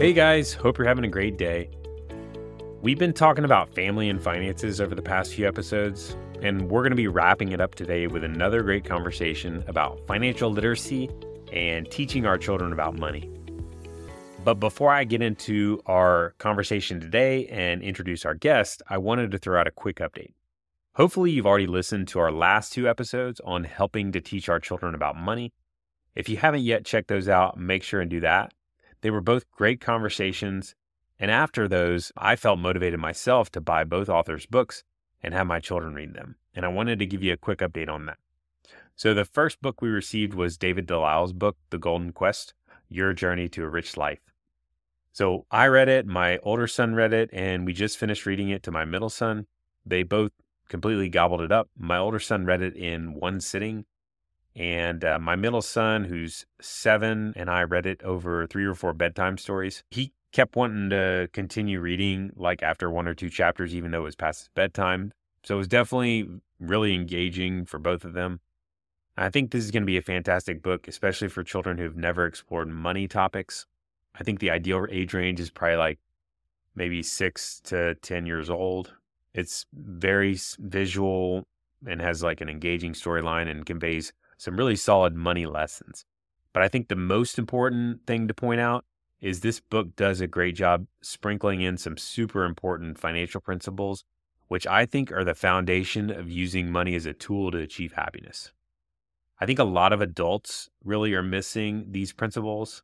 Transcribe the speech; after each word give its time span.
Hey 0.00 0.14
guys, 0.14 0.54
hope 0.54 0.78
you're 0.78 0.86
having 0.86 1.04
a 1.04 1.08
great 1.08 1.36
day. 1.36 1.68
We've 2.80 2.98
been 2.98 3.12
talking 3.12 3.44
about 3.44 3.74
family 3.74 4.08
and 4.08 4.18
finances 4.18 4.80
over 4.80 4.94
the 4.94 5.02
past 5.02 5.34
few 5.34 5.46
episodes, 5.46 6.16
and 6.40 6.70
we're 6.70 6.80
going 6.80 6.92
to 6.92 6.96
be 6.96 7.06
wrapping 7.06 7.52
it 7.52 7.60
up 7.60 7.74
today 7.74 8.06
with 8.06 8.24
another 8.24 8.62
great 8.62 8.86
conversation 8.86 9.62
about 9.68 10.00
financial 10.06 10.50
literacy 10.50 11.10
and 11.52 11.86
teaching 11.90 12.24
our 12.24 12.38
children 12.38 12.72
about 12.72 12.98
money. 12.98 13.30
But 14.42 14.54
before 14.54 14.90
I 14.90 15.04
get 15.04 15.20
into 15.20 15.82
our 15.84 16.34
conversation 16.38 16.98
today 16.98 17.46
and 17.48 17.82
introduce 17.82 18.24
our 18.24 18.32
guest, 18.32 18.80
I 18.88 18.96
wanted 18.96 19.30
to 19.32 19.38
throw 19.38 19.60
out 19.60 19.66
a 19.68 19.70
quick 19.70 19.96
update. 19.96 20.32
Hopefully, 20.94 21.30
you've 21.30 21.46
already 21.46 21.66
listened 21.66 22.08
to 22.08 22.20
our 22.20 22.32
last 22.32 22.72
two 22.72 22.88
episodes 22.88 23.38
on 23.44 23.64
helping 23.64 24.12
to 24.12 24.22
teach 24.22 24.48
our 24.48 24.60
children 24.60 24.94
about 24.94 25.16
money. 25.16 25.52
If 26.14 26.30
you 26.30 26.38
haven't 26.38 26.62
yet 26.62 26.86
checked 26.86 27.08
those 27.08 27.28
out, 27.28 27.58
make 27.58 27.82
sure 27.82 28.00
and 28.00 28.10
do 28.10 28.20
that. 28.20 28.54
They 29.02 29.10
were 29.10 29.20
both 29.20 29.50
great 29.50 29.80
conversations. 29.80 30.74
And 31.18 31.30
after 31.30 31.68
those, 31.68 32.12
I 32.16 32.36
felt 32.36 32.58
motivated 32.58 33.00
myself 33.00 33.50
to 33.52 33.60
buy 33.60 33.84
both 33.84 34.08
authors' 34.08 34.46
books 34.46 34.84
and 35.22 35.34
have 35.34 35.46
my 35.46 35.60
children 35.60 35.94
read 35.94 36.14
them. 36.14 36.36
And 36.54 36.64
I 36.64 36.68
wanted 36.68 36.98
to 36.98 37.06
give 37.06 37.22
you 37.22 37.32
a 37.32 37.38
quick 37.38 37.58
update 37.58 37.88
on 37.88 38.06
that. 38.06 38.18
So, 38.96 39.14
the 39.14 39.24
first 39.24 39.62
book 39.62 39.80
we 39.80 39.88
received 39.88 40.34
was 40.34 40.58
David 40.58 40.86
Delisle's 40.86 41.32
book, 41.32 41.56
The 41.70 41.78
Golden 41.78 42.12
Quest 42.12 42.54
Your 42.88 43.12
Journey 43.12 43.48
to 43.50 43.64
a 43.64 43.68
Rich 43.68 43.96
Life. 43.96 44.20
So, 45.12 45.46
I 45.50 45.68
read 45.68 45.88
it, 45.88 46.06
my 46.06 46.38
older 46.38 46.66
son 46.66 46.94
read 46.94 47.12
it, 47.12 47.30
and 47.32 47.64
we 47.64 47.72
just 47.72 47.98
finished 47.98 48.26
reading 48.26 48.50
it 48.50 48.62
to 48.64 48.70
my 48.70 48.84
middle 48.84 49.08
son. 49.08 49.46
They 49.86 50.02
both 50.02 50.32
completely 50.68 51.08
gobbled 51.08 51.40
it 51.40 51.52
up. 51.52 51.68
My 51.78 51.96
older 51.98 52.20
son 52.20 52.44
read 52.44 52.62
it 52.62 52.76
in 52.76 53.14
one 53.14 53.40
sitting, 53.40 53.86
and 54.56 55.04
uh, 55.04 55.18
my 55.18 55.36
middle 55.36 55.62
son, 55.62 56.04
who's 56.04 56.46
seven, 56.60 57.32
and 57.36 57.48
I 57.48 57.62
read 57.62 57.86
it 57.86 58.02
over 58.02 58.46
three 58.46 58.64
or 58.64 58.74
four 58.74 58.92
bedtime 58.92 59.38
stories. 59.38 59.84
He 59.90 60.12
kept 60.32 60.56
wanting 60.56 60.90
to 60.90 61.28
continue 61.32 61.80
reading, 61.80 62.32
like 62.36 62.62
after 62.62 62.90
one 62.90 63.06
or 63.06 63.14
two 63.14 63.30
chapters, 63.30 63.74
even 63.74 63.90
though 63.90 64.00
it 64.00 64.04
was 64.04 64.16
past 64.16 64.40
his 64.40 64.48
bedtime. 64.54 65.12
So 65.44 65.54
it 65.54 65.58
was 65.58 65.68
definitely 65.68 66.28
really 66.58 66.94
engaging 66.94 67.64
for 67.64 67.78
both 67.78 68.04
of 68.04 68.12
them. 68.12 68.40
I 69.16 69.28
think 69.28 69.50
this 69.50 69.64
is 69.64 69.70
going 69.70 69.82
to 69.82 69.86
be 69.86 69.98
a 69.98 70.02
fantastic 70.02 70.62
book, 70.62 70.88
especially 70.88 71.28
for 71.28 71.42
children 71.42 71.78
who've 71.78 71.96
never 71.96 72.26
explored 72.26 72.68
money 72.68 73.06
topics. 73.08 73.66
I 74.18 74.24
think 74.24 74.40
the 74.40 74.50
ideal 74.50 74.86
age 74.90 75.14
range 75.14 75.40
is 75.40 75.50
probably 75.50 75.76
like 75.76 75.98
maybe 76.74 77.02
six 77.02 77.60
to 77.64 77.94
10 77.96 78.26
years 78.26 78.50
old. 78.50 78.94
It's 79.34 79.66
very 79.72 80.38
visual 80.58 81.46
and 81.86 82.00
has 82.00 82.22
like 82.22 82.40
an 82.40 82.48
engaging 82.48 82.92
storyline 82.92 83.48
and 83.48 83.64
conveys 83.64 84.12
some 84.40 84.56
really 84.56 84.74
solid 84.74 85.14
money 85.14 85.44
lessons. 85.44 86.06
But 86.54 86.62
I 86.62 86.68
think 86.68 86.88
the 86.88 86.96
most 86.96 87.38
important 87.38 88.06
thing 88.06 88.26
to 88.26 88.32
point 88.32 88.58
out 88.58 88.86
is 89.20 89.40
this 89.40 89.60
book 89.60 89.94
does 89.96 90.22
a 90.22 90.26
great 90.26 90.54
job 90.54 90.86
sprinkling 91.02 91.60
in 91.60 91.76
some 91.76 91.98
super 91.98 92.46
important 92.46 92.98
financial 92.98 93.42
principles, 93.42 94.02
which 94.48 94.66
I 94.66 94.86
think 94.86 95.12
are 95.12 95.24
the 95.24 95.34
foundation 95.34 96.10
of 96.10 96.30
using 96.30 96.72
money 96.72 96.94
as 96.94 97.04
a 97.04 97.12
tool 97.12 97.50
to 97.50 97.58
achieve 97.58 97.92
happiness. 97.92 98.50
I 99.38 99.44
think 99.44 99.58
a 99.58 99.64
lot 99.64 99.92
of 99.92 100.00
adults 100.00 100.70
really 100.82 101.12
are 101.12 101.22
missing 101.22 101.88
these 101.90 102.14
principles. 102.14 102.82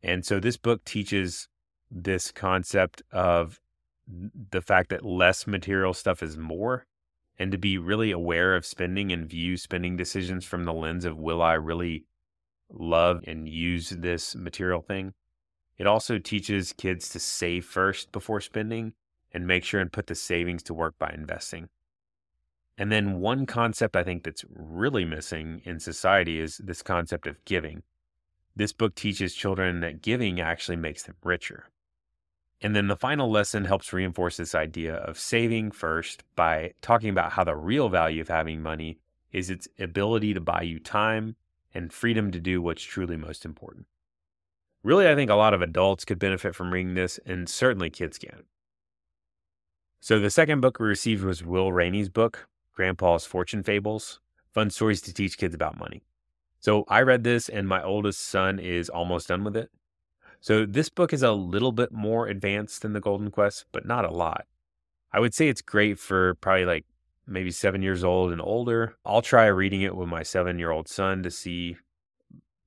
And 0.00 0.24
so 0.24 0.38
this 0.38 0.56
book 0.56 0.84
teaches 0.84 1.48
this 1.90 2.30
concept 2.30 3.02
of 3.10 3.58
the 4.06 4.62
fact 4.62 4.90
that 4.90 5.04
less 5.04 5.44
material 5.44 5.92
stuff 5.92 6.22
is 6.22 6.38
more 6.38 6.86
and 7.38 7.52
to 7.52 7.58
be 7.58 7.78
really 7.78 8.10
aware 8.10 8.56
of 8.56 8.66
spending 8.66 9.12
and 9.12 9.28
view 9.28 9.56
spending 9.56 9.96
decisions 9.96 10.44
from 10.44 10.64
the 10.64 10.72
lens 10.72 11.04
of 11.04 11.16
will 11.16 11.40
I 11.40 11.54
really 11.54 12.04
love 12.70 13.22
and 13.26 13.48
use 13.48 13.90
this 13.90 14.34
material 14.34 14.82
thing. 14.82 15.14
It 15.76 15.86
also 15.86 16.18
teaches 16.18 16.72
kids 16.72 17.08
to 17.10 17.20
save 17.20 17.64
first 17.64 18.10
before 18.10 18.40
spending 18.40 18.94
and 19.32 19.46
make 19.46 19.64
sure 19.64 19.80
and 19.80 19.92
put 19.92 20.08
the 20.08 20.14
savings 20.14 20.62
to 20.64 20.74
work 20.74 20.98
by 20.98 21.10
investing. 21.14 21.68
And 22.76 22.90
then 22.92 23.20
one 23.20 23.46
concept 23.46 23.96
I 23.96 24.04
think 24.04 24.24
that's 24.24 24.44
really 24.48 25.04
missing 25.04 25.62
in 25.64 25.80
society 25.80 26.40
is 26.40 26.58
this 26.58 26.82
concept 26.82 27.26
of 27.26 27.44
giving. 27.44 27.82
This 28.54 28.72
book 28.72 28.94
teaches 28.94 29.34
children 29.34 29.80
that 29.80 30.02
giving 30.02 30.40
actually 30.40 30.76
makes 30.76 31.04
them 31.04 31.16
richer. 31.22 31.66
And 32.60 32.74
then 32.74 32.88
the 32.88 32.96
final 32.96 33.30
lesson 33.30 33.64
helps 33.64 33.92
reinforce 33.92 34.36
this 34.36 34.54
idea 34.54 34.94
of 34.94 35.18
saving 35.18 35.70
first 35.70 36.24
by 36.34 36.72
talking 36.82 37.10
about 37.10 37.32
how 37.32 37.44
the 37.44 37.54
real 37.54 37.88
value 37.88 38.20
of 38.20 38.28
having 38.28 38.62
money 38.62 38.98
is 39.32 39.50
its 39.50 39.68
ability 39.78 40.34
to 40.34 40.40
buy 40.40 40.62
you 40.62 40.78
time 40.80 41.36
and 41.72 41.92
freedom 41.92 42.32
to 42.32 42.40
do 42.40 42.60
what's 42.60 42.82
truly 42.82 43.16
most 43.16 43.44
important. 43.44 43.86
Really, 44.82 45.08
I 45.08 45.14
think 45.14 45.30
a 45.30 45.34
lot 45.34 45.54
of 45.54 45.62
adults 45.62 46.04
could 46.04 46.18
benefit 46.18 46.54
from 46.54 46.72
reading 46.72 46.94
this, 46.94 47.18
and 47.26 47.48
certainly 47.48 47.90
kids 47.90 48.18
can. 48.18 48.44
So, 50.00 50.18
the 50.18 50.30
second 50.30 50.60
book 50.60 50.78
we 50.78 50.86
received 50.86 51.24
was 51.24 51.44
Will 51.44 51.72
Rainey's 51.72 52.08
book, 52.08 52.48
Grandpa's 52.74 53.26
Fortune 53.26 53.62
Fables 53.62 54.20
Fun 54.52 54.70
Stories 54.70 55.00
to 55.02 55.12
Teach 55.12 55.36
Kids 55.36 55.54
About 55.54 55.78
Money. 55.78 56.02
So, 56.60 56.84
I 56.88 57.02
read 57.02 57.24
this, 57.24 57.48
and 57.48 57.68
my 57.68 57.82
oldest 57.82 58.20
son 58.20 58.58
is 58.58 58.88
almost 58.88 59.28
done 59.28 59.44
with 59.44 59.56
it. 59.56 59.70
So 60.40 60.64
this 60.64 60.88
book 60.88 61.12
is 61.12 61.22
a 61.22 61.32
little 61.32 61.72
bit 61.72 61.92
more 61.92 62.26
advanced 62.28 62.82
than 62.82 62.92
the 62.92 63.00
Golden 63.00 63.30
Quest, 63.30 63.66
but 63.72 63.86
not 63.86 64.04
a 64.04 64.10
lot. 64.10 64.46
I 65.12 65.20
would 65.20 65.34
say 65.34 65.48
it's 65.48 65.62
great 65.62 65.98
for 65.98 66.34
probably 66.36 66.64
like 66.64 66.84
maybe 67.26 67.50
seven 67.50 67.82
years 67.82 68.04
old 68.04 68.32
and 68.32 68.40
older. 68.40 68.96
I'll 69.04 69.22
try 69.22 69.46
reading 69.46 69.82
it 69.82 69.96
with 69.96 70.08
my 70.08 70.22
seven 70.22 70.58
year 70.58 70.70
old 70.70 70.88
son 70.88 71.22
to 71.22 71.30
see. 71.30 71.76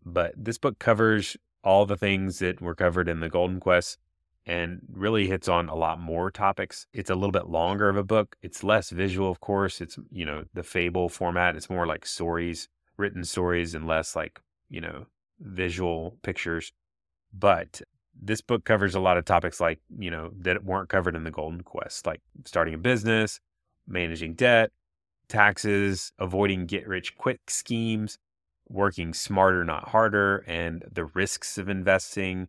But 0.03 0.33
this 0.35 0.57
book 0.57 0.79
covers 0.79 1.37
all 1.63 1.85
the 1.85 1.97
things 1.97 2.39
that 2.39 2.61
were 2.61 2.75
covered 2.75 3.07
in 3.07 3.19
the 3.19 3.29
Golden 3.29 3.59
Quest 3.59 3.99
and 4.45 4.81
really 4.91 5.27
hits 5.27 5.47
on 5.47 5.69
a 5.69 5.75
lot 5.75 5.99
more 5.99 6.31
topics. 6.31 6.87
It's 6.93 7.11
a 7.11 7.15
little 7.15 7.31
bit 7.31 7.47
longer 7.47 7.89
of 7.89 7.97
a 7.97 8.03
book. 8.03 8.35
It's 8.41 8.63
less 8.63 8.89
visual, 8.89 9.29
of 9.29 9.39
course. 9.39 9.81
It's, 9.81 9.97
you 10.11 10.25
know, 10.25 10.45
the 10.53 10.63
fable 10.63 11.09
format. 11.09 11.55
It's 11.55 11.69
more 11.69 11.85
like 11.85 12.05
stories, 12.05 12.67
written 12.97 13.23
stories, 13.23 13.75
and 13.75 13.85
less 13.85 14.15
like, 14.15 14.41
you 14.69 14.81
know, 14.81 15.05
visual 15.39 16.17
pictures. 16.23 16.73
But 17.33 17.81
this 18.21 18.41
book 18.41 18.65
covers 18.65 18.95
a 18.95 18.99
lot 18.99 19.17
of 19.17 19.25
topics 19.25 19.59
like, 19.59 19.79
you 19.97 20.11
know, 20.11 20.31
that 20.39 20.63
weren't 20.63 20.89
covered 20.89 21.15
in 21.15 21.23
the 21.23 21.31
Golden 21.31 21.61
Quest, 21.61 22.05
like 22.05 22.21
starting 22.45 22.73
a 22.73 22.77
business, 22.77 23.39
managing 23.87 24.33
debt, 24.35 24.71
taxes, 25.27 26.11
avoiding 26.19 26.65
get 26.65 26.87
rich 26.87 27.15
quick 27.17 27.39
schemes, 27.49 28.17
working 28.69 29.13
smarter, 29.13 29.63
not 29.63 29.89
harder, 29.89 30.43
and 30.47 30.83
the 30.91 31.05
risks 31.05 31.57
of 31.57 31.69
investing. 31.69 32.47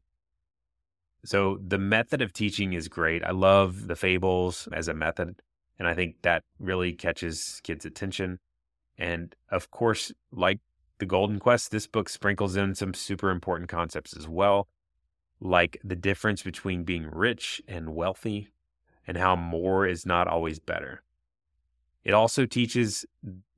So 1.25 1.59
the 1.66 1.78
method 1.78 2.20
of 2.20 2.32
teaching 2.32 2.72
is 2.72 2.88
great. 2.88 3.25
I 3.25 3.31
love 3.31 3.87
the 3.87 3.97
fables 3.97 4.69
as 4.72 4.88
a 4.88 4.94
method, 4.94 5.41
and 5.78 5.87
I 5.87 5.94
think 5.94 6.16
that 6.22 6.43
really 6.59 6.93
catches 6.93 7.60
kids' 7.62 7.84
attention. 7.84 8.41
And 8.99 9.34
of 9.49 9.70
course, 9.70 10.12
like 10.32 10.59
the 11.02 11.06
Golden 11.06 11.40
Quest, 11.40 11.72
this 11.72 11.88
book 11.88 12.08
sprinkles 12.08 12.54
in 12.54 12.76
some 12.76 12.94
super 12.94 13.30
important 13.30 13.68
concepts 13.68 14.16
as 14.16 14.28
well, 14.28 14.68
like 15.40 15.76
the 15.82 15.96
difference 15.96 16.44
between 16.44 16.84
being 16.84 17.10
rich 17.10 17.60
and 17.66 17.92
wealthy 17.92 18.52
and 19.04 19.16
how 19.16 19.34
more 19.34 19.84
is 19.84 20.06
not 20.06 20.28
always 20.28 20.60
better. 20.60 21.02
It 22.04 22.14
also 22.14 22.46
teaches 22.46 23.04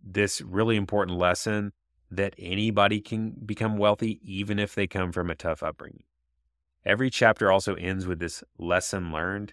this 0.02 0.40
really 0.40 0.76
important 0.76 1.18
lesson 1.18 1.74
that 2.10 2.34
anybody 2.38 3.02
can 3.02 3.32
become 3.44 3.76
wealthy 3.76 4.20
even 4.24 4.58
if 4.58 4.74
they 4.74 4.86
come 4.86 5.12
from 5.12 5.28
a 5.28 5.34
tough 5.34 5.62
upbringing. 5.62 6.04
Every 6.82 7.10
chapter 7.10 7.52
also 7.52 7.74
ends 7.74 8.06
with 8.06 8.20
this 8.20 8.42
lesson 8.56 9.12
learned 9.12 9.52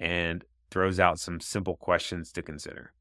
and 0.00 0.42
throws 0.70 0.98
out 0.98 1.20
some 1.20 1.40
simple 1.40 1.76
questions 1.76 2.32
to 2.32 2.40
consider. 2.40 2.94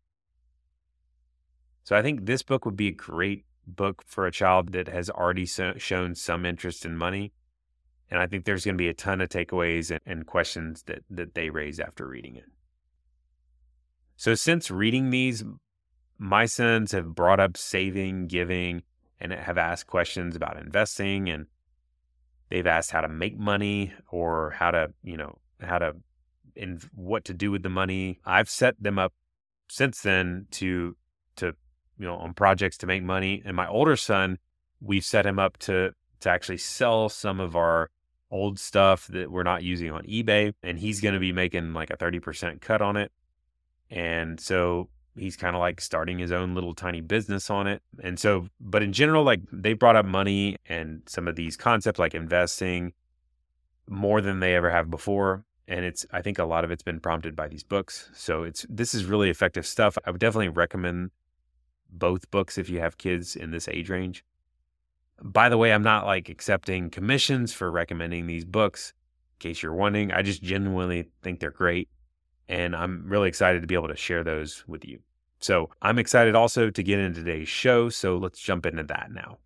So 1.86 1.96
I 1.96 2.02
think 2.02 2.26
this 2.26 2.44
book 2.44 2.66
would 2.66 2.76
be 2.76 2.90
a 2.90 2.92
great 2.92 3.46
book 3.68 4.04
for 4.06 4.26
a 4.26 4.32
child 4.32 4.72
that 4.74 4.88
has 4.88 5.10
already 5.10 5.46
so, 5.46 5.74
shown 5.78 6.16
some 6.16 6.46
interest 6.46 6.86
in 6.86 6.98
money. 6.98 7.32
And 8.10 8.20
I 8.20 8.28
think 8.28 8.46
there's 8.46 8.66
going 8.66 8.76
to 8.76 8.82
be 8.82 8.88
a 8.88 8.94
ton 8.94 9.22
of 9.22 9.30
takeaways 9.30 9.92
and, 9.92 10.00
and 10.06 10.28
questions 10.28 10.84
that, 10.84 11.00
that 11.10 11.34
they 11.34 11.50
raise 11.50 11.80
after 11.80 12.08
reading 12.08 12.36
it. 12.36 12.46
So, 14.16 14.36
since 14.36 14.72
reading 14.72 15.10
these, 15.10 15.44
my 16.18 16.46
sons 16.46 16.92
have 16.92 17.16
brought 17.16 17.40
up 17.40 17.58
saving, 17.58 18.28
giving, 18.28 18.84
and 19.20 19.34
have 19.34 19.58
asked 19.58 19.88
questions 19.88 20.36
about 20.36 20.58
investing. 20.58 21.30
And 21.30 21.48
they've 22.50 22.68
asked 22.68 22.92
how 22.92 23.02
to 23.02 23.10
make 23.10 23.38
money 23.38 23.94
or 24.10 24.52
how 24.52 24.72
to, 24.72 24.94
you 25.04 25.18
know, 25.18 25.40
how 25.60 25.80
to, 25.80 25.96
and 26.56 26.82
what 26.94 27.26
to 27.26 27.34
do 27.34 27.52
with 27.52 27.64
the 27.64 27.70
money. 27.70 28.20
I've 28.26 28.50
set 28.50 28.82
them 28.82 29.00
up 29.00 29.14
since 29.70 30.02
then 30.02 30.48
to, 30.52 30.92
to 30.92 30.96
you 31.98 32.06
know, 32.06 32.16
on 32.16 32.34
projects 32.34 32.78
to 32.78 32.88
make 32.88 33.04
money. 33.04 33.42
And 33.46 33.56
my 33.56 33.68
older 33.68 33.96
son, 33.96 34.38
we've 34.82 35.06
set 35.06 35.26
him 35.26 35.40
up 35.40 35.58
to 35.60 35.94
to 36.22 36.30
actually 36.30 36.58
sell 36.58 37.10
some 37.10 37.40
of 37.40 37.56
our 37.56 37.90
old 38.32 38.60
stuff 38.60 39.08
that 39.08 39.32
we're 39.32 39.44
not 39.44 39.64
using 39.64 39.92
on 39.92 40.04
eBay, 40.04 40.54
and 40.64 40.80
he's 40.80 41.02
going 41.02 41.14
to 41.14 41.20
be 41.20 41.32
making 41.32 41.74
like 41.74 41.90
a 41.90 41.98
thirty 41.98 42.20
percent 42.20 42.62
cut 42.62 42.82
on 42.82 42.98
it. 42.98 43.12
And 43.90 44.40
so 44.40 44.90
he's 45.16 45.38
kind 45.38 45.56
of 45.56 45.60
like 45.60 45.80
starting 45.80 46.20
his 46.20 46.32
own 46.32 46.56
little 46.56 46.74
tiny 46.74 47.02
business 47.02 47.50
on 47.50 47.68
it. 47.68 47.82
And 48.04 48.20
so, 48.20 48.48
but 48.60 48.84
in 48.84 48.92
general, 48.92 49.24
like 49.24 49.42
they 49.52 49.74
brought 49.74 49.96
up 49.96 50.06
money 50.06 50.58
and 50.68 51.02
some 51.08 51.28
of 51.28 51.36
these 51.36 51.56
concepts 51.56 52.00
like 52.00 52.14
investing. 52.14 52.94
more 53.90 54.22
than 54.22 54.40
they 54.40 54.56
ever 54.56 54.70
have 54.70 54.90
before. 54.90 55.46
And 55.68 55.84
it's, 55.84 56.06
I 56.12 56.22
think 56.22 56.38
a 56.38 56.46
lot 56.46 56.64
of 56.64 56.72
it's 56.72 56.84
been 56.84 57.00
prompted 57.00 57.36
by 57.36 57.48
these 57.48 57.64
books. 57.64 58.10
So 58.14 58.44
it's, 58.44 58.66
this 58.70 58.94
is 58.94 59.06
really 59.06 59.30
effective 59.30 59.66
stuff. 59.66 59.98
I 60.06 60.12
would 60.12 60.22
definitely 60.22 60.50
recommend 60.50 61.12
both 61.92 62.30
books 62.32 62.58
if 62.58 62.70
you 62.70 62.80
have 62.80 62.98
kids 62.98 63.36
in 63.36 63.52
this 63.52 63.68
age 63.68 63.90
range. 63.90 64.26
By 65.22 65.50
the 65.50 65.58
way, 65.58 65.72
I'm 65.72 65.84
not 65.84 66.06
like 66.06 66.30
accepting 66.30 66.90
commissions 66.90 67.54
for 67.54 67.72
recommending 67.72 68.28
these 68.28 68.46
books. 68.46 68.94
In 69.36 69.50
case 69.50 69.62
you're 69.62 69.74
wondering, 69.74 70.12
I 70.12 70.22
just 70.22 70.44
genuinely 70.44 71.10
think 71.22 71.40
they're 71.40 71.52
great. 71.52 71.90
And 72.48 72.76
I'm 72.76 73.06
really 73.08 73.30
excited 73.30 73.62
to 73.62 73.68
be 73.68 73.76
able 73.76 73.88
to 73.88 73.96
share 73.96 74.24
those 74.24 74.64
with 74.68 74.86
you. 74.86 75.00
So 75.40 75.70
I'm 75.82 76.00
excited 76.00 76.36
also 76.36 76.70
to 76.70 76.84
get 76.84 77.00
into 77.00 77.24
today's 77.24 77.48
show. 77.48 77.90
So 77.90 78.18
let's 78.18 78.40
jump 78.40 78.66
into 78.66 78.84
that 78.84 79.12
now. 79.12 79.38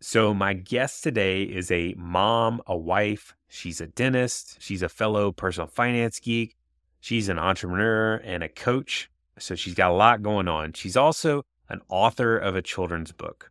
So, 0.00 0.32
my 0.32 0.54
guest 0.54 1.02
today 1.02 1.42
is 1.42 1.72
a 1.72 1.92
mom, 1.98 2.62
a 2.68 2.76
wife. 2.76 3.34
She's 3.48 3.80
a 3.80 3.88
dentist. 3.88 4.56
She's 4.60 4.82
a 4.82 4.88
fellow 4.88 5.32
personal 5.32 5.66
finance 5.66 6.20
geek. 6.20 6.56
She's 7.00 7.28
an 7.28 7.38
entrepreneur 7.38 8.14
and 8.18 8.44
a 8.44 8.48
coach. 8.48 9.10
So, 9.40 9.54
she's 9.54 9.74
got 9.74 9.90
a 9.90 9.94
lot 9.94 10.22
going 10.22 10.48
on. 10.48 10.72
She's 10.72 10.96
also 10.96 11.44
an 11.68 11.80
author 11.88 12.36
of 12.36 12.56
a 12.56 12.62
children's 12.62 13.12
book 13.12 13.50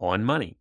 on 0.00 0.24
money. 0.24 0.58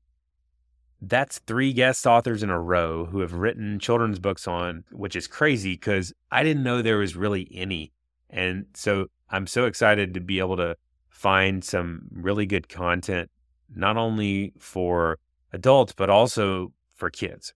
That's 1.01 1.39
three 1.39 1.73
guest 1.73 2.07
authors 2.07 2.41
in 2.41 2.49
a 2.49 2.59
row 2.59 3.05
who 3.05 3.19
have 3.19 3.33
written 3.33 3.79
children's 3.79 4.17
books 4.17 4.47
on, 4.47 4.85
which 4.91 5.15
is 5.15 5.27
crazy 5.27 5.73
because 5.73 6.13
I 6.31 6.41
didn't 6.43 6.63
know 6.63 6.81
there 6.81 6.97
was 6.97 7.15
really 7.15 7.49
any. 7.53 7.91
And 8.29 8.65
so 8.73 9.07
I'm 9.29 9.45
so 9.45 9.65
excited 9.65 10.13
to 10.13 10.19
be 10.19 10.39
able 10.39 10.57
to 10.57 10.77
find 11.09 11.63
some 11.63 12.07
really 12.11 12.45
good 12.45 12.69
content 12.69 13.29
not 13.73 13.97
only 13.97 14.53
for 14.57 15.19
adults, 15.51 15.93
but 15.93 16.09
also 16.09 16.71
for 16.93 17.09
kids. 17.09 17.53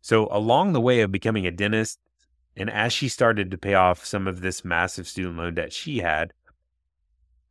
So, 0.00 0.28
along 0.30 0.72
the 0.72 0.80
way 0.80 1.00
of 1.00 1.12
becoming 1.12 1.46
a 1.46 1.50
dentist, 1.50 1.98
and 2.58 2.68
as 2.68 2.92
she 2.92 3.08
started 3.08 3.52
to 3.52 3.56
pay 3.56 3.74
off 3.74 4.04
some 4.04 4.26
of 4.26 4.40
this 4.40 4.64
massive 4.64 5.06
student 5.06 5.38
loan 5.38 5.54
debt 5.54 5.72
she 5.72 5.98
had, 5.98 6.32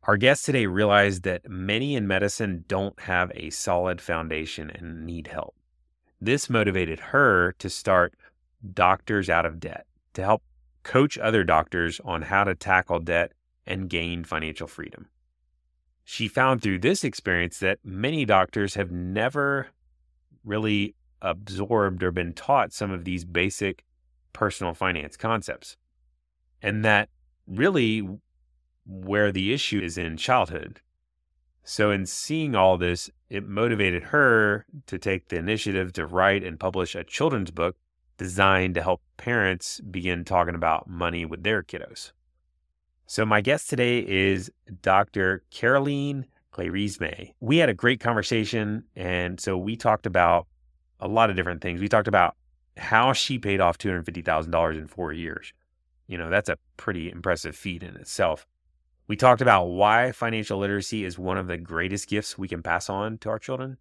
our 0.02 0.18
guest 0.18 0.44
today 0.44 0.66
realized 0.66 1.22
that 1.22 1.48
many 1.48 1.96
in 1.96 2.06
medicine 2.06 2.64
don't 2.68 3.00
have 3.00 3.32
a 3.34 3.48
solid 3.50 4.00
foundation 4.02 4.70
and 4.70 5.06
need 5.06 5.28
help. 5.28 5.54
This 6.20 6.50
motivated 6.50 7.00
her 7.00 7.54
to 7.58 7.70
start 7.70 8.14
Doctors 8.74 9.30
Out 9.30 9.46
of 9.46 9.60
Debt 9.60 9.86
to 10.12 10.22
help 10.22 10.42
coach 10.82 11.16
other 11.16 11.42
doctors 11.42 12.00
on 12.04 12.22
how 12.22 12.44
to 12.44 12.54
tackle 12.54 13.00
debt 13.00 13.32
and 13.66 13.88
gain 13.88 14.24
financial 14.24 14.66
freedom. 14.66 15.08
She 16.04 16.28
found 16.28 16.62
through 16.62 16.80
this 16.80 17.02
experience 17.02 17.58
that 17.60 17.78
many 17.82 18.24
doctors 18.24 18.74
have 18.74 18.90
never 18.90 19.68
really 20.44 20.94
absorbed 21.22 22.02
or 22.02 22.10
been 22.10 22.32
taught 22.32 22.72
some 22.72 22.90
of 22.90 23.04
these 23.04 23.24
basic 23.24 23.84
personal 24.32 24.74
finance 24.74 25.16
concepts. 25.16 25.76
And 26.62 26.84
that 26.84 27.08
really 27.46 28.08
where 28.86 29.30
the 29.32 29.52
issue 29.52 29.80
is 29.80 29.98
in 29.98 30.16
childhood. 30.16 30.80
So, 31.62 31.90
in 31.90 32.06
seeing 32.06 32.54
all 32.54 32.78
this, 32.78 33.10
it 33.28 33.46
motivated 33.46 34.04
her 34.04 34.64
to 34.86 34.98
take 34.98 35.28
the 35.28 35.36
initiative 35.36 35.92
to 35.94 36.06
write 36.06 36.42
and 36.42 36.58
publish 36.58 36.94
a 36.94 37.04
children's 37.04 37.50
book 37.50 37.76
designed 38.16 38.74
to 38.74 38.82
help 38.82 39.02
parents 39.18 39.80
begin 39.80 40.24
talking 40.24 40.54
about 40.54 40.88
money 40.88 41.26
with 41.26 41.42
their 41.42 41.62
kiddos. 41.62 42.12
So, 43.06 43.26
my 43.26 43.42
guest 43.42 43.68
today 43.68 43.98
is 43.98 44.50
Dr. 44.80 45.44
Caroline 45.50 46.26
Clerisme. 46.58 47.34
We 47.40 47.58
had 47.58 47.68
a 47.68 47.74
great 47.74 48.00
conversation. 48.00 48.84
And 48.96 49.40
so 49.40 49.56
we 49.56 49.76
talked 49.76 50.06
about 50.06 50.46
a 51.00 51.08
lot 51.08 51.30
of 51.30 51.36
different 51.36 51.60
things. 51.60 51.80
We 51.80 51.88
talked 51.88 52.08
about 52.08 52.34
how 52.78 53.12
she 53.12 53.38
paid 53.38 53.60
off 53.60 53.78
$250,000 53.78 54.78
in 54.78 54.86
four 54.86 55.12
years. 55.12 55.52
You 56.06 56.16
know, 56.16 56.30
that's 56.30 56.48
a 56.48 56.58
pretty 56.76 57.10
impressive 57.10 57.54
feat 57.54 57.82
in 57.82 57.96
itself. 57.96 58.46
We 59.08 59.16
talked 59.16 59.40
about 59.40 59.64
why 59.66 60.12
financial 60.12 60.58
literacy 60.58 61.04
is 61.04 61.18
one 61.18 61.38
of 61.38 61.46
the 61.46 61.56
greatest 61.56 62.08
gifts 62.08 62.36
we 62.36 62.48
can 62.48 62.62
pass 62.62 62.90
on 62.90 63.18
to 63.18 63.30
our 63.30 63.38
children. 63.38 63.78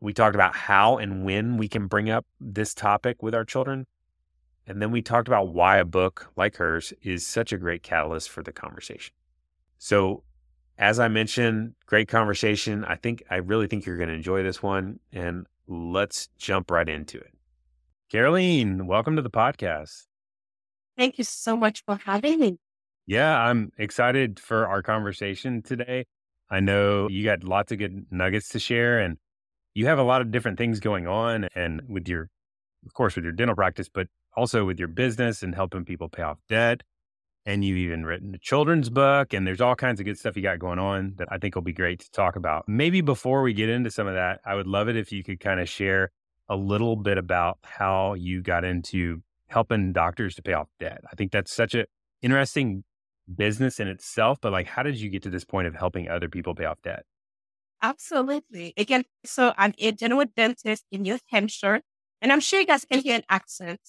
We 0.00 0.12
talked 0.12 0.34
about 0.34 0.54
how 0.54 0.98
and 0.98 1.24
when 1.24 1.56
we 1.56 1.68
can 1.68 1.86
bring 1.86 2.10
up 2.10 2.26
this 2.40 2.74
topic 2.74 3.22
with 3.22 3.34
our 3.34 3.44
children. 3.44 3.86
And 4.66 4.82
then 4.82 4.90
we 4.90 5.02
talked 5.02 5.28
about 5.28 5.48
why 5.48 5.78
a 5.78 5.84
book 5.84 6.30
like 6.36 6.56
hers 6.56 6.92
is 7.02 7.26
such 7.26 7.52
a 7.52 7.58
great 7.58 7.82
catalyst 7.82 8.28
for 8.30 8.42
the 8.42 8.52
conversation. 8.52 9.14
So, 9.78 10.24
as 10.76 11.00
I 11.00 11.08
mentioned, 11.08 11.74
great 11.86 12.06
conversation. 12.06 12.84
I 12.84 12.94
think, 12.94 13.22
I 13.30 13.36
really 13.36 13.66
think 13.66 13.86
you're 13.86 13.96
going 13.96 14.10
to 14.10 14.14
enjoy 14.14 14.42
this 14.42 14.62
one. 14.62 15.00
And 15.12 15.46
let's 15.66 16.28
jump 16.38 16.70
right 16.70 16.88
into 16.88 17.18
it. 17.18 17.32
Caroline, 18.10 18.86
welcome 18.86 19.16
to 19.16 19.22
the 19.22 19.28
podcast. 19.28 20.04
Thank 20.96 21.18
you 21.18 21.24
so 21.24 21.58
much 21.58 21.82
for 21.84 21.96
having 21.96 22.40
me. 22.40 22.56
Yeah, 23.06 23.38
I'm 23.38 23.70
excited 23.76 24.40
for 24.40 24.66
our 24.66 24.80
conversation 24.80 25.60
today. 25.60 26.06
I 26.48 26.60
know 26.60 27.10
you 27.10 27.22
got 27.22 27.44
lots 27.44 27.70
of 27.70 27.76
good 27.76 28.06
nuggets 28.10 28.48
to 28.50 28.58
share 28.58 28.98
and 28.98 29.18
you 29.74 29.84
have 29.88 29.98
a 29.98 30.02
lot 30.02 30.22
of 30.22 30.30
different 30.30 30.56
things 30.56 30.80
going 30.80 31.06
on 31.06 31.48
and 31.54 31.82
with 31.86 32.08
your 32.08 32.30
of 32.86 32.94
course 32.94 33.14
with 33.14 33.24
your 33.24 33.32
dental 33.34 33.54
practice, 33.54 33.90
but 33.90 34.06
also 34.34 34.64
with 34.64 34.78
your 34.78 34.88
business 34.88 35.42
and 35.42 35.54
helping 35.54 35.84
people 35.84 36.08
pay 36.08 36.22
off 36.22 36.38
debt. 36.48 36.82
And 37.44 37.62
you've 37.62 37.76
even 37.76 38.06
written 38.06 38.34
a 38.34 38.38
children's 38.38 38.88
book, 38.88 39.34
and 39.34 39.46
there's 39.46 39.60
all 39.60 39.74
kinds 39.74 40.00
of 40.00 40.06
good 40.06 40.18
stuff 40.18 40.34
you 40.34 40.42
got 40.42 40.58
going 40.58 40.78
on 40.78 41.14
that 41.16 41.28
I 41.30 41.36
think 41.36 41.54
will 41.54 41.62
be 41.62 41.74
great 41.74 42.00
to 42.00 42.10
talk 42.10 42.36
about. 42.36 42.66
Maybe 42.68 43.02
before 43.02 43.42
we 43.42 43.52
get 43.52 43.68
into 43.68 43.90
some 43.90 44.06
of 44.06 44.14
that, 44.14 44.40
I 44.46 44.54
would 44.54 44.66
love 44.66 44.88
it 44.88 44.96
if 44.96 45.12
you 45.12 45.22
could 45.22 45.40
kind 45.40 45.60
of 45.60 45.68
share 45.68 46.10
a 46.48 46.56
little 46.56 46.96
bit 46.96 47.18
about 47.18 47.58
how 47.62 48.14
you 48.14 48.42
got 48.42 48.64
into 48.64 49.22
helping 49.48 49.92
doctors 49.92 50.34
to 50.36 50.42
pay 50.42 50.52
off 50.52 50.68
debt. 50.78 51.00
I 51.10 51.14
think 51.16 51.32
that's 51.32 51.52
such 51.52 51.74
an 51.74 51.86
interesting 52.22 52.84
business 53.34 53.80
in 53.80 53.88
itself, 53.88 54.38
but 54.40 54.52
like, 54.52 54.66
how 54.66 54.82
did 54.82 54.96
you 54.96 55.10
get 55.10 55.22
to 55.22 55.30
this 55.30 55.44
point 55.44 55.66
of 55.66 55.74
helping 55.74 56.08
other 56.08 56.28
people 56.28 56.54
pay 56.54 56.64
off 56.64 56.80
debt? 56.82 57.04
Absolutely. 57.82 58.74
Again, 58.76 59.04
so 59.24 59.52
I'm 59.56 59.72
a 59.78 59.92
general 59.92 60.24
dentist 60.36 60.84
in 60.90 61.02
New 61.02 61.18
Hampshire, 61.30 61.82
and 62.20 62.32
I'm 62.32 62.40
sure 62.40 62.60
you 62.60 62.66
guys 62.66 62.84
can 62.84 63.00
hear 63.00 63.16
an 63.16 63.22
accent. 63.28 63.80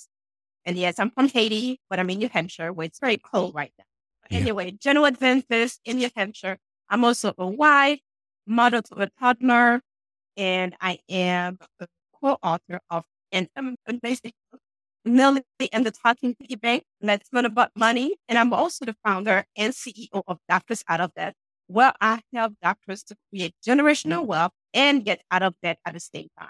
And 0.66 0.78
yes, 0.78 1.00
I'm 1.00 1.10
from 1.12 1.30
Haiti, 1.30 1.80
but 1.90 2.00
I'm 2.00 2.10
in 2.10 2.20
New 2.20 2.30
Hampshire 2.30 2.72
where 2.72 2.86
it's 2.86 3.00
very 3.00 3.18
cold 3.18 3.56
right 3.56 3.72
now. 3.78 3.86
Anyway, 4.30 4.72
general 4.72 5.10
dentist 5.10 5.80
in 5.86 5.98
New 5.98 6.10
Hampshire. 6.16 6.58
I'm 6.90 7.04
also 7.04 7.34
a 7.38 7.48
wife, 7.48 8.00
mother 8.46 8.82
to 8.82 8.96
a 9.02 9.10
toddler, 9.20 9.82
and 10.38 10.76
I 10.80 11.00
am 11.10 11.58
a 11.80 11.88
co-author 12.24 12.80
of 12.90 13.06
an 13.32 13.48
amazing 13.88 14.34
book, 14.52 14.62
Lily 15.06 15.44
and 15.72 15.86
the 15.86 15.92
Talking 15.92 16.36
Piggy 16.36 16.56
Bank. 16.56 16.84
Let's 17.02 17.30
learn 17.32 17.46
about 17.46 17.72
money. 17.76 18.16
And 18.28 18.38
I'm 18.38 18.54
also 18.54 18.86
the 18.86 18.96
founder 19.04 19.46
and 19.56 19.74
CEO 19.74 20.24
of 20.28 20.40
Doctors 20.48 20.84
Out 20.88 21.02
of 21.02 21.14
Debt, 21.16 21.36
where 21.68 21.94
I 22.02 22.22
help 22.34 22.54
doctors 22.62 23.04
to 23.04 23.16
create 23.30 23.56
generational 23.66 24.26
wealth 24.26 24.52
and 24.74 25.06
get 25.06 25.22
out 25.32 25.44
of 25.44 25.56
debt 25.64 25.80
at 25.86 25.94
the 25.94 26.00
same 26.00 26.28
time. 26.38 26.50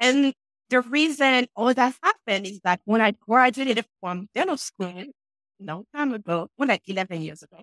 And 0.00 0.34
the 0.70 0.80
reason 0.80 1.46
all 1.56 1.72
that 1.74 1.94
happened 2.02 2.46
is 2.46 2.60
that 2.64 2.80
when 2.84 3.00
I 3.00 3.12
graduated 3.12 3.84
from 4.00 4.28
dental 4.34 4.56
school 4.56 4.88
a 4.88 5.12
long 5.60 5.84
time 5.94 6.12
ago, 6.14 6.48
well, 6.56 6.68
like 6.68 6.82
11 6.86 7.22
years 7.22 7.42
ago, 7.42 7.62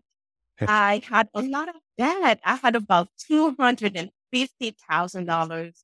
I 0.67 1.01
had 1.07 1.29
a 1.33 1.41
lot 1.41 1.69
of 1.69 1.75
debt. 1.97 2.39
I 2.43 2.55
had 2.55 2.75
about 2.75 3.09
$250,000 3.29 4.09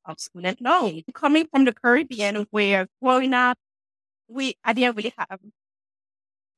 of 0.05 0.19
student 0.19 0.61
loan 0.61 1.03
coming 1.13 1.47
from 1.51 1.65
the 1.65 1.73
Caribbean 1.73 2.47
where 2.51 2.87
growing 3.01 3.33
up, 3.33 3.57
we, 4.27 4.55
I 4.63 4.73
didn't 4.73 4.95
really 4.95 5.13
have 5.17 5.39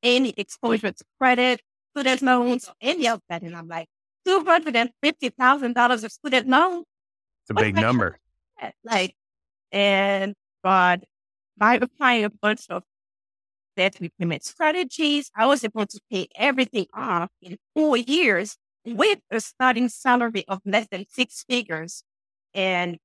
any 0.02 0.30
exposure 0.36 0.92
to 0.92 1.04
credit, 1.18 1.60
student 1.94 2.22
loans, 2.22 2.68
or 2.68 2.74
any 2.80 3.08
of 3.08 3.20
that. 3.28 3.42
And 3.42 3.56
I'm 3.56 3.68
like, 3.68 3.88
$250,000 4.26 6.04
of 6.04 6.12
student 6.12 6.48
loan? 6.48 6.84
It's 7.42 7.50
a 7.50 7.54
big 7.54 7.74
number. 7.74 8.18
Like, 8.84 9.14
and 9.72 10.34
but 10.62 11.04
by 11.56 11.76
applying 11.76 12.24
a 12.24 12.30
bunch 12.30 12.66
of 12.68 12.82
debt 13.76 13.96
repayment 14.00 14.44
strategies, 14.44 15.30
I 15.34 15.46
was 15.46 15.64
able 15.64 15.86
to 15.86 16.00
pay 16.10 16.28
everything 16.36 16.86
off 16.92 17.30
in 17.40 17.56
four 17.74 17.96
years 17.96 18.56
with 18.84 19.20
a 19.30 19.40
starting 19.40 19.88
salary 19.88 20.44
of 20.48 20.60
less 20.64 20.86
than 20.90 21.06
six 21.08 21.44
figures. 21.48 22.02
And 22.54 22.98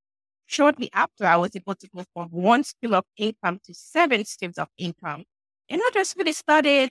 shortly 0.46 0.90
after, 0.92 1.26
I 1.26 1.36
was 1.36 1.54
able 1.56 1.74
to 1.74 1.88
go 1.94 2.04
from 2.14 2.28
one 2.30 2.64
stream 2.64 2.94
of 2.94 3.04
income 3.16 3.60
to 3.64 3.74
seven 3.74 4.24
streams 4.24 4.58
of 4.58 4.68
income. 4.78 5.24
And 5.68 5.80
I 5.82 5.90
just 5.92 6.16
really 6.16 6.32
started 6.32 6.90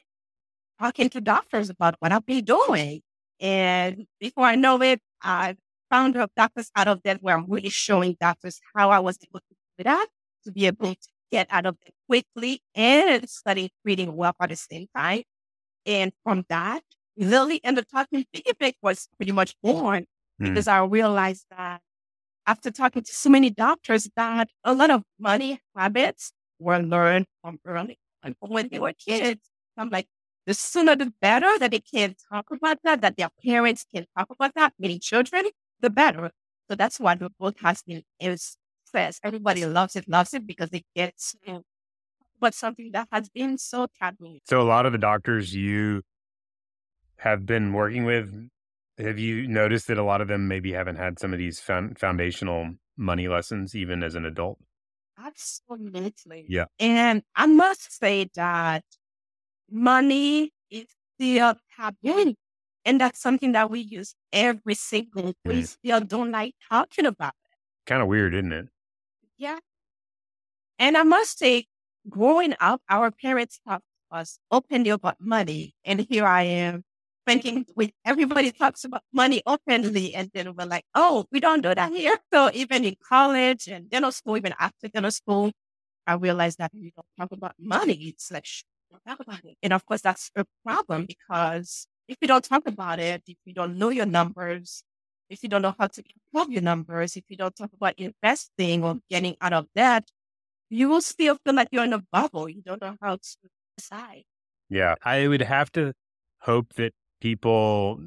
talking 0.79 1.09
to 1.09 1.21
doctors 1.21 1.69
about 1.69 1.95
what 1.99 2.11
I've 2.11 2.25
been 2.25 2.45
doing. 2.45 3.01
And 3.39 4.07
before 4.19 4.45
I 4.45 4.55
know 4.55 4.81
it, 4.81 4.99
I 5.21 5.55
found 5.89 6.15
a 6.15 6.29
doctors 6.35 6.71
out 6.75 6.87
of 6.87 7.03
debt 7.03 7.19
where 7.21 7.37
I'm 7.37 7.49
really 7.49 7.69
showing 7.69 8.17
doctors 8.19 8.59
how 8.75 8.89
I 8.91 8.99
was 8.99 9.17
able 9.23 9.39
to 9.39 9.55
do 9.77 9.83
that 9.83 10.07
to 10.45 10.51
be 10.51 10.65
able 10.67 10.93
to 10.93 11.09
get 11.31 11.47
out 11.49 11.65
of 11.65 11.77
it 11.85 11.93
quickly 12.07 12.61
and 12.75 13.27
study 13.29 13.71
reading 13.83 14.15
well 14.15 14.33
at 14.39 14.49
the 14.49 14.55
same 14.55 14.87
time. 14.95 15.23
And 15.85 16.11
from 16.23 16.45
that, 16.49 16.83
Lily 17.17 17.61
and 17.63 17.77
the 17.77 17.83
Talking 17.83 18.25
Piggy 18.33 18.51
Bank 18.59 18.75
was 18.81 19.07
pretty 19.17 19.31
much 19.31 19.55
born 19.61 20.05
mm. 20.41 20.47
because 20.47 20.67
I 20.67 20.83
realized 20.83 21.45
that 21.49 21.81
after 22.47 22.71
talking 22.71 23.03
to 23.03 23.11
so 23.11 23.29
many 23.29 23.49
doctors 23.49 24.09
that 24.15 24.49
a 24.63 24.73
lot 24.73 24.91
of 24.91 25.03
money 25.19 25.59
habits 25.75 26.31
were 26.59 26.79
learned 26.79 27.25
from 27.41 27.59
early, 27.65 27.97
like 28.23 28.35
when 28.39 28.69
they 28.69 28.79
were 28.79 28.93
kids. 28.93 29.41
I'm 29.77 29.89
like, 29.89 30.07
the 30.45 30.53
sooner 30.53 30.95
the 30.95 31.11
better 31.21 31.57
that 31.59 31.71
they 31.71 31.79
can 31.79 32.15
talk 32.31 32.45
about 32.51 32.77
that, 32.83 33.01
that 33.01 33.17
their 33.17 33.29
parents 33.43 33.85
can 33.93 34.05
talk 34.17 34.27
about 34.29 34.53
that, 34.55 34.73
meaning 34.79 34.99
children, 34.99 35.45
the 35.81 35.89
better. 35.89 36.31
So 36.69 36.75
that's 36.75 36.99
why 36.99 37.15
the 37.15 37.29
book 37.39 37.57
has 37.61 37.81
been 37.81 38.03
is 38.19 38.57
says 38.85 39.19
everybody 39.23 39.65
loves 39.65 39.95
it, 39.95 40.07
loves 40.07 40.33
it 40.33 40.47
because 40.47 40.69
it 40.71 40.85
gets 40.95 41.35
but 42.39 42.53
something 42.53 42.91
that 42.93 43.07
has 43.11 43.29
been 43.29 43.57
so 43.57 43.87
taboo. 43.99 44.39
So 44.45 44.61
a 44.61 44.63
lot 44.63 44.85
of 44.85 44.91
the 44.91 44.97
doctors 44.97 45.53
you 45.53 46.03
have 47.17 47.45
been 47.45 47.73
working 47.73 48.05
with, 48.05 48.49
have 48.97 49.19
you 49.19 49.47
noticed 49.47 49.87
that 49.87 49.97
a 49.97 50.03
lot 50.03 50.21
of 50.21 50.27
them 50.27 50.47
maybe 50.47 50.73
haven't 50.73 50.97
had 50.97 51.19
some 51.19 51.33
of 51.33 51.39
these 51.39 51.59
foundational 51.59 52.75
money 52.97 53.27
lessons 53.27 53.75
even 53.75 54.03
as 54.03 54.15
an 54.15 54.25
adult? 54.25 54.59
Absolutely. 55.17 56.45
Yeah. 56.47 56.65
And 56.79 57.23
I 57.35 57.45
must 57.45 57.97
say 57.97 58.29
that 58.35 58.83
money 59.69 60.51
is 60.69 60.85
still 61.15 61.55
taboo. 61.75 62.35
And 62.87 63.01
that's 63.01 63.19
something 63.19 63.53
that 63.53 63.71
we 63.71 63.79
use 63.79 64.13
every 64.31 64.75
single 64.75 65.31
day. 65.31 65.35
We 65.45 65.63
still 65.63 66.01
don't 66.01 66.31
like 66.31 66.53
talking 66.69 67.07
about 67.07 67.33
it. 67.45 67.57
Kind 67.87 68.01
of 68.01 68.07
weird, 68.07 68.35
isn't 68.35 68.53
it? 68.53 68.67
Yeah. 69.37 69.57
And 70.77 70.95
I 70.95 71.03
must 71.03 71.39
say, 71.39 71.65
growing 72.07 72.53
up, 72.59 72.81
our 72.89 73.09
parents 73.09 73.59
taught 73.67 73.81
us 74.11 74.37
openly 74.51 74.91
about 74.91 75.19
money. 75.19 75.73
And 75.83 76.01
here 76.01 76.27
I 76.27 76.43
am 76.43 76.83
thinking 77.25 77.65
with 77.75 77.91
everybody 78.05 78.51
talks 78.51 78.83
about 78.83 79.01
money 79.13 79.41
openly. 79.45 80.13
And 80.13 80.29
then 80.33 80.55
we're 80.55 80.65
like, 80.65 80.85
oh, 80.93 81.25
we 81.31 81.39
don't 81.39 81.61
do 81.61 81.73
that 81.73 81.91
here. 81.91 82.17
So 82.33 82.51
even 82.53 82.83
in 82.83 82.95
college 83.07 83.67
and 83.67 83.89
dental 83.89 84.11
school, 84.11 84.37
even 84.37 84.53
after 84.59 84.87
dental 84.87 85.11
school, 85.11 85.51
I 86.05 86.13
realized 86.15 86.57
that 86.59 86.71
we 86.73 86.91
don't 86.95 87.07
talk 87.17 87.31
about 87.31 87.53
money. 87.59 87.93
It's 87.93 88.31
like, 88.31 88.45
shh, 88.45 88.63
don't 88.91 89.03
talk 89.05 89.19
about 89.25 89.43
it. 89.45 89.57
And 89.63 89.73
of 89.73 89.85
course, 89.85 90.01
that's 90.01 90.31
a 90.35 90.45
problem 90.65 91.05
because 91.05 91.87
if 92.07 92.17
you 92.21 92.27
don't 92.27 92.43
talk 92.43 92.67
about 92.67 92.99
it, 92.99 93.23
if 93.27 93.37
you 93.45 93.53
don't 93.53 93.77
know 93.77 93.89
your 93.89 94.05
numbers, 94.05 94.83
if 95.29 95.41
you 95.43 95.49
don't 95.49 95.61
know 95.61 95.75
how 95.77 95.87
to 95.87 96.03
improve 96.33 96.51
your 96.51 96.61
numbers, 96.61 97.15
if 97.15 97.23
you 97.29 97.37
don't 97.37 97.55
talk 97.55 97.71
about 97.73 97.95
investing 97.97 98.83
or 98.83 98.99
getting 99.09 99.35
out 99.41 99.53
of 99.53 99.67
debt, 99.75 100.09
you 100.69 100.89
will 100.89 101.01
still 101.01 101.37
feel 101.43 101.55
like 101.55 101.69
you're 101.71 101.83
in 101.83 101.93
a 101.93 102.03
bubble. 102.11 102.49
You 102.49 102.61
don't 102.61 102.81
know 102.81 102.95
how 103.01 103.15
to 103.15 103.37
decide. 103.77 104.23
Yeah. 104.69 104.95
I 105.03 105.27
would 105.27 105.41
have 105.41 105.71
to 105.73 105.93
hope 106.39 106.73
that 106.75 106.93
people, 107.21 107.99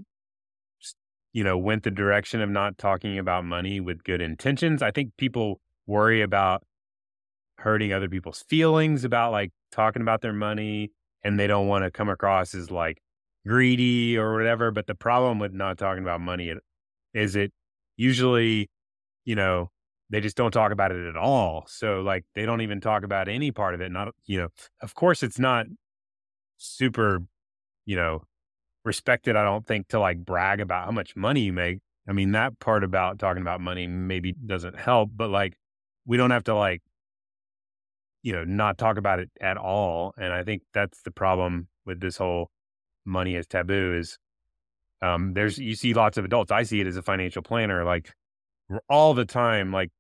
you 1.33 1.45
know, 1.45 1.59
went 1.59 1.83
the 1.83 1.91
direction 1.91 2.41
of 2.41 2.51
not 2.51 2.79
talking 2.79 3.19
about 3.19 3.45
money 3.45 3.81
with 3.81 4.05
good 4.05 4.21
intentions. 4.21 4.83
I 4.83 4.91
think 4.91 5.13
people 5.17 5.61
worry 5.87 6.23
about 6.23 6.63
hurting 7.59 7.93
other 7.93 8.09
people's 8.09 8.45
feelings 8.49 9.05
about 9.05 9.33
like 9.33 9.51
talking 9.73 10.03
about 10.03 10.21
their 10.21 10.33
money 10.33 10.91
and 11.25 11.39
they 11.39 11.47
don't 11.47 11.67
want 11.67 11.85
to 11.85 11.91
come 11.91 12.09
across 12.09 12.55
as 12.55 12.71
like 12.71 12.99
greedy 13.47 14.17
or 14.17 14.35
whatever. 14.35 14.71
But 14.71 14.87
the 14.87 14.95
problem 14.95 15.39
with 15.39 15.53
not 15.53 15.79
talking 15.79 16.03
about 16.03 16.21
money 16.21 16.53
is 17.15 17.37
it 17.37 17.53
usually, 17.97 18.71
you 19.25 19.35
know, 19.35 19.71
they 20.11 20.21
just 20.21 20.37
don't 20.37 20.53
talk 20.53 20.73
about 20.73 20.93
it 20.93 21.07
at 21.07 21.17
all. 21.17 21.65
So 21.69 22.01
like 22.01 22.25
they 22.35 22.47
don't 22.47 22.61
even 22.61 22.81
talk 22.81 23.03
about 23.03 23.29
any 23.29 23.51
part 23.51 23.75
of 23.75 23.81
it. 23.81 23.91
Not, 23.91 24.15
you 24.27 24.39
know, 24.39 24.49
of 24.81 24.95
course 24.95 25.23
it's 25.23 25.39
not 25.39 25.67
super, 26.57 27.21
you 27.85 27.97
know, 27.97 28.23
respected, 28.85 29.37
I 29.37 29.45
don't 29.45 29.67
think, 29.67 29.89
to 29.89 30.01
like 30.01 30.25
brag 30.25 30.61
about 30.61 30.87
how 30.87 30.93
much 30.93 31.17
money 31.17 31.43
you 31.43 31.53
make. 31.53 31.79
I 32.09 32.13
mean, 32.13 32.33
that 32.33 32.59
part 32.59 32.85
about 32.85 33.19
talking 33.19 33.43
about 33.43 33.61
money 33.61 33.87
maybe 33.87 34.33
doesn't 34.33 34.79
help, 34.79 35.11
but 35.15 35.29
like 35.29 35.55
we 36.07 36.17
don't 36.17 36.31
have 36.31 36.45
to 36.45 36.55
like, 36.55 36.83
you 38.23 38.33
know, 38.33 38.45
not 38.45 38.79
talk 38.79 38.97
about 38.97 39.21
it 39.21 39.31
at 39.41 39.57
all. 39.57 40.15
And 40.17 40.33
I 40.33 40.43
think 40.43 40.63
that's 40.73 41.03
the 41.03 41.11
problem 41.11 41.69
with 41.85 42.01
this 42.01 42.17
whole 42.17 42.51
money 43.05 43.37
as 43.37 43.47
taboo 43.47 43.97
is 43.99 44.19
um, 45.03 45.35
there's, 45.35 45.59
you 45.59 45.75
see 45.75 45.95
lots 45.95 46.17
of 46.17 46.25
adults. 46.25 46.51
I 46.51 46.63
see 46.63 46.81
it 46.81 46.87
as 46.87 46.97
a 46.97 47.03
financial 47.03 47.43
planner, 47.43 47.85
like 47.85 48.13
all 48.89 49.15
the 49.15 49.25
time, 49.25 49.73
like 49.73 49.91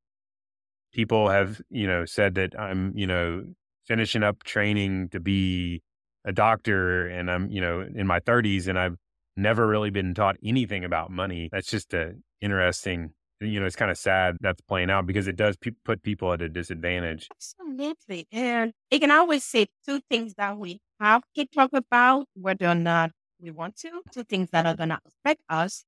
people 0.93 1.29
have, 1.29 1.61
you 1.71 1.87
know, 1.87 2.05
said 2.05 2.35
that 2.37 2.59
I'm, 2.59 2.93
you 2.97 3.07
know, 3.07 3.45
finishing 3.87 4.23
up 4.23 4.43
training 4.45 5.11
to 5.11 5.21
be 5.21 5.83
a 6.29 6.33
doctor 6.33 7.09
and 7.09 7.31
I'm, 7.31 7.51
you 7.51 7.61
know, 7.61 7.81
in 7.81 8.07
my 8.07 8.21
30s 8.21 8.69
and 8.69 8.79
I've 8.79 8.97
never 9.37 9.67
really 9.67 9.89
been 9.91 10.13
taught 10.13 10.37
anything 10.45 10.85
about 10.85 11.11
money. 11.11 11.49
That's 11.51 11.71
just 11.71 11.95
a 11.95 12.13
interesting, 12.43 13.15
you 13.41 13.59
know, 13.59 13.67
it's 13.67 13.77
kind 13.77 13.91
of 13.91 13.97
sad 13.97 14.37
that's 14.41 14.61
playing 14.61 14.91
out 14.91 15.07
because 15.07 15.27
it 15.27 15.37
does 15.37 15.57
pe- 15.57 15.71
put 15.87 16.03
people 16.03 16.33
at 16.35 16.43
a 16.43 16.49
disadvantage. 16.51 17.29
Absolutely. 17.35 18.27
And 18.31 18.75
you 18.91 19.01
can 19.01 19.11
always 19.11 19.43
say 19.43 19.69
two 19.87 20.01
things 20.11 20.35
that 20.35 20.59
we 20.59 20.81
have 21.01 21.23
to 21.35 21.47
talk 21.47 21.71
about, 21.73 22.27
whether 22.35 22.67
or 22.67 22.75
not 22.75 23.11
we 23.41 23.51
want 23.51 23.77
to. 23.79 24.03
Two 24.13 24.25
things 24.25 24.51
that 24.51 24.67
are 24.67 24.77
going 24.77 24.91
to 24.91 25.01
affect 25.07 25.41
us 25.49 25.85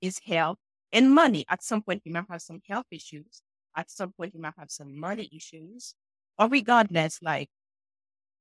is 0.00 0.18
health 0.26 0.58
and 0.92 1.14
money. 1.14 1.44
At 1.48 1.62
some 1.62 1.82
point, 1.82 2.02
you 2.04 2.12
might 2.12 2.24
have 2.28 2.42
some 2.42 2.60
health 2.68 2.86
issues. 2.90 3.42
At 3.76 3.90
some 3.90 4.12
point, 4.12 4.34
you 4.34 4.40
might 4.40 4.54
have 4.58 4.70
some 4.72 4.98
money 4.98 5.30
issues. 5.32 5.94
Or 6.36 6.48
regardless, 6.48 7.20
like 7.22 7.48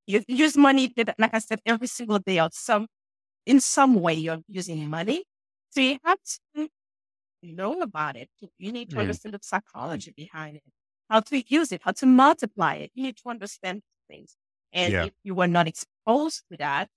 you 0.06 0.24
use 0.28 0.58
money, 0.58 0.94
like 1.18 1.34
I 1.34 1.40
said, 1.40 1.60
every 1.66 1.88
single 1.88 2.20
day 2.20 2.40
or 2.40 2.50
some, 2.52 2.88
in 3.46 3.60
some 3.60 3.96
way 4.02 4.14
you're 4.14 4.42
using 4.48 4.90
money. 4.90 5.24
So 5.70 5.82
you 5.82 5.98
have 6.04 6.18
to 6.56 6.70
know 7.42 7.82
about 7.82 8.16
it. 8.16 8.30
You 8.58 8.72
need 8.72 8.90
to 8.92 8.98
mm. 8.98 9.02
understand 9.02 9.34
the 9.34 9.40
psychology 9.42 10.14
behind 10.16 10.58
it, 10.58 10.64
how 11.10 11.22
to 11.22 11.44
use 11.48 11.72
it, 11.72 11.82
how 11.84 11.92
to 11.92 12.06
multiply 12.06 12.76
it. 12.76 12.92
You 12.94 13.04
need 13.04 13.18
to 13.18 13.30
understand 13.30 13.82
things. 14.10 14.36
And 14.72 14.94
yeah. 14.94 15.06
if 15.06 15.14
you 15.24 15.36
were 15.36 15.48
not 15.48 15.68
exposed 15.68 16.44
to 16.52 16.58
that 16.58 16.90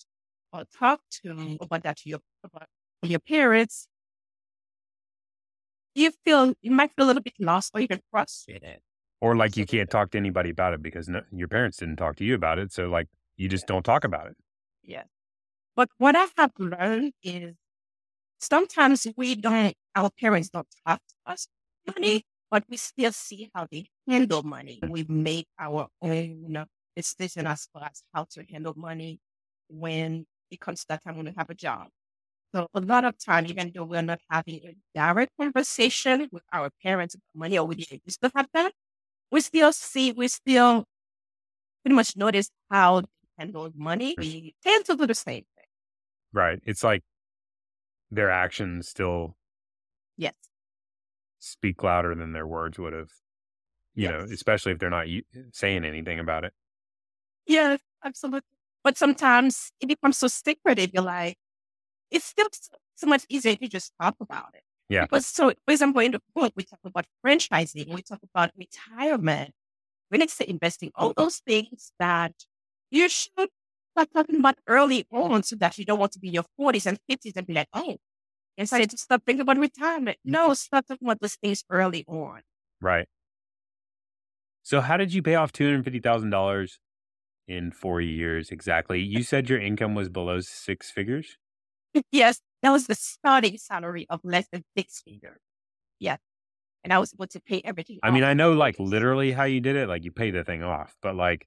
or 0.53 0.65
talk 0.79 1.01
to 1.23 1.59
about 1.61 1.83
that 1.83 1.99
to 1.99 2.09
your, 2.09 2.21
about 2.43 2.69
your 3.03 3.21
parents, 3.21 3.89
you 5.95 6.13
feel, 6.25 6.55
you 6.61 6.71
might 6.71 6.93
feel 6.95 7.07
a 7.07 7.09
little 7.09 7.23
bit 7.23 7.35
lost 7.39 7.71
or 7.75 7.81
even 7.81 8.01
frustrated. 8.11 8.81
Or 9.27 9.35
like 9.35 9.57
you 9.57 9.67
can't 9.67 9.91
talk 9.91 10.13
to 10.13 10.19
anybody 10.19 10.51
about 10.51 10.73
it 10.73 10.81
because 10.81 11.09
no, 11.09 11.21
your 11.33 11.49
parents 11.49 11.79
didn't 11.79 11.97
talk 11.97 12.15
to 12.19 12.25
you 12.25 12.37
about 12.37 12.61
it. 12.61 12.73
So 12.73 12.87
like 12.87 13.09
you 13.37 13.49
just 13.49 13.67
don't 13.67 13.83
talk 13.83 14.05
about 14.05 14.29
it. 14.29 14.37
Yeah. 14.85 15.03
But 15.75 15.89
what 15.99 16.15
I 16.15 16.27
have 16.37 16.53
learned 16.61 17.13
is 17.25 17.57
sometimes 18.39 19.05
we 19.17 19.35
don't, 19.35 19.75
our 19.97 20.11
parents 20.11 20.49
don't 20.51 20.69
talk 20.87 21.01
to 21.01 21.33
us 21.33 21.49
money, 21.89 22.23
but 22.53 22.63
we 22.71 22.77
still 22.77 23.11
see 23.11 23.51
how 23.53 23.67
they 23.69 23.87
handle 24.07 24.45
money. 24.45 24.79
Mm. 24.81 24.91
We 24.91 25.05
make 25.09 25.49
our 25.59 25.89
own 26.01 26.65
decision 26.95 27.49
as 27.49 27.69
far 27.73 27.89
as 27.91 28.05
how 28.15 28.29
to 28.31 28.45
handle 28.49 28.75
money 28.77 29.19
when 29.69 30.25
it 30.53 30.61
comes 30.61 30.83
to 30.83 30.87
that 30.91 31.03
time 31.03 31.17
when 31.17 31.27
we 31.27 31.33
have 31.37 31.51
a 31.51 31.55
job. 31.55 31.89
So 32.55 32.69
a 32.75 32.81
lot 32.81 33.05
of 33.05 33.19
time, 33.19 33.47
even 33.47 33.73
though 33.75 33.83
we're 33.87 34.03
not 34.03 34.21
having 34.31 34.61
a 34.65 34.77
direct 34.95 35.33
conversation 35.37 36.29
with 36.31 36.45
our 36.53 36.71
parents 36.81 37.17
about 37.17 37.25
money 37.35 37.59
or 37.59 37.67
we 37.67 37.75
didn't 37.75 38.03
used 38.07 38.23
to 38.23 38.31
have 38.37 38.47
that, 38.55 38.73
we 39.31 39.41
still 39.41 39.73
see, 39.73 40.13
we 40.13 40.29
still 40.29 40.85
pretty 41.85 41.95
much 41.95 42.17
notice 42.17 42.51
how 42.71 43.01
they 43.01 43.07
handle 43.39 43.71
money. 43.75 44.15
We 44.19 44.55
tend 44.65 44.85
to 44.87 44.97
do 44.97 45.07
the 45.07 45.15
same 45.15 45.45
thing. 45.57 45.67
Right. 46.33 46.61
It's 46.65 46.85
like 46.85 47.03
their 48.11 48.31
actions 48.31 48.89
still 48.89 49.37
yes 50.17 50.35
speak 51.39 51.83
louder 51.83 52.15
than 52.15 52.33
their 52.33 52.47
words 52.47 52.79
would 52.79 52.93
have. 52.93 53.11
You 53.95 54.05
yes. 54.05 54.13
know, 54.13 54.35
especially 54.35 54.73
if 54.73 54.79
they're 54.79 54.91
not 54.91 55.07
saying 55.53 55.85
anything 55.85 56.19
about 56.19 56.45
it. 56.45 56.53
Yeah, 57.47 57.77
absolutely. 58.05 58.43
But 58.85 58.99
sometimes 58.99 59.73
it 59.81 59.87
becomes 59.87 60.19
so 60.19 60.29
secretive. 60.29 60.91
You're 60.93 61.03
like, 61.03 61.37
it's 62.11 62.27
still 62.27 62.49
so 62.95 63.07
much 63.07 63.25
easier 63.29 63.57
to 63.57 63.69
just 63.69 63.93
talk 64.01 64.17
about 64.21 64.51
it. 64.55 64.63
Yeah. 64.89 65.03
Because 65.03 65.27
so, 65.27 65.53
for 65.65 65.73
example, 65.73 66.01
in 66.01 66.13
the 66.13 66.21
book, 66.35 66.53
we 66.57 66.65
talk 66.65 66.79
about 66.85 67.07
franchising, 67.25 67.93
we 67.93 68.03
talk 68.03 68.21
about 68.35 68.51
retirement, 68.57 69.53
real 70.11 70.23
estate 70.23 70.49
investing, 70.49 70.93
all 70.95 71.13
those 71.17 71.39
things 71.39 71.93
that 71.99 72.33
you 72.91 73.09
should 73.09 73.49
start 73.93 74.09
talking 74.15 74.37
about 74.37 74.57
early 74.67 75.07
on 75.11 75.43
so 75.43 75.57
that 75.57 75.77
you 75.79 75.85
don't 75.85 75.99
want 75.99 76.13
to 76.13 76.19
be 76.19 76.29
in 76.29 76.35
your 76.35 76.45
40s 76.61 76.87
and 76.87 76.99
50s 77.11 77.33
and 77.37 77.47
be 77.47 77.55
like, 77.55 77.69
oh, 77.73 77.97
decided 78.57 78.91
to 78.91 78.99
start 78.99 79.23
thinking 79.27 79.43
about 79.43 79.59
retirement. 79.59 80.19
Mm-hmm. 80.19 80.33
No, 80.33 80.55
start 80.55 80.87
talking 80.87 81.07
about 81.07 81.21
those 81.21 81.37
things 81.37 81.65
early 81.71 82.05
on. 82.07 82.43
Right. 82.81 83.07
So, 84.63 84.81
how 84.81 84.97
did 84.97 85.15
you 85.15 85.23
pay 85.23 85.37
off 85.37 85.53
$250,000 85.53 86.71
in 87.49 87.71
four 87.71 88.01
years 88.01 88.51
exactly? 88.51 89.01
You 89.01 89.23
said 89.23 89.49
your 89.49 89.61
income 89.61 89.95
was 89.95 90.09
below 90.09 90.41
six 90.41 90.91
figures? 90.91 91.37
yes, 92.13 92.41
that 92.63 92.71
was 92.71 92.87
the 92.87 92.95
starting 92.95 93.59
salary 93.59 94.07
of 94.09 94.21
less 94.25 94.47
than 94.53 94.65
six 94.77 95.03
figures. 95.03 95.41
Yeah. 95.99 96.17
And 96.85 96.93
I 96.93 96.99
was 96.99 97.13
able 97.15 97.27
to 97.29 97.41
pay 97.41 97.61
everything. 97.65 97.99
I 98.03 98.11
mean, 98.11 98.25
I 98.25 98.35
know 98.35 98.53
like 98.53 98.77
literally 98.79 99.33
how 99.33 99.45
you 99.45 99.61
did 99.61 99.77
it, 99.77 99.89
like 99.89 100.05
you 100.05 100.13
pay 100.13 100.31
the 100.31 100.45
thing 100.45 100.63
off, 100.63 100.95
but 101.03 101.17
like, 101.17 101.47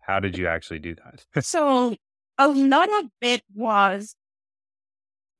how 0.00 0.18
did 0.18 0.36
you 0.36 0.48
actually 0.48 0.80
do 0.80 0.96
that? 0.96 1.44
so 1.44 1.94
a 2.38 2.48
lot 2.48 2.88
of 3.00 3.10
it 3.20 3.42
was 3.54 4.16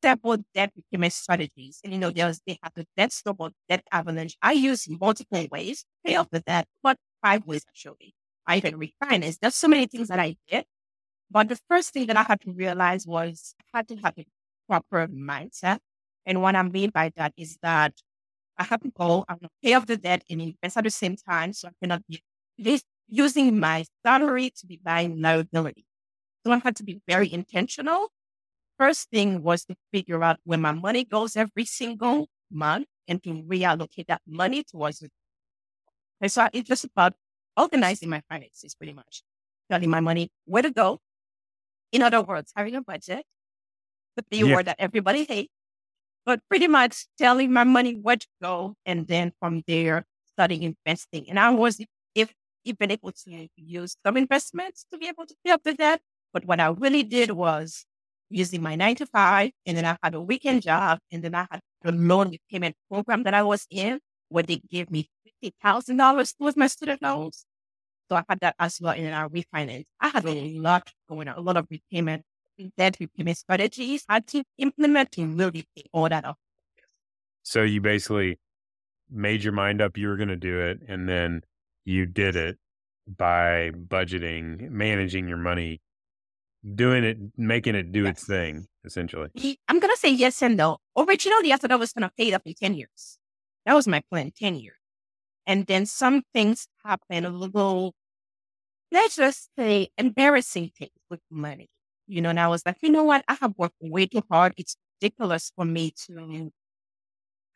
several 0.03 0.39
debt 0.55 0.73
repayment 0.77 1.13
strategies. 1.13 1.81
And 1.83 1.93
you 1.93 1.99
know, 1.99 2.11
there's 2.11 2.41
they 2.47 2.59
have 2.63 2.73
the 2.75 2.87
debt 2.97 3.13
snowball, 3.13 3.51
debt 3.69 3.85
avalanche. 3.91 4.37
I 4.43 4.53
use 4.53 4.89
multiple 4.89 5.47
ways 5.51 5.81
to 5.81 6.11
pay 6.11 6.17
off 6.17 6.29
the 6.31 6.41
debt, 6.41 6.67
but 6.83 6.97
five 7.23 7.47
ways 7.47 7.65
actually. 7.69 8.15
I 8.47 8.57
even 8.57 8.79
refinance. 8.79 9.39
There's 9.41 9.55
so 9.55 9.69
many 9.69 9.87
things 9.87 10.09
that 10.09 10.19
I 10.19 10.37
did. 10.49 10.65
But 11.31 11.49
the 11.49 11.59
first 11.69 11.93
thing 11.93 12.07
that 12.09 12.17
I 12.17 12.25
had 12.25 12.41
to 12.43 12.53
realize 12.53 13.07
was 13.07 13.55
I 13.73 13.79
had 13.79 13.89
to 13.89 13.97
have 13.97 14.15
a 14.19 14.27
proper 14.73 15.07
mindset. 15.09 15.79
And 16.25 16.41
what 16.41 16.57
I 16.57 16.63
mean 16.63 16.91
by 16.91 17.13
that 17.17 17.35
is 17.37 17.59
that 17.63 17.93
I 18.57 18.65
have 18.65 18.81
to 18.81 18.91
go, 18.91 19.25
I'm 19.29 19.37
going 19.37 19.51
to 19.51 19.55
pay 19.63 19.75
off 19.75 19.87
the 19.87 19.99
debt 19.99 20.23
and 20.31 20.41
invest 20.41 20.79
at 20.79 20.85
the 20.85 20.91
same 20.91 21.17
time. 21.17 21.53
So 21.53 21.69
I 21.69 21.73
cannot 21.81 22.03
be 22.09 22.23
using 23.09 23.59
my 23.61 23.85
salary 24.03 24.51
to 24.59 24.67
be 24.67 24.81
buying 24.83 25.21
liability. 25.21 25.85
So 26.45 26.53
I 26.53 26.59
had 26.59 26.77
to 26.77 26.85
be 26.85 27.03
very 27.07 27.31
intentional. 27.31 28.09
First 28.79 29.11
thing 29.11 29.43
was 29.43 29.67
to 29.67 29.77
figure 29.93 30.23
out 30.25 30.39
where 30.45 30.59
my 30.59 30.73
money 30.73 31.05
goes 31.05 31.37
every 31.37 31.67
single 31.67 32.29
month 32.51 32.87
and 33.07 33.23
to 33.25 33.43
reallocate 33.43 34.07
that 34.07 34.23
money 34.27 34.65
towards 34.65 35.03
it. 35.03 35.11
And 36.21 36.33
so 36.33 36.49
it's 36.53 36.69
just 36.69 36.85
about 36.85 37.13
organizing 37.57 38.09
my 38.09 38.23
finances 38.31 38.75
pretty 38.75 38.95
much, 38.95 39.23
telling 39.71 39.91
my 39.91 40.01
money 40.01 40.31
where 40.47 40.63
to 40.63 40.71
go. 40.71 41.01
In 41.91 42.01
other 42.01 42.23
words, 42.23 42.53
having 42.57 42.75
a 42.75 42.81
budget, 42.81 43.25
the 44.17 44.25
B 44.31 44.39
yeah. 44.39 44.55
word 44.55 44.67
that 44.67 44.77
everybody 44.79 45.25
hates, 45.25 45.53
but 46.25 46.41
pretty 46.49 46.69
much 46.69 47.07
telling 47.19 47.53
my 47.53 47.65
money 47.65 47.95
where 47.95 48.17
to 48.17 48.27
go. 48.43 48.75
And 48.87 49.07
then 49.07 49.33
from 49.41 49.63
there, 49.67 50.05
starting 50.35 50.63
investing. 50.63 51.29
And 51.29 51.39
I 51.39 51.51
was 51.51 51.81
if 52.15 52.33
even 52.65 52.91
able 52.91 53.13
to 53.13 53.49
use 53.57 53.97
some 54.05 54.17
investments 54.17 54.87
to 54.93 54.99
be 54.99 55.09
able 55.09 55.27
to 55.27 55.35
pay 55.45 55.51
up 55.51 55.63
the 55.65 55.75
debt. 55.75 56.01
But 56.33 56.45
what 56.45 56.61
I 56.61 56.69
really 56.69 57.03
did 57.03 57.33
was 57.33 57.85
using 58.31 58.63
my 58.63 58.75
nine 58.75 58.97
to 58.97 59.07
five, 59.07 59.51
and 59.67 59.77
then 59.77 59.85
I 59.85 59.97
had 60.03 60.15
a 60.15 60.21
weekend 60.21 60.63
job, 60.63 60.99
and 61.11 61.23
then 61.23 61.35
I 61.35 61.47
had 61.51 61.61
a 61.85 61.93
loan 61.93 62.31
repayment 62.31 62.77
program 62.91 63.25
that 63.25 63.35
I 63.35 63.43
was 63.43 63.67
in 63.71 64.01
where 64.31 64.43
they 64.43 64.61
gave 64.71 64.91
me 64.91 65.09
fifty 65.25 65.55
thousand 65.63 65.99
dollars 65.99 66.33
towards 66.33 66.57
my 66.57 66.67
student 66.67 67.03
loans. 67.03 67.45
So 68.11 68.17
I 68.17 68.25
had 68.29 68.41
that 68.41 68.55
as 68.59 68.79
well, 68.81 68.95
and 68.95 69.05
then 69.07 69.15
I 69.15 69.29
refinanced. 69.29 69.85
I 70.01 70.09
had 70.09 70.25
a 70.25 70.59
lot 70.59 70.91
going 71.09 71.29
on, 71.29 71.37
a 71.37 71.41
lot 71.41 71.57
of 71.57 71.67
repayment, 71.71 72.23
debt 72.77 72.97
repayment 73.01 73.39
strategies 73.39 74.05
had 74.09 74.27
to 74.29 74.45
implement 74.59 75.13
to 75.13 75.27
really 75.27 75.67
all 75.93 76.09
that 76.09 76.25
off. 76.25 76.37
So 77.43 77.63
you 77.63 77.81
basically 77.81 78.39
made 79.11 79.43
your 79.45 79.53
mind 79.53 79.81
up 79.81 79.99
you 79.99 80.09
were 80.09 80.17
going 80.17 80.29
to 80.29 80.37
do 80.37 80.61
it, 80.61 80.81
and 80.89 81.09
then 81.09 81.43
you 81.85 82.07
did 82.07 82.37
it 82.37 82.59
by 83.07 83.71
budgeting, 83.71 84.71
managing 84.71 85.29
your 85.29 85.37
money, 85.37 85.81
doing 86.75 87.05
it, 87.05 87.19
making 87.37 87.75
it 87.75 87.93
do 87.93 88.05
yes. 88.05 88.13
its 88.13 88.27
thing, 88.27 88.67
essentially. 88.85 89.29
I'm 89.69 89.81
going 89.81 89.93
to 89.93 89.99
say 89.99 90.11
yes 90.11 90.43
and 90.43 90.57
no. 90.57 90.79
Originally, 90.97 91.53
I 91.53 91.57
thought 91.57 91.73
I 91.73 91.77
was 91.77 91.93
going 91.93 92.09
to 92.09 92.13
pay 92.17 92.29
it 92.29 92.35
up 92.35 92.43
in 92.47 92.55
10 92.55 92.75
years. 92.75 93.19
That 93.67 93.75
was 93.75 93.87
my 93.89 94.03
plan, 94.11 94.33
10 94.37 94.57
years. 94.57 94.77
And 95.47 95.67
then 95.67 95.87
some 95.87 96.23
things 96.33 96.69
happen 96.85 97.25
a 97.25 97.31
little, 97.31 97.95
let's 98.93 99.17
just 99.17 99.51
say, 99.59 99.89
embarrassing 99.99 100.71
things 100.79 100.93
with 101.11 101.21
money. 101.31 101.69
You 102.13 102.21
know, 102.23 102.31
and 102.31 102.41
I 102.41 102.49
was 102.49 102.65
like, 102.67 102.77
you 102.83 102.91
know 102.91 103.05
what? 103.05 103.25
I 103.29 103.35
have 103.41 103.55
worked 103.57 103.77
way 103.81 104.07
too 104.07 104.23
hard. 104.31 104.55
It's 104.57 104.77
ridiculous 105.01 105.53
for 105.57 105.65
me 105.65 105.93
to 106.07 106.53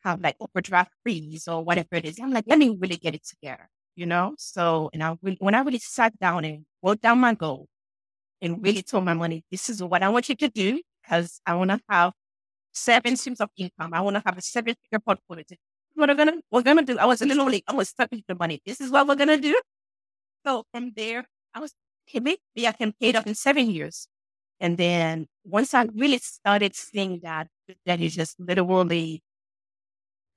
have 0.03 0.21
like 0.21 0.35
overdraft 0.39 0.91
fees 1.05 1.47
or 1.47 1.63
whatever 1.63 1.89
it 1.93 2.05
is. 2.05 2.19
I'm 2.19 2.31
like, 2.31 2.45
let 2.47 2.59
me 2.59 2.75
really 2.79 2.97
get 2.97 3.15
it 3.15 3.23
together 3.25 3.69
you 3.97 4.05
know? 4.05 4.35
So, 4.37 4.89
and 4.93 5.03
I 5.03 5.17
when 5.39 5.55
I 5.55 5.61
really 5.61 5.79
sat 5.79 6.17
down 6.19 6.45
and 6.45 6.65
wrote 6.83 7.01
down 7.01 7.19
my 7.19 7.33
goal 7.33 7.67
and 8.41 8.63
really 8.63 8.83
told 8.83 9.05
my 9.05 9.13
money, 9.15 9.43
this 9.51 9.69
is 9.69 9.83
what 9.83 10.03
I 10.03 10.09
want 10.09 10.29
you 10.29 10.35
to 10.35 10.49
do 10.49 10.81
because 11.03 11.41
I 11.45 11.55
want 11.55 11.71
to 11.71 11.81
have 11.89 12.13
seven 12.73 13.17
streams 13.17 13.41
of 13.41 13.49
income. 13.57 13.93
I 13.93 14.01
want 14.01 14.15
to 14.17 14.23
have 14.25 14.37
a 14.37 14.41
seven 14.41 14.75
figure 14.83 14.99
portfolio. 14.99 15.43
What 15.95 16.09
we're 16.09 16.15
gonna 16.15 16.33
we're 16.51 16.63
gonna 16.63 16.83
do. 16.83 16.97
I 16.99 17.05
was 17.05 17.21
literally 17.21 17.63
I 17.67 17.73
was 17.75 17.89
stuck 17.89 18.11
with 18.11 18.23
the 18.27 18.35
money. 18.35 18.61
This 18.65 18.81
is 18.81 18.91
what 18.91 19.07
we're 19.07 19.15
gonna 19.15 19.37
do. 19.37 19.59
So 20.45 20.65
from 20.73 20.93
there, 20.95 21.25
I 21.53 21.59
was 21.59 21.73
okay, 22.09 22.19
maybe 22.19 22.67
I 22.67 22.71
can 22.73 22.93
pay 22.99 23.09
it 23.09 23.15
off 23.15 23.27
in 23.27 23.35
seven 23.35 23.69
years. 23.71 24.07
And 24.59 24.77
then 24.77 25.27
once 25.45 25.73
I 25.73 25.83
really 25.93 26.17
started 26.19 26.75
seeing 26.75 27.19
that 27.21 27.47
that 27.85 28.01
is 28.01 28.15
just 28.15 28.39
literally 28.39 29.21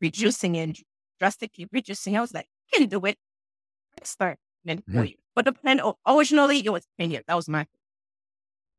reducing 0.00 0.56
and 0.56 0.76
drastically 1.18 1.66
reducing, 1.72 2.16
I 2.16 2.20
was 2.20 2.33
like, 2.35 2.46
I 2.72 2.78
can 2.78 2.88
do 2.88 3.04
it 3.04 3.18
start 4.04 4.38
then 4.64 4.85
for 4.92 5.04
you. 5.04 5.16
But 5.35 5.46
the 5.46 5.52
plan 5.52 5.80
originally 6.06 6.64
it 6.64 6.70
was 6.70 6.87
10 6.98 7.11
years. 7.12 7.24
That 7.28 7.35
was 7.35 7.48
my 7.48 7.66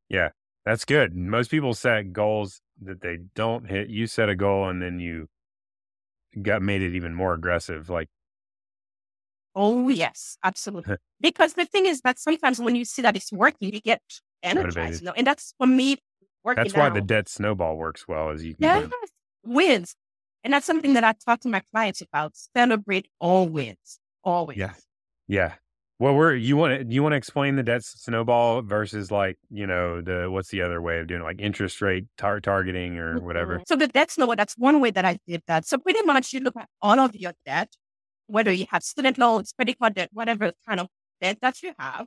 Yeah, 0.08 0.30
that's 0.64 0.84
good. 0.84 1.14
Most 1.14 1.50
people 1.50 1.74
set 1.74 2.12
goals 2.12 2.60
that 2.80 3.00
they 3.00 3.18
don't 3.34 3.66
hit. 3.68 3.88
You 3.88 4.06
set 4.06 4.28
a 4.28 4.36
goal 4.36 4.68
and 4.68 4.82
then 4.82 4.98
you 5.00 5.28
got 6.40 6.62
made 6.62 6.82
it 6.82 6.94
even 6.94 7.14
more 7.14 7.34
aggressive. 7.34 7.88
Like 7.90 8.08
Oh 9.54 9.88
yes, 9.88 10.38
absolutely. 10.42 10.96
because 11.20 11.54
the 11.54 11.66
thing 11.66 11.86
is 11.86 12.00
that 12.02 12.18
sometimes 12.18 12.58
when 12.60 12.74
you 12.74 12.84
see 12.84 13.02
that 13.02 13.16
it's 13.16 13.32
working, 13.32 13.72
you 13.72 13.80
get 13.80 14.02
energized. 14.42 15.02
You 15.02 15.06
know? 15.06 15.12
And 15.16 15.26
that's 15.26 15.54
for 15.58 15.66
me 15.66 15.98
working. 16.44 16.64
That's 16.64 16.74
why 16.74 16.86
out. 16.86 16.94
the 16.94 17.00
debt 17.00 17.28
snowball 17.28 17.76
works 17.76 18.06
well 18.06 18.30
as 18.30 18.44
you 18.44 18.54
can 18.54 18.62
yes, 18.62 18.90
wins. 19.44 19.94
And 20.44 20.52
that's 20.52 20.66
something 20.66 20.94
that 20.94 21.04
I 21.04 21.14
talk 21.24 21.40
to 21.40 21.48
my 21.48 21.62
clients 21.72 22.00
about. 22.00 22.32
Celebrate 22.56 23.06
all 23.20 23.48
wins. 23.48 23.98
Always. 24.24 24.58
Yeah. 24.58 24.74
Yeah. 25.28 25.54
Well, 25.98 26.14
we're 26.14 26.34
you 26.34 26.56
want 26.56 26.80
to 26.80 26.92
you 26.92 27.00
want 27.00 27.12
to 27.12 27.16
explain 27.16 27.54
the 27.54 27.62
debt 27.62 27.84
snowball 27.84 28.62
versus 28.62 29.12
like 29.12 29.38
you 29.50 29.68
know 29.68 30.00
the 30.00 30.28
what's 30.28 30.48
the 30.48 30.62
other 30.62 30.82
way 30.82 30.98
of 30.98 31.06
doing 31.06 31.20
it, 31.20 31.24
like 31.24 31.40
interest 31.40 31.80
rate 31.80 32.06
tar- 32.18 32.40
targeting 32.40 32.98
or 32.98 33.20
whatever. 33.20 33.54
Mm-hmm. 33.54 33.62
So 33.68 33.76
the 33.76 33.86
debt 33.86 34.10
snowball 34.10 34.34
that's 34.34 34.54
one 34.58 34.80
way 34.80 34.90
that 34.90 35.04
I 35.04 35.18
did 35.28 35.42
that. 35.46 35.64
So 35.64 35.78
pretty 35.78 36.02
much 36.02 36.32
you 36.32 36.40
look 36.40 36.56
at 36.56 36.68
all 36.80 36.98
of 36.98 37.14
your 37.14 37.34
debt, 37.46 37.68
whether 38.26 38.50
you 38.50 38.66
have 38.70 38.82
student 38.82 39.16
loans, 39.16 39.52
credit 39.52 39.78
card 39.78 39.94
debt, 39.94 40.08
whatever 40.12 40.50
kind 40.66 40.80
of 40.80 40.88
debt 41.20 41.38
that 41.40 41.62
you 41.62 41.72
have, 41.78 42.06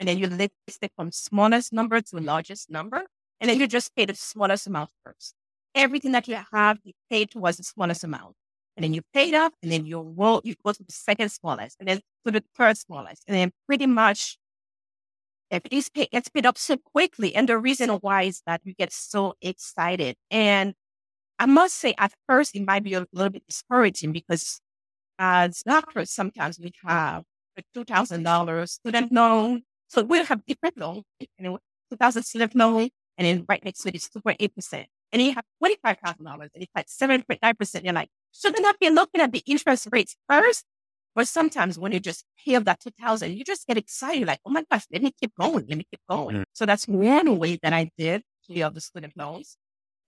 and 0.00 0.08
then 0.08 0.18
you 0.18 0.26
list 0.26 0.52
it 0.82 0.90
from 0.96 1.12
smallest 1.12 1.72
number 1.72 2.00
to 2.00 2.16
largest 2.18 2.70
number, 2.70 3.04
and 3.40 3.48
then 3.48 3.60
you 3.60 3.68
just 3.68 3.94
pay 3.94 4.06
the 4.06 4.14
smallest 4.16 4.66
amount 4.66 4.90
first. 5.04 5.34
Everything 5.76 6.10
that 6.12 6.26
you 6.26 6.38
have, 6.52 6.78
you 6.82 6.92
pay 7.08 7.26
towards 7.26 7.58
the 7.58 7.62
smallest 7.62 8.02
amount 8.02 8.34
and 8.76 8.84
then 8.84 8.94
you 8.94 9.02
pay 9.12 9.28
it 9.28 9.34
off, 9.34 9.52
and 9.62 9.70
then 9.70 9.84
you 9.84 10.00
roll, 10.00 10.40
you 10.42 10.54
go 10.64 10.72
to 10.72 10.82
the 10.82 10.92
second 10.92 11.28
smallest, 11.30 11.76
and 11.80 11.88
then 11.88 12.00
to 12.24 12.32
the 12.32 12.42
third 12.56 12.78
smallest, 12.78 13.22
and 13.28 13.36
then 13.36 13.52
pretty 13.66 13.86
much 13.86 14.38
is 15.70 15.88
paid, 15.90 16.10
gets 16.10 16.28
paid 16.28 16.46
up 16.46 16.56
so 16.56 16.76
quickly. 16.76 17.34
And 17.34 17.48
the 17.48 17.58
reason 17.58 17.90
why 17.90 18.22
is 18.22 18.42
that 18.46 18.62
you 18.64 18.72
get 18.72 18.92
so 18.92 19.34
excited. 19.42 20.16
And 20.30 20.74
I 21.38 21.46
must 21.46 21.74
say, 21.74 21.94
at 21.98 22.12
first, 22.28 22.54
it 22.54 22.64
might 22.64 22.84
be 22.84 22.94
a 22.94 23.06
little 23.12 23.30
bit 23.30 23.46
discouraging 23.46 24.12
because 24.12 24.60
as 25.18 25.62
doctors, 25.62 26.10
sometimes 26.10 26.58
we 26.58 26.72
have 26.84 27.24
a 27.58 27.62
$2,000 27.76 28.68
student 28.68 29.12
loan. 29.12 29.62
So 29.90 30.04
we 30.04 30.18
have 30.22 30.46
different 30.46 30.78
loans, 30.78 31.02
you 31.18 31.26
know, 31.40 31.58
2000 31.90 32.22
student 32.22 32.54
loan, 32.54 32.90
and 33.18 33.26
then 33.26 33.44
right 33.48 33.62
next 33.64 33.82
to 33.82 33.88
it 33.88 33.96
is 33.96 34.08
2.8%. 34.08 34.86
And 35.12 35.20
you 35.20 35.34
have 35.34 35.44
$25,000 35.62 36.16
and 36.20 36.50
it's 36.54 36.72
like 36.74 36.86
7.9%. 36.86 37.84
You're 37.84 37.92
like, 37.92 38.08
shouldn't 38.32 38.64
I 38.64 38.72
be 38.80 38.88
looking 38.90 39.20
at 39.20 39.32
the 39.32 39.42
interest 39.46 39.88
rates 39.90 40.14
first? 40.28 40.64
But 41.16 41.26
sometimes 41.26 41.76
when 41.76 41.90
you 41.90 41.98
just 41.98 42.24
hear 42.36 42.60
that 42.60 42.78
2000, 42.80 43.36
you 43.36 43.42
just 43.42 43.66
get 43.66 43.76
excited, 43.76 44.28
like, 44.28 44.38
oh 44.46 44.50
my 44.50 44.64
gosh, 44.70 44.84
let 44.92 45.02
me 45.02 45.12
keep 45.20 45.32
going, 45.38 45.66
let 45.68 45.76
me 45.76 45.84
keep 45.90 46.00
going. 46.08 46.36
Mm-hmm. 46.36 46.42
So 46.52 46.66
that's 46.66 46.86
one 46.86 47.36
way 47.38 47.58
that 47.60 47.72
I 47.72 47.90
did 47.98 48.22
clear 48.46 48.70
the 48.70 48.80
student 48.80 49.14
loans. 49.16 49.56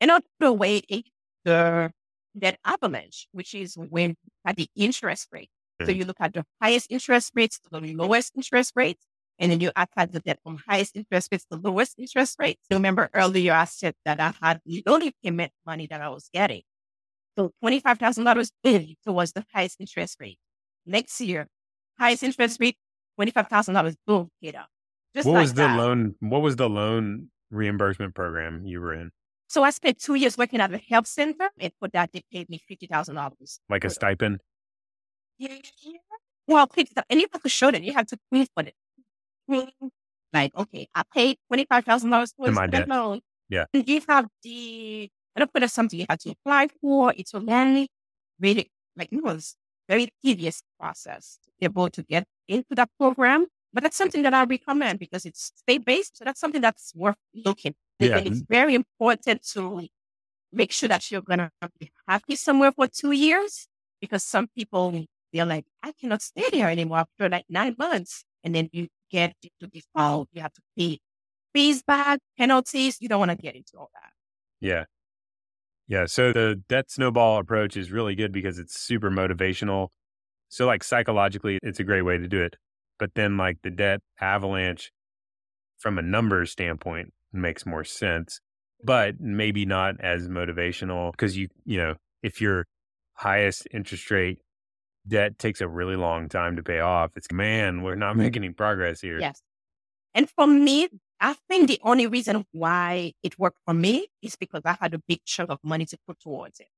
Another 0.00 0.52
way 0.52 0.78
is 0.88 1.02
the 1.44 1.90
debt 2.38 2.60
avalanche, 2.64 3.26
which 3.32 3.52
is 3.52 3.74
when 3.74 4.14
at 4.46 4.54
the 4.54 4.68
interest 4.76 5.26
rate. 5.32 5.50
Mm-hmm. 5.80 5.90
So 5.90 5.96
you 5.96 6.04
look 6.04 6.18
at 6.20 6.34
the 6.34 6.44
highest 6.60 6.86
interest 6.88 7.32
rates 7.34 7.58
to 7.58 7.80
the 7.80 7.94
lowest 7.94 8.32
interest 8.36 8.72
rates, 8.76 9.04
and 9.38 9.50
then 9.52 9.60
you 9.60 9.70
apply 9.74 10.06
the 10.06 10.20
debt 10.20 10.38
from 10.42 10.58
highest 10.68 10.96
interest 10.96 11.28
rates 11.32 11.46
to 11.50 11.58
lowest 11.58 11.98
interest 11.98 12.36
rates. 12.38 12.60
So 12.70 12.76
remember 12.76 13.10
earlier 13.14 13.52
I 13.54 13.64
said 13.64 13.94
that 14.04 14.20
I 14.20 14.32
had 14.40 14.60
the 14.64 14.82
only 14.86 15.14
payment 15.22 15.52
money 15.66 15.86
that 15.88 16.00
I 16.00 16.08
was 16.08 16.28
getting. 16.32 16.62
So 17.38 17.52
$25,000 17.64 18.96
towards 19.04 19.32
the 19.32 19.44
highest 19.52 19.76
interest 19.80 20.18
rate. 20.20 20.38
Next 20.84 21.20
year, 21.20 21.48
highest 21.98 22.22
interest 22.22 22.60
rate, 22.60 22.76
$25,000, 23.18 23.94
boom, 24.06 24.28
paid 24.42 24.56
up. 24.56 24.68
Just 25.14 25.26
what 25.26 25.34
like 25.34 25.42
was 25.42 25.54
the 25.54 25.62
that. 25.62 25.78
loan? 25.78 26.14
What 26.20 26.42
was 26.42 26.56
the 26.56 26.68
loan 26.68 27.28
reimbursement 27.50 28.14
program 28.14 28.64
you 28.66 28.80
were 28.80 28.94
in? 28.94 29.10
So 29.48 29.62
I 29.62 29.70
spent 29.70 29.98
two 29.98 30.14
years 30.14 30.38
working 30.38 30.60
at 30.60 30.72
a 30.72 30.78
health 30.78 31.06
center, 31.06 31.50
and 31.58 31.72
for 31.78 31.88
that 31.88 32.10
they 32.12 32.22
paid 32.32 32.48
me 32.48 32.58
fifty 32.66 32.86
thousand 32.86 33.16
dollars. 33.16 33.60
Like 33.68 33.84
a 33.84 33.90
stipend. 33.90 34.40
Yeah. 35.38 35.58
Well, 36.46 36.66
and 37.10 37.20
you 37.20 37.26
have 37.32 37.42
to 37.42 37.48
show 37.48 37.70
that 37.70 37.82
you 37.82 37.92
have 37.92 38.06
to 38.06 38.18
prove 38.30 38.48
for 38.54 38.62
it. 38.64 38.74
Like, 40.32 40.56
okay, 40.56 40.88
I 40.94 41.02
paid 41.14 41.36
twenty 41.48 41.66
five 41.66 41.84
thousand 41.84 42.10
dollars 42.10 42.32
for 42.36 42.50
my 42.52 42.66
debt 42.66 42.88
loan. 42.88 43.20
Yeah. 43.48 43.66
And 43.74 43.86
you 43.86 44.00
have 44.08 44.26
the 44.42 45.10
I 45.36 45.40
don't 45.40 45.52
put 45.52 45.68
something 45.70 45.98
you 46.00 46.06
have 46.08 46.18
to 46.20 46.30
apply 46.30 46.68
for. 46.80 47.12
It's 47.16 47.34
a 47.34 47.40
very, 47.40 47.88
really, 48.40 48.70
like 48.96 49.08
it 49.12 49.22
was 49.22 49.56
very 49.88 50.08
tedious 50.24 50.62
process 50.78 51.38
to 51.44 51.50
be 51.58 51.64
able 51.66 51.90
to 51.90 52.02
get 52.02 52.24
into 52.48 52.74
that 52.74 52.90
program. 52.98 53.46
But 53.72 53.82
that's 53.82 53.96
something 53.96 54.22
that 54.22 54.34
I 54.34 54.44
recommend 54.44 54.98
because 54.98 55.24
it's 55.24 55.52
state 55.56 55.84
based. 55.84 56.18
So 56.18 56.24
that's 56.24 56.40
something 56.40 56.60
that's 56.60 56.92
worth 56.94 57.16
looking. 57.34 57.74
Yeah. 57.98 58.18
And 58.18 58.26
it's 58.26 58.42
very 58.48 58.74
important 58.74 59.46
to 59.52 59.86
make 60.52 60.72
sure 60.72 60.88
that 60.88 61.10
you're 61.10 61.22
going 61.22 61.38
to 61.38 61.50
be 61.80 61.90
happy 62.06 62.36
somewhere 62.36 62.72
for 62.72 62.86
two 62.86 63.12
years 63.12 63.66
because 64.00 64.22
some 64.22 64.48
people, 64.54 65.06
they're 65.32 65.46
like, 65.46 65.64
I 65.82 65.92
cannot 65.92 66.20
stay 66.20 66.50
there 66.50 66.68
anymore 66.68 66.98
after 66.98 67.30
like 67.30 67.46
nine 67.48 67.74
months. 67.78 68.24
And 68.44 68.54
then 68.54 68.68
you 68.72 68.88
get 69.10 69.34
into 69.42 69.70
default. 69.72 70.28
You 70.32 70.42
have 70.42 70.52
to 70.54 70.62
pay 70.76 70.98
fees 71.54 71.82
back, 71.82 72.20
penalties. 72.38 72.98
You 73.00 73.08
don't 73.08 73.18
want 73.18 73.30
to 73.30 73.36
get 73.36 73.54
into 73.54 73.72
all 73.78 73.90
that. 73.94 74.10
Yeah. 74.60 74.84
Yeah. 75.86 76.06
So 76.06 76.32
the 76.32 76.62
debt 76.68 76.90
snowball 76.90 77.38
approach 77.38 77.76
is 77.76 77.92
really 77.92 78.14
good 78.14 78.32
because 78.32 78.58
it's 78.58 78.78
super 78.80 79.10
motivational. 79.10 79.88
So, 80.48 80.66
like 80.66 80.84
psychologically, 80.84 81.58
it's 81.62 81.80
a 81.80 81.84
great 81.84 82.02
way 82.02 82.18
to 82.18 82.28
do 82.28 82.42
it. 82.42 82.56
But 82.98 83.14
then, 83.14 83.36
like 83.36 83.58
the 83.62 83.70
debt 83.70 84.00
avalanche 84.20 84.92
from 85.78 85.98
a 85.98 86.02
numbers 86.02 86.50
standpoint 86.50 87.12
makes 87.32 87.66
more 87.66 87.84
sense, 87.84 88.40
but 88.84 89.20
maybe 89.20 89.64
not 89.64 89.94
as 90.00 90.28
motivational 90.28 91.10
because 91.12 91.36
you, 91.36 91.48
you 91.64 91.78
know, 91.78 91.94
if 92.22 92.40
your 92.40 92.66
highest 93.14 93.66
interest 93.72 94.10
rate 94.10 94.38
debt 95.06 95.38
takes 95.38 95.60
a 95.60 95.68
really 95.68 95.96
long 95.96 96.28
time 96.28 96.56
to 96.56 96.62
pay 96.62 96.80
off, 96.80 97.12
it's 97.16 97.30
man, 97.32 97.82
we're 97.82 97.94
not 97.94 98.16
making 98.16 98.44
any 98.44 98.52
progress 98.52 99.00
here. 99.00 99.18
Yes. 99.18 99.42
And 100.14 100.28
for 100.28 100.46
me, 100.46 100.88
I 101.20 101.34
think 101.48 101.68
the 101.68 101.80
only 101.82 102.06
reason 102.06 102.44
why 102.52 103.12
it 103.22 103.38
worked 103.38 103.58
for 103.64 103.74
me 103.74 104.08
is 104.22 104.36
because 104.36 104.62
I 104.64 104.76
had 104.80 104.94
a 104.94 104.98
big 104.98 105.20
chunk 105.24 105.50
of 105.50 105.58
money 105.62 105.86
to 105.86 105.98
put 106.06 106.20
towards 106.20 106.60
it. 106.60 106.68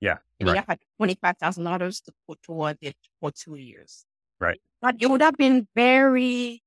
Yeah. 0.00 0.18
I 0.40 0.44
mean, 0.44 0.54
right. 0.54 0.64
I 0.68 0.72
had 0.72 0.80
$25,000 1.00 2.04
to 2.04 2.12
put 2.28 2.42
towards 2.42 2.78
it 2.82 2.96
for 3.20 3.30
two 3.30 3.56
years. 3.56 4.04
Right. 4.38 4.60
But 4.82 4.96
it 5.00 5.08
would 5.08 5.22
have 5.22 5.36
been 5.36 5.66
very 5.74 6.62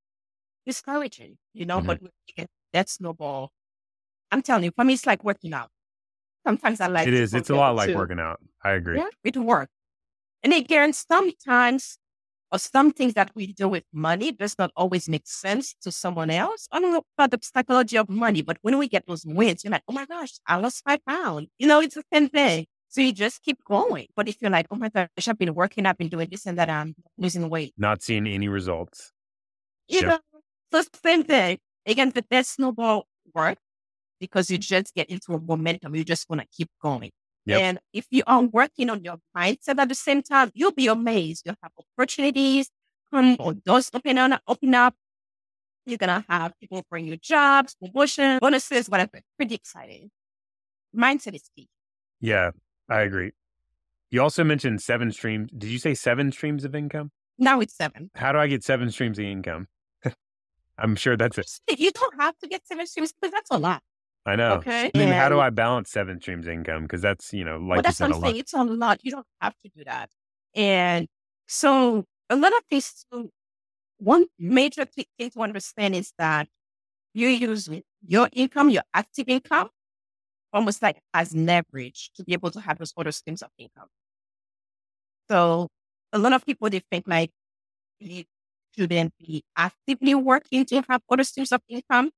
discouraging, 0.65 1.37
you 1.53 1.65
know, 1.65 1.79
mm-hmm. 1.79 2.05
but 2.35 2.47
that 2.73 2.89
snowball. 2.89 3.51
I'm 4.31 4.41
telling 4.41 4.65
you, 4.65 4.71
for 4.75 4.83
me, 4.83 4.93
it's 4.93 5.05
like 5.05 5.23
working 5.23 5.53
out. 5.53 5.69
Sometimes 6.45 6.81
I 6.81 6.87
like 6.87 7.07
it 7.07 7.13
is. 7.13 7.33
It's 7.33 7.49
a 7.49 7.55
lot 7.55 7.75
like 7.75 7.89
too. 7.89 7.95
working 7.95 8.19
out. 8.19 8.39
I 8.63 8.71
agree. 8.71 8.97
Yeah, 8.97 9.07
it 9.23 9.37
works. 9.37 9.71
And 10.47 10.53
again, 10.53 10.93
sometimes 10.93 11.99
or 12.53 12.59
some 12.59 12.93
things 12.93 13.15
that 13.15 13.31
we 13.35 13.47
do 13.51 13.67
with 13.67 13.83
money 13.91 14.31
does 14.31 14.55
not 14.57 14.71
always 14.77 15.09
make 15.09 15.27
sense 15.27 15.75
to 15.81 15.91
someone 15.91 16.29
else. 16.29 16.69
I 16.71 16.79
don't 16.79 16.93
know 16.93 17.03
about 17.17 17.31
the 17.31 17.39
psychology 17.41 17.97
of 17.97 18.07
money, 18.07 18.41
but 18.43 18.57
when 18.61 18.77
we 18.77 18.87
get 18.87 19.05
those 19.07 19.25
wins, 19.25 19.65
you're 19.65 19.71
like, 19.71 19.83
oh 19.89 19.91
my 19.91 20.05
gosh, 20.05 20.39
I 20.47 20.55
lost 20.55 20.83
five 20.87 21.03
pounds. 21.05 21.49
You 21.57 21.67
know, 21.67 21.81
it's 21.81 21.95
the 21.95 22.03
same 22.13 22.29
thing. 22.29 22.65
So 22.87 23.01
you 23.01 23.11
just 23.11 23.43
keep 23.43 23.61
going. 23.65 24.07
But 24.15 24.29
if 24.29 24.37
you're 24.41 24.49
like, 24.49 24.67
oh 24.71 24.77
my 24.77 24.87
gosh, 24.87 25.27
I've 25.27 25.37
been 25.37 25.53
working, 25.53 25.85
I've 25.85 25.97
been 25.97 26.07
doing 26.07 26.29
this 26.31 26.45
and 26.45 26.57
that, 26.57 26.69
I'm 26.69 26.95
losing 27.17 27.49
weight. 27.49 27.73
Not 27.77 28.01
seeing 28.01 28.25
any 28.25 28.47
results. 28.47 29.11
You 29.89 30.03
know, 30.03 30.19
so 30.71 30.79
it's 30.79 30.87
the 30.87 31.09
same 31.09 31.25
thing. 31.25 31.57
Again, 31.85 32.13
the 32.15 32.43
snowball 32.43 33.05
work 33.35 33.57
because 34.21 34.49
you 34.49 34.57
just 34.57 34.95
get 34.95 35.09
into 35.09 35.33
a 35.33 35.41
momentum. 35.41 35.93
You 35.93 36.05
just 36.05 36.29
want 36.29 36.39
to 36.39 36.47
keep 36.55 36.69
going. 36.81 37.11
Yep. 37.47 37.61
And 37.61 37.79
if 37.93 38.05
you 38.11 38.23
are 38.27 38.41
working 38.43 38.89
on 38.89 39.03
your 39.05 39.17
mindset 39.35 39.79
at 39.79 39.87
the 39.87 39.95
same 39.95 40.21
time, 40.21 40.51
you'll 40.53 40.73
be 40.73 40.87
amazed. 40.87 41.43
You'll 41.45 41.55
have 41.63 41.71
opportunities 41.97 42.69
come 43.09 43.37
or 43.39 43.53
doors 43.53 43.89
open, 43.93 44.17
on, 44.17 44.37
open 44.47 44.75
up. 44.75 44.93
You're 45.85 45.97
going 45.97 46.21
to 46.21 46.25
have 46.27 46.51
people 46.59 46.83
bring 46.89 47.07
you 47.07 47.15
jobs, 47.15 47.75
promotion, 47.75 48.39
bonuses, 48.39 48.89
whatever. 48.89 49.21
Pretty 49.37 49.55
exciting. 49.55 50.11
Mindset 50.93 51.35
is 51.35 51.49
key. 51.55 51.69
Yeah, 52.19 52.51
I 52.89 53.01
agree. 53.01 53.31
You 54.11 54.21
also 54.21 54.43
mentioned 54.43 54.81
seven 54.81 55.11
streams. 55.13 55.49
Did 55.57 55.69
you 55.69 55.79
say 55.79 55.93
seven 55.93 56.33
streams 56.33 56.65
of 56.65 56.75
income? 56.75 57.11
Now 57.37 57.61
it's 57.61 57.77
seven. 57.77 58.11
How 58.15 58.33
do 58.33 58.39
I 58.39 58.47
get 58.47 58.65
seven 58.65 58.91
streams 58.91 59.19
of 59.19 59.25
income? 59.25 59.67
I'm 60.77 60.97
sure 60.97 61.15
that's 61.15 61.37
it. 61.37 61.79
You 61.79 61.91
don't 61.91 62.19
have 62.19 62.37
to 62.39 62.47
get 62.47 62.67
seven 62.67 62.87
streams 62.87 63.13
because 63.13 63.31
that's 63.31 63.51
a 63.51 63.57
lot. 63.57 63.81
I 64.27 64.35
know. 64.35 64.55
Okay. 64.55 64.91
I 64.93 64.97
mean, 64.97 65.07
how 65.07 65.29
do 65.29 65.39
I 65.39 65.49
balance 65.49 65.89
seven 65.89 66.19
streams 66.19 66.47
income? 66.47 66.83
Because 66.83 67.01
that's, 67.01 67.33
you 67.33 67.45
know, 67.45 67.57
like 67.57 67.77
well, 67.77 67.81
that's 67.81 67.99
what 68.01 68.13
I'm 68.13 68.21
saying. 68.21 68.35
It's 68.35 68.53
a 68.53 68.61
lot. 68.61 68.99
You 69.01 69.11
don't 69.11 69.25
have 69.39 69.55
to 69.63 69.71
do 69.73 69.85
that. 69.85 70.09
And 70.53 71.07
so 71.47 72.03
a 72.29 72.35
lot 72.35 72.51
of 72.51 72.59
things, 72.69 73.05
one 73.99 74.25
major 74.37 74.83
thing 74.83 75.05
to 75.31 75.39
understand 75.39 75.95
is 75.95 76.11
that 76.19 76.49
you 77.13 77.29
use 77.29 77.69
your 78.05 78.27
income, 78.33 78.69
your 78.69 78.83
active 78.93 79.29
income, 79.29 79.69
almost 80.51 80.81
like 80.81 80.99
as 81.13 81.33
leverage 81.33 82.11
to 82.15 82.23
be 82.25 82.33
able 82.33 82.51
to 82.51 82.59
have 82.59 82.79
those 82.79 82.93
other 82.97 83.13
streams 83.13 83.41
of 83.41 83.49
income. 83.57 83.87
So 85.31 85.69
a 86.11 86.19
lot 86.19 86.33
of 86.33 86.45
people, 86.45 86.69
they 86.69 86.81
think 86.91 87.05
like 87.07 87.31
you 87.99 88.25
shouldn't 88.77 89.13
be 89.19 89.43
actively 89.55 90.15
working 90.15 90.65
to 90.65 90.81
have 90.89 91.01
other 91.09 91.23
streams 91.23 91.53
of 91.53 91.61
income. 91.69 92.11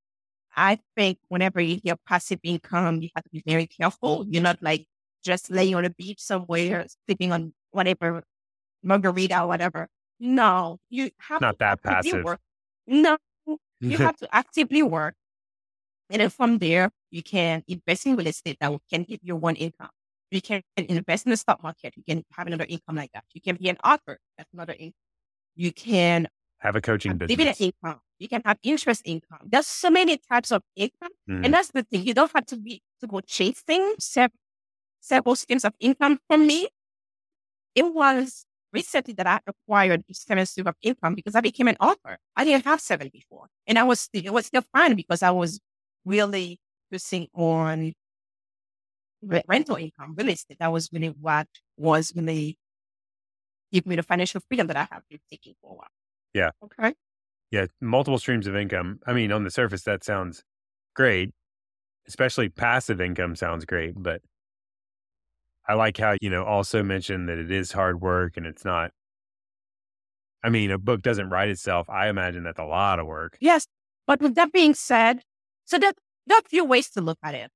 I 0.56 0.80
think 0.96 1.20
whenever 1.28 1.62
you 1.62 1.80
hear 1.84 1.96
passive 2.08 2.40
income, 2.44 3.02
you 3.02 3.10
have 3.16 3.24
to 3.24 3.30
be 3.30 3.44
very 3.46 3.68
careful. 3.68 4.26
You're 4.28 4.44
not 4.44 4.62
like 4.62 4.86
just 5.24 5.50
laying 5.50 5.76
on 5.76 5.86
a 5.86 5.90
beach 5.90 6.20
somewhere, 6.20 6.86
sleeping 7.06 7.32
on 7.32 7.54
whatever 7.72 8.24
margarita 8.84 9.42
or 9.42 9.48
whatever. 9.48 9.88
No, 10.20 10.80
you 10.90 11.12
have 11.20 11.42
not 11.42 11.60
that 11.60 11.82
passive. 11.84 12.24
Work. 12.24 12.40
No, 12.88 13.18
you 13.80 13.98
have 13.98 14.18
to 14.18 14.36
actively 14.36 14.84
work. 14.84 15.16
And 16.10 16.22
then 16.22 16.30
from 16.30 16.58
there, 16.58 16.92
you 17.12 17.22
can 17.22 17.64
invest 17.68 18.06
in 18.06 18.16
real 18.16 18.28
estate 18.28 18.58
that 18.60 18.78
can 18.92 19.04
give 19.04 19.20
you 19.22 19.36
one 19.36 19.56
income. 19.56 19.90
You 20.32 20.42
can 20.42 20.62
invest 20.78 21.26
in 21.26 21.32
the 21.32 21.38
stock 21.38 21.62
market. 21.64 21.94
You 21.96 22.04
can 22.04 22.24
have 22.32 22.48
another 22.48 22.66
income 22.68 22.96
like 22.96 23.12
that. 23.14 23.24
You 23.34 23.42
can 23.42 23.56
be 23.56 23.70
an 23.70 23.78
author. 23.84 24.20
That's 24.38 24.52
another 24.54 24.74
income. 24.74 24.94
You 25.56 25.72
can 25.72 26.28
have 26.60 26.76
a 26.76 26.82
coaching 26.82 27.12
have 27.12 27.20
business. 27.20 27.60
Income. 27.60 28.00
You 28.20 28.28
can 28.28 28.42
have 28.46 28.58
interest 28.64 29.02
income. 29.06 29.40
There's 29.46 29.68
so 29.68 29.90
many 29.90 30.18
types 30.18 30.52
of 30.52 30.62
income. 30.76 31.12
Mm. 31.30 31.46
And 31.46 31.54
that's 31.54 31.72
the 31.72 31.84
thing. 31.84 32.04
You 32.04 32.14
don't 32.14 32.32
have 32.34 32.46
to 32.48 32.58
be 32.58 32.82
to 33.02 33.08
go 33.08 33.22
chasing 33.22 33.96
several, 34.00 34.38
several 35.00 35.36
streams 35.36 35.64
of 35.66 35.74
income 35.80 36.20
from 36.28 36.46
me. 36.46 36.68
It 37.76 37.94
was 37.94 38.46
recently 38.74 39.14
that 39.14 39.28
I 39.28 39.40
acquired 39.48 40.04
seven 40.12 40.46
streams 40.46 40.68
of 40.68 40.76
income 40.82 41.16
because 41.16 41.36
I 41.36 41.42
became 41.42 41.68
an 41.70 41.78
author. 41.80 42.18
I 42.36 42.44
didn't 42.44 42.66
have 42.66 42.82
seven 42.82 43.10
before. 43.12 43.48
And 43.66 43.80
I 43.80 43.84
was 43.84 44.10
it 44.14 44.34
was 44.34 44.48
still 44.48 44.64
fine 44.74 44.96
because 44.96 45.24
I 45.24 45.32
was 45.32 45.60
really 46.06 46.60
focusing 46.92 47.28
on 47.34 47.94
rental 49.48 49.76
income, 49.76 50.16
real 50.18 50.30
estate. 50.30 50.58
That 50.60 50.72
was 50.72 50.90
really 50.92 51.14
what 51.22 51.48
was 51.78 52.14
really 52.16 52.58
give 53.72 53.86
me 53.86 53.96
the 53.96 54.04
financial 54.04 54.42
freedom 54.48 54.68
that 54.68 54.78
I 54.78 54.88
have 54.92 55.04
been 55.10 55.20
taking 55.30 55.54
for 55.62 55.72
a 55.72 55.76
while. 55.76 55.88
Yeah. 56.34 56.52
Okay. 56.64 56.94
Yeah. 57.52 57.66
Multiple 57.82 58.20
streams 58.20 58.48
of 58.48 58.56
income. 58.56 59.00
I 59.08 59.14
mean, 59.14 59.32
on 59.32 59.44
the 59.44 59.52
surface, 59.52 59.84
that 59.84 60.04
sounds 60.04 60.44
great, 60.96 61.32
especially 62.08 62.50
passive 62.50 63.02
income 63.02 63.36
sounds 63.36 63.66
great. 63.66 63.94
But 63.96 64.22
I 65.68 65.74
like 65.74 65.98
how, 65.98 66.16
you 66.22 66.30
know, 66.30 66.44
also 66.44 66.84
mentioned 66.84 67.30
that 67.30 67.38
it 67.38 67.52
is 67.52 67.72
hard 67.72 68.02
work 68.02 68.38
and 68.38 68.46
it's 68.46 68.66
not, 68.66 68.92
I 70.44 70.50
mean, 70.50 70.72
a 70.72 70.78
book 70.78 71.02
doesn't 71.02 71.30
write 71.30 71.50
itself. 71.50 71.90
I 71.90 72.10
imagine 72.10 72.44
that's 72.44 72.60
a 72.60 72.64
lot 72.66 73.00
of 73.00 73.06
work. 73.08 73.38
Yes. 73.40 73.66
But 74.08 74.22
with 74.22 74.36
that 74.36 74.52
being 74.52 74.74
said, 74.74 75.22
so 75.66 75.78
there, 75.78 75.92
there 76.26 76.38
are 76.38 76.42
a 76.46 76.50
few 76.50 76.66
ways 76.66 76.90
to 76.92 77.02
look 77.02 77.20
at 77.24 77.36
it. 77.36 77.52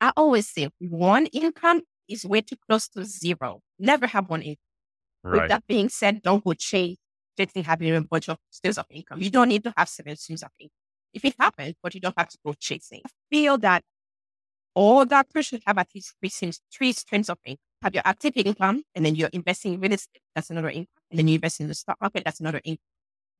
I 0.00 0.12
always 0.16 0.48
say 0.48 0.68
one 0.78 1.26
income 1.26 1.82
is 2.08 2.24
way 2.24 2.42
too 2.42 2.56
close 2.68 2.88
to 2.88 3.04
zero. 3.04 3.60
Never 3.78 4.06
have 4.06 4.28
one 4.28 4.42
income. 4.42 4.56
Right. 5.22 5.40
With 5.42 5.48
that 5.48 5.66
being 5.66 5.88
said, 5.88 6.22
don't 6.22 6.44
go 6.44 6.52
chase 6.52 6.98
getting 7.36 7.64
having 7.64 7.94
a 7.94 8.00
bunch 8.00 8.28
of 8.28 8.38
streams 8.50 8.78
of 8.78 8.86
income. 8.90 9.20
You 9.20 9.30
don't 9.30 9.48
need 9.48 9.64
to 9.64 9.74
have 9.76 9.88
seven 9.88 10.16
streams 10.16 10.42
of 10.42 10.50
income. 10.58 10.72
If 11.12 11.24
it 11.24 11.34
happens, 11.38 11.74
but 11.82 11.94
you 11.94 12.00
don't 12.00 12.14
have 12.18 12.28
to 12.28 12.38
go 12.44 12.54
chasing. 12.58 13.02
I 13.04 13.10
feel 13.30 13.58
that 13.58 13.82
all 14.74 15.04
doctors 15.04 15.46
should 15.46 15.62
have 15.66 15.78
at 15.78 15.88
least 15.94 16.14
three 16.20 16.28
streams, 16.28 16.60
three 16.72 16.92
streams 16.92 17.30
of 17.30 17.38
income. 17.44 17.60
Have 17.82 17.94
your 17.94 18.02
active 18.04 18.32
income, 18.36 18.82
and 18.94 19.04
then 19.04 19.14
you're 19.14 19.28
investing 19.32 19.74
in 19.74 19.80
real 19.80 19.92
estate. 19.92 20.22
That's 20.34 20.50
another 20.50 20.70
income. 20.70 21.02
And 21.10 21.18
then 21.18 21.28
you 21.28 21.34
invest 21.34 21.60
in 21.60 21.68
the 21.68 21.74
stock 21.74 21.98
market. 22.00 22.24
That's 22.24 22.40
another 22.40 22.60
income. 22.64 22.82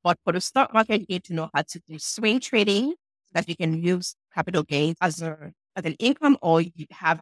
But 0.05 0.19
for 0.23 0.33
the 0.35 0.41
stock 0.41 0.73
market, 0.75 1.01
you 1.01 1.07
need 1.09 1.25
to 1.25 1.35
know 1.35 1.49
how 1.55 1.63
to 1.63 1.81
do 1.89 1.99
swing 1.99 2.41
trading 2.41 2.91
so 2.91 3.31
that 3.33 3.49
you 3.49 3.57
can 3.57 3.83
use 3.83 4.15
capital 4.35 4.63
gains 4.63 4.97
as, 5.01 5.23
a, 5.23 5.53
as 5.75 5.85
an 5.87 5.95
income, 5.95 6.37
or 6.43 6.61
you 6.61 6.87
have 6.91 7.21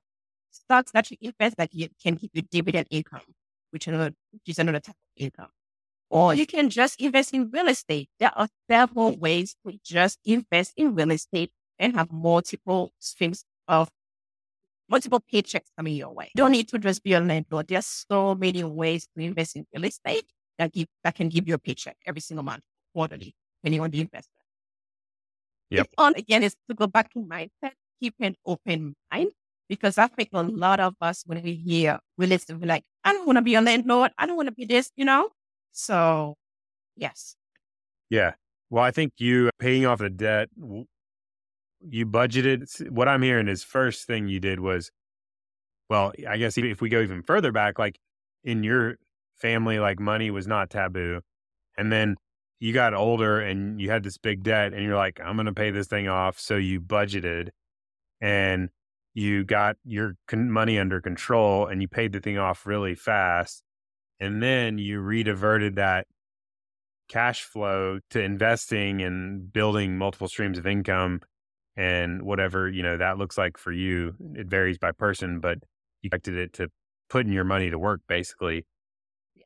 stocks 0.50 0.90
that 0.92 1.11
you 1.11 1.16
invest 1.22 1.56
that 1.56 1.72
you 1.72 1.88
can 2.02 2.16
give 2.16 2.30
you 2.35 2.42
dividend 2.42 2.88
income, 2.90 3.22
which, 3.70 3.87
another, 3.87 4.12
which 4.32 4.42
is 4.48 4.58
another 4.58 4.80
type 4.80 4.96
of 4.96 5.22
income. 5.24 5.48
Or 6.12 6.35
you 6.35 6.46
can 6.46 6.68
just 6.68 7.01
invest 7.01 7.33
in 7.33 7.51
real 7.51 7.68
estate. 7.68 8.11
There 8.20 8.31
are 8.37 8.46
several 8.70 9.16
ways 9.16 9.57
to 9.66 9.79
just 9.83 10.18
invest 10.27 10.75
in 10.77 10.94
real 10.94 11.11
estate 11.11 11.51
and 11.79 11.96
have 11.96 12.12
multiple 12.12 12.92
streams 12.98 13.46
of 13.66 13.88
multiple 14.90 15.22
paychecks 15.33 15.70
coming 15.75 15.96
your 15.96 16.11
way. 16.12 16.31
You 16.35 16.42
don't 16.42 16.53
need 16.53 16.68
to 16.68 16.79
just 16.79 17.03
be 17.03 17.14
a 17.14 17.20
landlord. 17.20 17.68
There's 17.68 17.87
so 17.87 18.35
many 18.35 18.62
ways 18.62 19.09
to 19.16 19.25
invest 19.25 19.57
in 19.57 19.66
real 19.75 19.87
estate 19.87 20.27
that 20.59 20.75
give 20.75 20.87
that 21.03 21.14
can 21.14 21.31
give 21.31 21.48
you 21.48 21.55
a 21.55 21.59
paycheck 21.59 21.96
every 22.07 22.20
single 22.20 22.44
month, 22.44 22.62
quarterly, 22.94 23.35
depending 23.62 23.81
on 23.81 23.90
the 23.90 24.03
investment. 24.03 24.44
Yep. 25.70 25.88
on 25.96 26.12
again 26.16 26.42
is 26.42 26.55
to 26.68 26.75
go 26.75 26.87
back 26.87 27.11
to 27.14 27.20
mindset, 27.20 27.72
keep 27.98 28.14
an 28.20 28.37
open 28.44 28.94
mind. 29.11 29.31
Because 29.66 29.96
I 29.96 30.09
think 30.09 30.29
a 30.35 30.42
lot 30.42 30.79
of 30.79 30.94
us 31.01 31.22
when 31.25 31.42
we 31.42 31.55
hear 31.55 31.98
real 32.18 32.33
estate, 32.33 32.59
we're 32.59 32.66
like, 32.66 32.85
I 33.03 33.14
don't 33.14 33.25
want 33.25 33.38
to 33.38 33.42
be 33.42 33.55
a 33.55 33.62
landlord. 33.62 34.11
I 34.18 34.27
don't 34.27 34.37
want 34.37 34.48
to 34.48 34.55
be 34.55 34.66
this, 34.66 34.90
you 34.96 35.07
know? 35.07 35.31
So, 35.72 36.37
yes. 36.96 37.37
Yeah. 38.11 38.32
Well, 38.70 38.85
I 38.85 38.90
think 38.90 39.14
you 39.18 39.50
paying 39.58 39.87
off 39.87 39.98
the 39.98 40.11
debt, 40.11 40.48
you 41.80 42.06
budgeted. 42.06 42.90
What 42.90 43.08
I'm 43.08 43.22
hearing 43.22 43.48
is 43.48 43.64
first 43.64 44.06
thing 44.06 44.28
you 44.28 44.40
did 44.40 44.61
was 44.61 44.90
well, 45.88 46.12
I 46.26 46.38
guess 46.38 46.56
if 46.56 46.80
we 46.80 46.88
go 46.88 47.02
even 47.02 47.22
further 47.22 47.52
back, 47.52 47.78
like 47.78 47.98
in 48.44 48.62
your 48.62 48.96
family, 49.37 49.78
like 49.78 50.00
money 50.00 50.30
was 50.30 50.46
not 50.46 50.70
taboo. 50.70 51.20
And 51.76 51.92
then 51.92 52.16
you 52.61 52.72
got 52.72 52.94
older 52.94 53.40
and 53.40 53.80
you 53.80 53.90
had 53.90 54.02
this 54.02 54.16
big 54.18 54.42
debt 54.42 54.72
and 54.72 54.82
you're 54.85 54.96
like, 54.96 55.20
I'm 55.22 55.37
going 55.37 55.46
to 55.46 55.52
pay 55.52 55.70
this 55.70 55.88
thing 55.88 56.08
off. 56.08 56.38
So 56.38 56.56
you 56.56 56.80
budgeted 56.80 57.50
and 58.20 58.70
you 59.14 59.44
got 59.44 59.76
your 59.85 60.14
con- 60.28 60.50
money 60.50 60.78
under 60.78 61.00
control 61.00 61.66
and 61.66 61.82
you 61.82 61.88
paid 61.88 62.12
the 62.12 62.20
thing 62.20 62.38
off 62.38 62.66
really 62.66 62.94
fast. 62.94 63.62
And 64.22 64.40
then 64.40 64.78
you 64.78 65.00
rediverted 65.00 65.74
that 65.74 66.06
cash 67.08 67.42
flow 67.42 67.98
to 68.11 68.22
investing 68.22 69.02
and 69.02 69.52
building 69.52 69.98
multiple 69.98 70.28
streams 70.28 70.58
of 70.58 70.66
income 70.66 71.22
and 71.76 72.22
whatever, 72.22 72.68
you 72.68 72.85
know, 72.85 72.96
that 72.96 73.18
looks 73.18 73.37
like 73.37 73.58
for 73.58 73.72
you. 73.72 74.14
It 74.37 74.46
varies 74.46 74.78
by 74.78 74.92
person, 74.92 75.40
but 75.40 75.58
you 76.02 76.06
expected 76.06 76.37
it 76.37 76.52
to 76.52 76.68
putting 77.11 77.32
your 77.32 77.42
money 77.42 77.68
to 77.68 77.80
work 77.80 78.02
basically. 78.06 78.64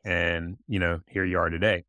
And, 0.05 0.59
you 0.69 0.79
know, 0.79 1.01
here 1.09 1.25
you 1.25 1.39
are 1.39 1.49
today. 1.49 1.85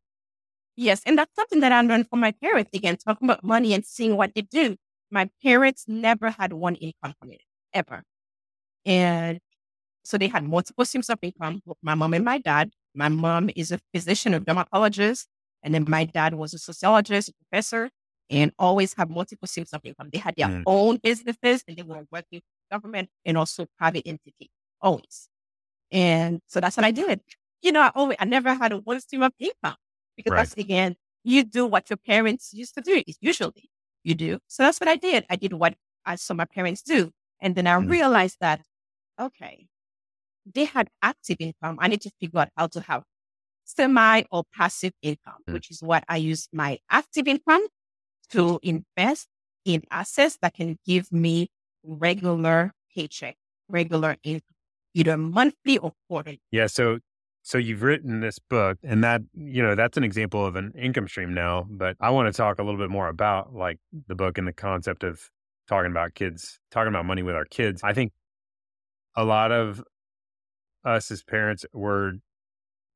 Yes. 0.74 1.02
And 1.04 1.18
that's 1.18 1.36
something 1.36 1.60
that 1.60 1.72
I 1.72 1.82
learned 1.82 2.08
from 2.08 2.20
my 2.20 2.32
parents 2.32 2.70
again, 2.72 2.96
talking 2.96 3.28
about 3.28 3.44
money 3.44 3.74
and 3.74 3.84
seeing 3.84 4.16
what 4.16 4.34
they 4.34 4.40
do. 4.40 4.76
My 5.10 5.28
parents 5.42 5.84
never 5.88 6.30
had 6.30 6.54
one 6.54 6.76
income 6.76 7.12
from 7.20 7.32
it, 7.32 7.42
ever. 7.74 8.02
And 8.86 9.40
so 10.04 10.16
they 10.16 10.28
had 10.28 10.42
multiple 10.44 10.86
streams 10.86 11.10
of 11.10 11.18
income, 11.20 11.60
my 11.82 11.94
mom 11.94 12.14
and 12.14 12.24
my 12.24 12.38
dad. 12.38 12.70
My 12.98 13.08
mom 13.08 13.48
is 13.54 13.70
a 13.70 13.78
physician, 13.94 14.34
a 14.34 14.40
dermatologist. 14.40 15.28
And 15.62 15.72
then 15.72 15.84
my 15.88 16.04
dad 16.04 16.34
was 16.34 16.52
a 16.52 16.58
sociologist, 16.58 17.28
a 17.28 17.32
professor, 17.44 17.90
and 18.28 18.52
always 18.58 18.92
have 18.94 19.08
multiple 19.08 19.46
streams 19.46 19.72
of 19.72 19.80
income. 19.84 20.10
They 20.12 20.18
had 20.18 20.34
their 20.36 20.48
mm. 20.48 20.64
own 20.66 20.96
businesses 20.96 21.62
and 21.66 21.76
they 21.76 21.82
were 21.82 22.04
working 22.10 22.40
for 22.40 22.76
government 22.76 23.08
and 23.24 23.38
also 23.38 23.66
private 23.78 24.02
entity, 24.04 24.50
always. 24.80 25.28
And 25.92 26.40
so 26.48 26.60
that's 26.60 26.76
what 26.76 26.84
I 26.84 26.90
did. 26.90 27.20
You 27.62 27.70
know, 27.72 27.82
I 27.82 27.92
always, 27.94 28.16
I 28.20 28.24
never 28.24 28.52
had 28.52 28.72
a 28.72 28.78
one 28.78 29.00
stream 29.00 29.22
of 29.22 29.32
income 29.38 29.76
because 30.16 30.32
right. 30.32 30.38
that's 30.38 30.54
again, 30.54 30.96
you 31.22 31.44
do 31.44 31.66
what 31.66 31.88
your 31.90 31.98
parents 31.98 32.52
used 32.52 32.74
to 32.74 32.80
do. 32.80 33.02
Usually 33.20 33.70
you 34.02 34.14
do. 34.14 34.38
So 34.48 34.64
that's 34.64 34.80
what 34.80 34.88
I 34.88 34.96
did. 34.96 35.24
I 35.30 35.36
did 35.36 35.52
what 35.52 35.74
I 36.04 36.16
saw 36.16 36.34
my 36.34 36.46
parents 36.46 36.82
do. 36.82 37.12
And 37.40 37.54
then 37.54 37.68
I 37.68 37.74
mm. 37.74 37.88
realized 37.88 38.38
that, 38.40 38.60
okay, 39.20 39.68
they 40.54 40.64
had 40.64 40.88
active 41.02 41.36
income. 41.40 41.76
I 41.80 41.88
need 41.88 42.00
to 42.02 42.10
figure 42.20 42.40
out 42.40 42.48
how 42.56 42.66
to 42.68 42.80
have 42.82 43.02
semi 43.64 44.22
or 44.30 44.44
passive 44.54 44.92
income, 45.02 45.42
mm. 45.48 45.52
which 45.52 45.70
is 45.70 45.82
what 45.82 46.04
I 46.08 46.16
use 46.16 46.48
my 46.52 46.78
active 46.90 47.28
income 47.28 47.66
to 48.30 48.58
invest 48.62 49.28
in 49.64 49.82
assets 49.90 50.38
that 50.42 50.54
can 50.54 50.78
give 50.86 51.12
me 51.12 51.48
regular 51.82 52.72
paycheck, 52.94 53.36
regular 53.68 54.16
income, 54.22 54.56
either 54.94 55.16
monthly 55.16 55.78
or 55.78 55.92
quarterly. 56.08 56.40
Yeah. 56.50 56.66
So, 56.66 56.98
so 57.42 57.58
you've 57.58 57.82
written 57.82 58.20
this 58.20 58.38
book 58.38 58.78
and 58.82 59.02
that, 59.04 59.22
you 59.34 59.62
know, 59.62 59.74
that's 59.74 59.96
an 59.96 60.04
example 60.04 60.44
of 60.44 60.56
an 60.56 60.72
income 60.76 61.08
stream 61.08 61.34
now, 61.34 61.66
but 61.68 61.96
I 62.00 62.10
want 62.10 62.32
to 62.32 62.36
talk 62.36 62.58
a 62.58 62.62
little 62.62 62.80
bit 62.80 62.90
more 62.90 63.08
about 63.08 63.54
like 63.54 63.78
the 64.06 64.14
book 64.14 64.38
and 64.38 64.46
the 64.46 64.52
concept 64.52 65.04
of 65.04 65.20
talking 65.68 65.90
about 65.90 66.14
kids, 66.14 66.58
talking 66.70 66.88
about 66.88 67.04
money 67.04 67.22
with 67.22 67.34
our 67.34 67.44
kids. 67.44 67.82
I 67.84 67.92
think 67.92 68.12
a 69.14 69.24
lot 69.24 69.52
of 69.52 69.82
us 70.88 71.10
as 71.10 71.22
parents 71.22 71.64
were 71.72 72.14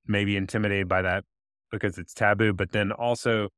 maybe 0.07 0.37
intimidated 0.37 0.89
by 0.89 1.03
that 1.03 1.25
because 1.71 1.99
it's 1.99 2.15
taboo, 2.15 2.53
but 2.53 2.73
then 2.73 2.93
also 2.93 3.49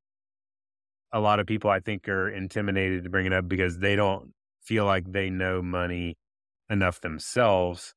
a 1.13 1.21
lot 1.21 1.41
of 1.41 1.47
people 1.47 1.71
I 1.71 1.81
think 1.81 2.09
are 2.09 2.29
intimidated 2.29 3.05
to 3.05 3.11
bring 3.11 3.27
it 3.27 3.33
up 3.33 3.49
because 3.49 3.79
they 3.79 3.97
don't 3.97 4.33
feel 4.63 4.85
like 4.85 5.13
they 5.13 5.31
know 5.31 5.63
money 5.63 6.17
enough 6.69 7.01
themselves. 7.01 7.95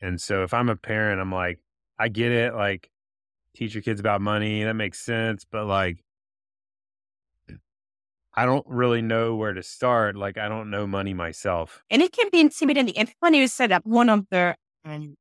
And 0.00 0.20
so 0.20 0.42
if 0.42 0.54
I'm 0.54 0.68
a 0.68 0.76
parent, 0.76 1.20
I'm 1.20 1.32
like, 1.32 1.58
I 1.98 2.08
get 2.08 2.32
it, 2.32 2.54
like 2.54 2.88
teach 3.54 3.74
your 3.74 3.82
kids 3.82 4.00
about 4.00 4.20
money, 4.20 4.64
that 4.64 4.74
makes 4.74 5.00
sense, 5.00 5.44
but 5.50 5.66
like 5.66 5.98
I 8.32 8.46
don't 8.46 8.66
really 8.68 9.02
know 9.02 9.34
where 9.34 9.52
to 9.52 9.62
start. 9.62 10.16
Like 10.16 10.38
I 10.38 10.48
don't 10.48 10.70
know 10.70 10.86
money 10.86 11.14
myself. 11.14 11.82
And 11.90 12.00
it 12.00 12.12
can 12.12 12.28
be 12.30 12.40
intimidating. 12.40 12.96
And 12.96 13.12
funny 13.20 13.38
you 13.38 13.48
said 13.48 13.70
that 13.70 13.84
one 13.84 14.08
of 14.08 14.26
the 14.30 14.54
um, 14.84 15.16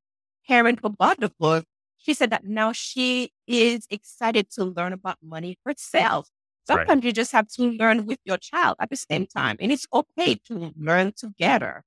parent 0.50 0.80
who 0.82 0.90
bought 0.90 1.20
the 1.20 1.32
book 1.40 1.64
she 2.00 2.14
said 2.14 2.30
that 2.32 2.46
now 2.46 2.72
she 2.72 3.32
is 3.46 3.86
excited 3.90 4.50
to 4.52 4.64
learn 4.64 4.94
about 4.94 5.18
money 5.22 5.60
herself. 5.66 6.30
Sometimes 6.66 7.00
right. 7.00 7.04
you 7.04 7.12
just 7.12 7.32
have 7.34 7.48
to 7.50 7.64
learn 7.64 8.06
with 8.06 8.20
your 8.26 8.38
child 8.38 8.78
at 8.80 8.90
the 8.90 8.96
same 8.96 9.28
time. 9.28 9.58
And 9.60 9.72
it's 9.72 9.86
okay 9.94 10.36
to 10.48 10.72
learn 10.78 11.14
together, 11.16 11.84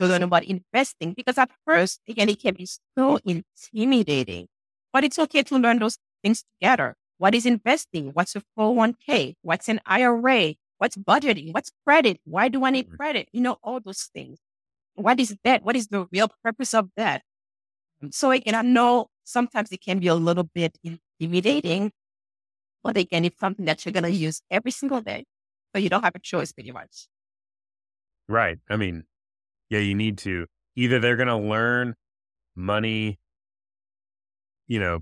to 0.00 0.06
learn 0.06 0.22
about 0.22 0.44
investing, 0.44 1.14
because 1.16 1.38
at 1.38 1.50
first, 1.64 2.00
again, 2.08 2.28
it 2.28 2.40
can 2.40 2.54
be 2.54 2.66
so 2.98 3.20
intimidating. 3.24 4.48
But 4.92 5.04
it's 5.04 5.18
okay 5.18 5.42
to 5.44 5.58
learn 5.58 5.78
those 5.78 5.98
things 6.22 6.44
together. 6.60 6.96
What 7.18 7.34
is 7.34 7.46
investing? 7.46 8.10
What's 8.14 8.34
a 8.34 8.42
401k? 8.58 9.34
What's 9.42 9.68
an 9.68 9.80
IRA? 9.86 10.54
What's 10.78 10.96
budgeting? 10.96 11.52
What's 11.52 11.70
credit? 11.86 12.20
Why 12.24 12.48
do 12.48 12.64
I 12.64 12.70
need 12.70 12.88
mm. 12.90 12.96
credit? 12.96 13.28
You 13.32 13.42
know, 13.42 13.58
all 13.62 13.80
those 13.80 14.10
things. 14.12 14.38
What 14.94 15.20
is 15.20 15.36
debt? 15.44 15.62
What 15.62 15.76
is 15.76 15.88
the 15.88 16.06
real 16.10 16.30
purpose 16.42 16.74
of 16.74 16.88
debt? 16.96 17.22
Mm, 18.02 18.14
so 18.14 18.30
again, 18.30 18.54
I 18.54 18.62
know 18.62 19.08
sometimes 19.24 19.72
it 19.72 19.80
can 19.82 19.98
be 19.98 20.08
a 20.08 20.14
little 20.14 20.44
bit 20.44 20.78
intimidating, 20.82 21.92
but 22.82 22.96
again, 22.96 23.24
it's 23.24 23.38
something 23.40 23.64
that 23.66 23.84
you're 23.84 23.92
going 23.92 24.04
to 24.04 24.10
use 24.10 24.42
every 24.50 24.70
single 24.70 25.00
day. 25.00 25.24
So 25.74 25.80
you 25.80 25.88
don't 25.88 26.02
have 26.04 26.14
a 26.14 26.20
choice 26.20 26.52
pretty 26.52 26.72
much. 26.72 27.08
Right. 28.28 28.58
I 28.68 28.76
mean, 28.76 29.04
yeah, 29.70 29.80
you 29.80 29.94
need 29.94 30.18
to. 30.18 30.46
Either 30.76 31.00
they're 31.00 31.16
going 31.16 31.28
to 31.28 31.36
learn 31.36 31.94
money, 32.56 33.18
you 34.68 34.80
know, 34.80 35.00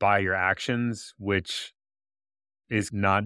by 0.00 0.18
your 0.18 0.34
actions, 0.34 1.14
which 1.18 1.72
is 2.68 2.92
not 2.92 3.24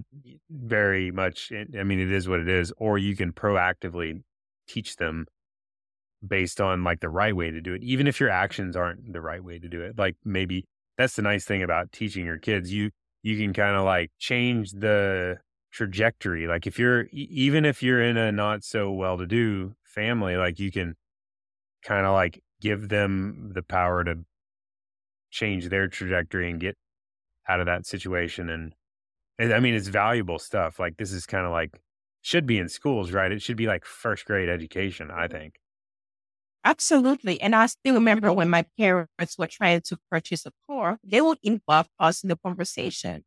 very 0.49 1.11
much, 1.11 1.51
I 1.77 1.83
mean, 1.83 1.99
it 1.99 2.11
is 2.11 2.27
what 2.27 2.39
it 2.39 2.49
is, 2.49 2.73
or 2.77 2.97
you 2.97 3.15
can 3.15 3.31
proactively 3.31 4.21
teach 4.67 4.97
them 4.97 5.25
based 6.25 6.61
on 6.61 6.83
like 6.83 6.99
the 6.99 7.09
right 7.09 7.35
way 7.35 7.51
to 7.51 7.61
do 7.61 7.73
it, 7.73 7.83
even 7.83 8.07
if 8.07 8.19
your 8.19 8.29
actions 8.29 8.75
aren't 8.75 9.11
the 9.11 9.21
right 9.21 9.43
way 9.43 9.59
to 9.59 9.67
do 9.67 9.81
it. 9.81 9.97
Like 9.97 10.15
maybe 10.23 10.65
that's 10.97 11.15
the 11.15 11.21
nice 11.21 11.45
thing 11.45 11.63
about 11.63 11.91
teaching 11.91 12.25
your 12.25 12.37
kids. 12.37 12.73
You 12.73 12.91
you 13.23 13.37
can 13.37 13.53
kind 13.53 13.75
of 13.75 13.83
like 13.83 14.11
change 14.19 14.71
the 14.71 15.37
trajectory. 15.71 16.47
Like 16.47 16.65
if 16.65 16.79
you're 16.79 17.07
even 17.11 17.65
if 17.65 17.83
you're 17.83 18.01
in 18.01 18.17
a 18.17 18.31
not 18.31 18.63
so 18.63 18.91
well 18.91 19.17
to 19.17 19.25
do 19.27 19.75
family, 19.83 20.35
like 20.37 20.59
you 20.59 20.71
can 20.71 20.95
kind 21.83 22.05
of 22.05 22.13
like 22.13 22.41
give 22.61 22.89
them 22.89 23.51
the 23.53 23.63
power 23.63 24.03
to 24.03 24.15
change 25.29 25.69
their 25.69 25.87
trajectory 25.87 26.49
and 26.49 26.59
get 26.59 26.75
out 27.47 27.59
of 27.59 27.65
that 27.65 27.85
situation. 27.85 28.49
And, 28.49 28.73
and 29.39 29.53
I 29.53 29.59
mean, 29.59 29.73
it's 29.73 29.87
valuable 29.87 30.39
stuff. 30.39 30.79
Like 30.79 30.97
this 30.97 31.11
is 31.11 31.25
kind 31.25 31.45
of 31.45 31.51
like 31.51 31.79
should 32.21 32.45
be 32.45 32.57
in 32.57 32.69
schools, 32.69 33.11
right? 33.11 33.31
It 33.31 33.41
should 33.41 33.57
be 33.57 33.67
like 33.67 33.85
first 33.85 34.25
grade 34.25 34.49
education, 34.49 35.11
I 35.11 35.27
mm-hmm. 35.27 35.37
think. 35.37 35.59
Absolutely. 36.67 37.39
And 37.39 37.55
I 37.55 37.67
still 37.67 37.93
remember 37.95 38.33
when 38.33 38.49
my 38.49 38.65
parents 38.77 39.37
were 39.37 39.47
trying 39.47 39.79
to 39.83 39.97
purchase 40.11 40.45
a 40.45 40.51
car, 40.69 40.99
they 41.01 41.21
would 41.21 41.37
involve 41.41 41.87
us 41.97 42.23
in 42.23 42.27
the 42.29 42.35
conversation 42.35 43.23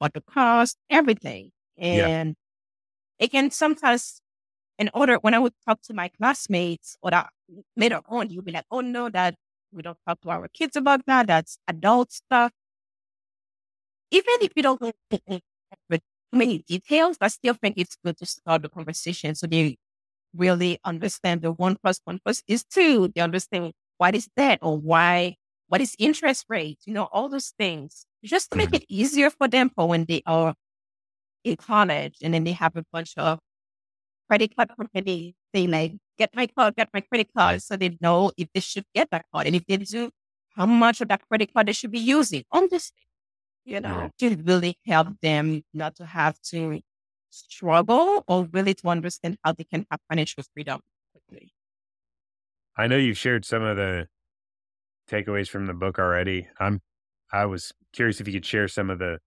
about 0.00 0.14
the 0.14 0.22
cost, 0.22 0.78
everything. 0.90 1.52
And 1.78 2.36
yeah. 3.18 3.24
again, 3.26 3.50
sometimes 3.50 4.22
in 4.78 4.90
order, 4.94 5.16
when 5.16 5.34
I 5.34 5.40
would 5.40 5.54
talk 5.68 5.82
to 5.82 5.94
my 5.94 6.08
classmates 6.08 6.96
or 7.02 7.10
that 7.12 7.30
later 7.76 8.00
on, 8.08 8.30
you'd 8.30 8.44
be 8.46 8.52
like, 8.52 8.66
oh 8.70 8.80
no, 8.82 9.10
that 9.10 9.36
we 9.72 9.82
don't 9.82 9.98
talk 10.06 10.20
to 10.22 10.30
our 10.30 10.48
kids 10.48 10.76
about 10.76 11.06
that. 11.06 11.28
That's 11.28 11.58
adult 11.68 12.12
stuff. 12.12 12.52
Even 14.10 14.34
if 14.42 14.52
you 14.56 14.62
don't 14.62 14.80
go 14.80 14.92
into 15.10 15.20
too 15.30 16.00
many 16.32 16.58
details, 16.58 17.16
I 17.20 17.28
still 17.28 17.54
think 17.54 17.76
it's 17.78 17.96
good 18.04 18.16
to 18.18 18.26
start 18.26 18.62
the 18.62 18.68
conversation 18.68 19.34
so 19.34 19.46
they 19.46 19.76
really 20.34 20.78
understand 20.84 21.42
the 21.42 21.52
one 21.52 21.76
plus 21.82 22.00
one 22.04 22.20
plus 22.24 22.42
is 22.46 22.64
two. 22.64 23.08
They 23.14 23.20
understand 23.20 23.72
what 23.98 24.14
is 24.14 24.28
that 24.36 24.58
or 24.62 24.78
why, 24.78 25.36
what 25.68 25.80
is 25.80 25.94
interest 25.98 26.46
rate, 26.48 26.78
you 26.86 26.94
know, 26.94 27.08
all 27.12 27.28
those 27.28 27.52
things 27.58 28.06
just 28.24 28.50
to 28.50 28.56
make 28.56 28.68
mm-hmm. 28.68 28.76
it 28.76 28.86
easier 28.88 29.30
for 29.30 29.48
them 29.48 29.70
for 29.70 29.88
when 29.88 30.04
they 30.04 30.22
are 30.26 30.54
in 31.44 31.56
college 31.56 32.16
and 32.22 32.34
then 32.34 32.44
they 32.44 32.52
have 32.52 32.76
a 32.76 32.84
bunch 32.92 33.14
of 33.16 33.38
credit 34.28 34.54
card 34.54 34.70
companies 34.76 35.34
saying 35.54 35.70
like, 35.70 35.92
get 36.18 36.30
my 36.34 36.46
card, 36.46 36.76
get 36.76 36.88
my 36.94 37.00
credit 37.00 37.28
card. 37.36 37.62
So 37.62 37.76
they 37.76 37.96
know 38.00 38.30
if 38.36 38.48
they 38.54 38.60
should 38.60 38.84
get 38.94 39.10
that 39.10 39.24
card. 39.32 39.46
And 39.46 39.56
if 39.56 39.64
they 39.66 39.76
do, 39.78 40.10
how 40.56 40.66
much 40.66 41.00
of 41.00 41.08
that 41.08 41.22
credit 41.28 41.52
card 41.52 41.66
they 41.68 41.72
should 41.72 41.90
be 41.90 41.98
using 41.98 42.44
on 42.52 42.68
this, 42.70 42.92
you 43.64 43.80
know, 43.80 44.10
to 44.18 44.36
really 44.44 44.76
help 44.86 45.08
them 45.22 45.62
not 45.72 45.96
to 45.96 46.06
have 46.06 46.40
to 46.50 46.80
struggle 47.30 48.24
or 48.26 48.48
really 48.52 48.74
to 48.74 48.88
understand 48.88 49.38
how 49.44 49.52
they 49.52 49.64
can 49.64 49.86
have 49.90 50.00
financial 50.08 50.42
freedom 50.54 50.80
quickly. 51.12 51.52
I 52.76 52.86
know 52.86 52.96
you've 52.96 53.18
shared 53.18 53.44
some 53.44 53.62
of 53.62 53.76
the 53.76 54.06
takeaways 55.10 55.48
from 55.48 55.66
the 55.66 55.74
book 55.74 55.98
already. 55.98 56.48
I'm 56.58 56.80
I 57.32 57.46
was 57.46 57.72
curious 57.92 58.20
if 58.20 58.26
you 58.26 58.34
could 58.34 58.46
share 58.46 58.68
some 58.68 58.90
of 58.90 58.98
the 58.98 59.18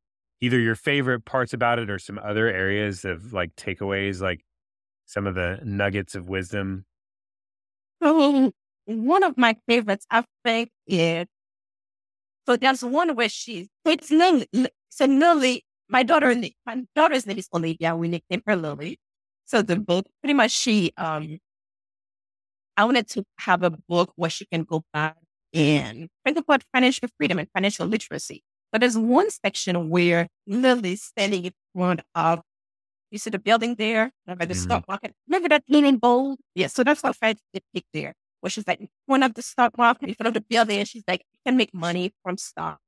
either 0.41 0.59
your 0.59 0.75
favorite 0.75 1.23
parts 1.23 1.53
about 1.53 1.79
it 1.79 1.89
or 1.89 1.97
some 1.97 2.19
other 2.19 2.47
areas 2.47 3.05
of 3.05 3.31
like 3.31 3.55
takeaways, 3.55 4.21
like 4.21 4.41
some 5.05 5.25
of 5.25 5.35
the 5.35 5.59
nuggets 5.63 6.15
of 6.15 6.27
wisdom. 6.27 6.85
Oh, 8.01 8.51
one 8.85 9.23
of 9.23 9.37
my 9.37 9.55
favorites, 9.67 10.05
I 10.11 10.25
think, 10.43 10.69
is 10.85 11.27
so 12.45 12.57
there's 12.57 12.83
one 12.83 13.15
where 13.15 13.29
she 13.29 13.69
it's 13.85 14.11
Lily. 14.11 14.47
So 14.89 15.05
Lily, 15.05 15.63
my 15.89 16.03
daughter, 16.03 16.33
my 16.65 16.83
daughter's 16.95 17.25
name 17.25 17.37
is 17.37 17.49
Olivia. 17.53 17.95
We 17.95 18.07
nicknamed 18.07 18.43
her 18.47 18.55
Lily. 18.55 18.99
So 19.45 19.61
the 19.61 19.75
book, 19.75 20.05
pretty 20.21 20.33
much, 20.33 20.51
she 20.51 20.91
um, 20.97 21.39
I 22.75 22.85
wanted 22.85 23.07
to 23.09 23.23
have 23.39 23.63
a 23.63 23.69
book 23.69 24.11
where 24.15 24.29
she 24.29 24.45
can 24.45 24.63
go 24.63 24.83
back 24.93 25.17
and 25.53 26.09
think 26.25 26.37
about 26.37 26.63
financial 26.73 27.07
freedom 27.17 27.39
and 27.39 27.47
financial 27.53 27.85
literacy. 27.85 28.43
But 28.71 28.81
there's 28.81 28.97
one 28.97 29.29
section 29.29 29.89
where 29.89 30.27
Lily's 30.47 31.03
standing 31.03 31.45
in 31.45 31.51
front 31.75 32.01
of, 32.15 32.41
you 33.11 33.19
see 33.19 33.29
the 33.29 33.37
building 33.37 33.75
there, 33.75 34.11
by 34.25 34.33
the 34.33 34.45
mm-hmm. 34.45 34.53
stock 34.53 34.87
market. 34.87 35.13
Remember 35.27 35.49
that 35.49 35.63
leaning 35.69 35.97
bowl? 35.97 36.37
Yeah, 36.55 36.67
so 36.67 36.83
that's 36.83 37.03
what 37.03 37.15
I 37.21 37.35
depict 37.53 37.87
there, 37.93 38.15
where 38.41 38.49
she's 38.49 38.65
like 38.65 38.79
in 38.79 38.87
front 39.05 39.23
of 39.23 39.35
the 39.35 39.43
stock 39.43 39.77
market, 39.77 40.09
in 40.09 40.15
front 40.15 40.29
of 40.29 40.33
the 40.33 40.41
building, 40.41 40.79
and 40.79 40.87
she's 40.87 41.03
like, 41.07 41.21
you 41.31 41.39
can 41.45 41.55
make 41.55 41.71
money 41.71 42.11
from 42.23 42.37
stock 42.37 42.79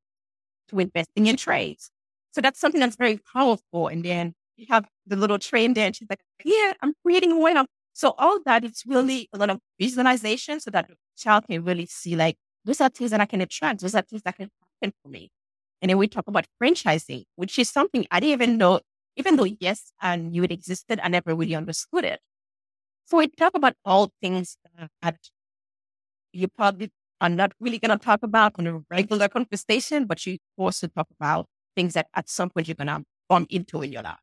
to 0.69 0.79
investing 0.79 1.27
in 1.27 1.37
trades. 1.37 1.91
So 2.35 2.41
that's 2.41 2.59
something 2.59 2.81
that's 2.81 2.97
very 2.97 3.17
powerful. 3.33 3.87
And 3.87 4.03
then 4.03 4.33
you 4.57 4.65
have 4.69 4.85
the 5.07 5.15
little 5.15 5.39
train 5.39 5.73
there, 5.73 5.85
and 5.85 5.95
she's 5.95 6.09
like, 6.09 6.19
yeah, 6.43 6.73
I'm 6.81 6.93
creating 7.01 7.39
wealth. 7.41 7.67
So 7.93 8.13
all 8.17 8.39
that, 8.45 8.65
it's 8.65 8.83
really 8.85 9.29
a 9.31 9.37
lot 9.37 9.49
of 9.49 9.59
visualization 9.79 10.59
so 10.59 10.69
that 10.71 10.89
the 10.89 10.95
child 11.17 11.45
can 11.47 11.63
really 11.63 11.85
see 11.85 12.17
like, 12.17 12.35
those 12.65 12.81
are 12.81 12.89
things 12.89 13.11
that 13.11 13.21
I 13.21 13.25
can 13.25 13.39
attract. 13.39 13.79
Those 13.79 13.95
are 13.95 14.01
things 14.01 14.21
that 14.23 14.35
can 14.35 14.49
happen 14.81 14.93
for 15.01 15.07
me. 15.07 15.29
And 15.81 15.89
then 15.89 15.97
we 15.97 16.09
talk 16.09 16.27
about 16.27 16.45
franchising, 16.61 17.23
which 17.37 17.57
is 17.57 17.69
something 17.69 18.05
I 18.11 18.19
didn't 18.19 18.33
even 18.33 18.57
know, 18.57 18.81
even 19.15 19.37
though, 19.37 19.45
yes, 19.45 19.93
I 20.01 20.17
knew 20.17 20.43
it 20.43 20.51
existed, 20.51 20.99
I 21.01 21.07
never 21.07 21.33
really 21.33 21.55
understood 21.55 22.03
it. 22.03 22.19
So 23.05 23.17
we 23.17 23.27
talk 23.29 23.55
about 23.55 23.75
all 23.85 24.11
things 24.21 24.57
that 25.01 25.17
you 26.33 26.49
probably 26.49 26.91
are 27.21 27.29
not 27.29 27.53
really 27.61 27.79
going 27.79 27.97
to 27.97 28.03
talk 28.03 28.23
about 28.23 28.53
on 28.59 28.67
a 28.67 28.81
regular 28.89 29.29
conversation, 29.29 30.05
but 30.05 30.25
you 30.25 30.37
also 30.57 30.87
talk 30.87 31.07
about 31.17 31.47
things 31.75 31.93
that 31.93 32.07
at 32.13 32.29
some 32.29 32.49
point 32.49 32.67
you're 32.67 32.75
going 32.75 32.87
to 32.87 33.03
bump 33.29 33.47
into 33.51 33.81
in 33.81 33.91
your 33.91 34.03
life. 34.03 34.19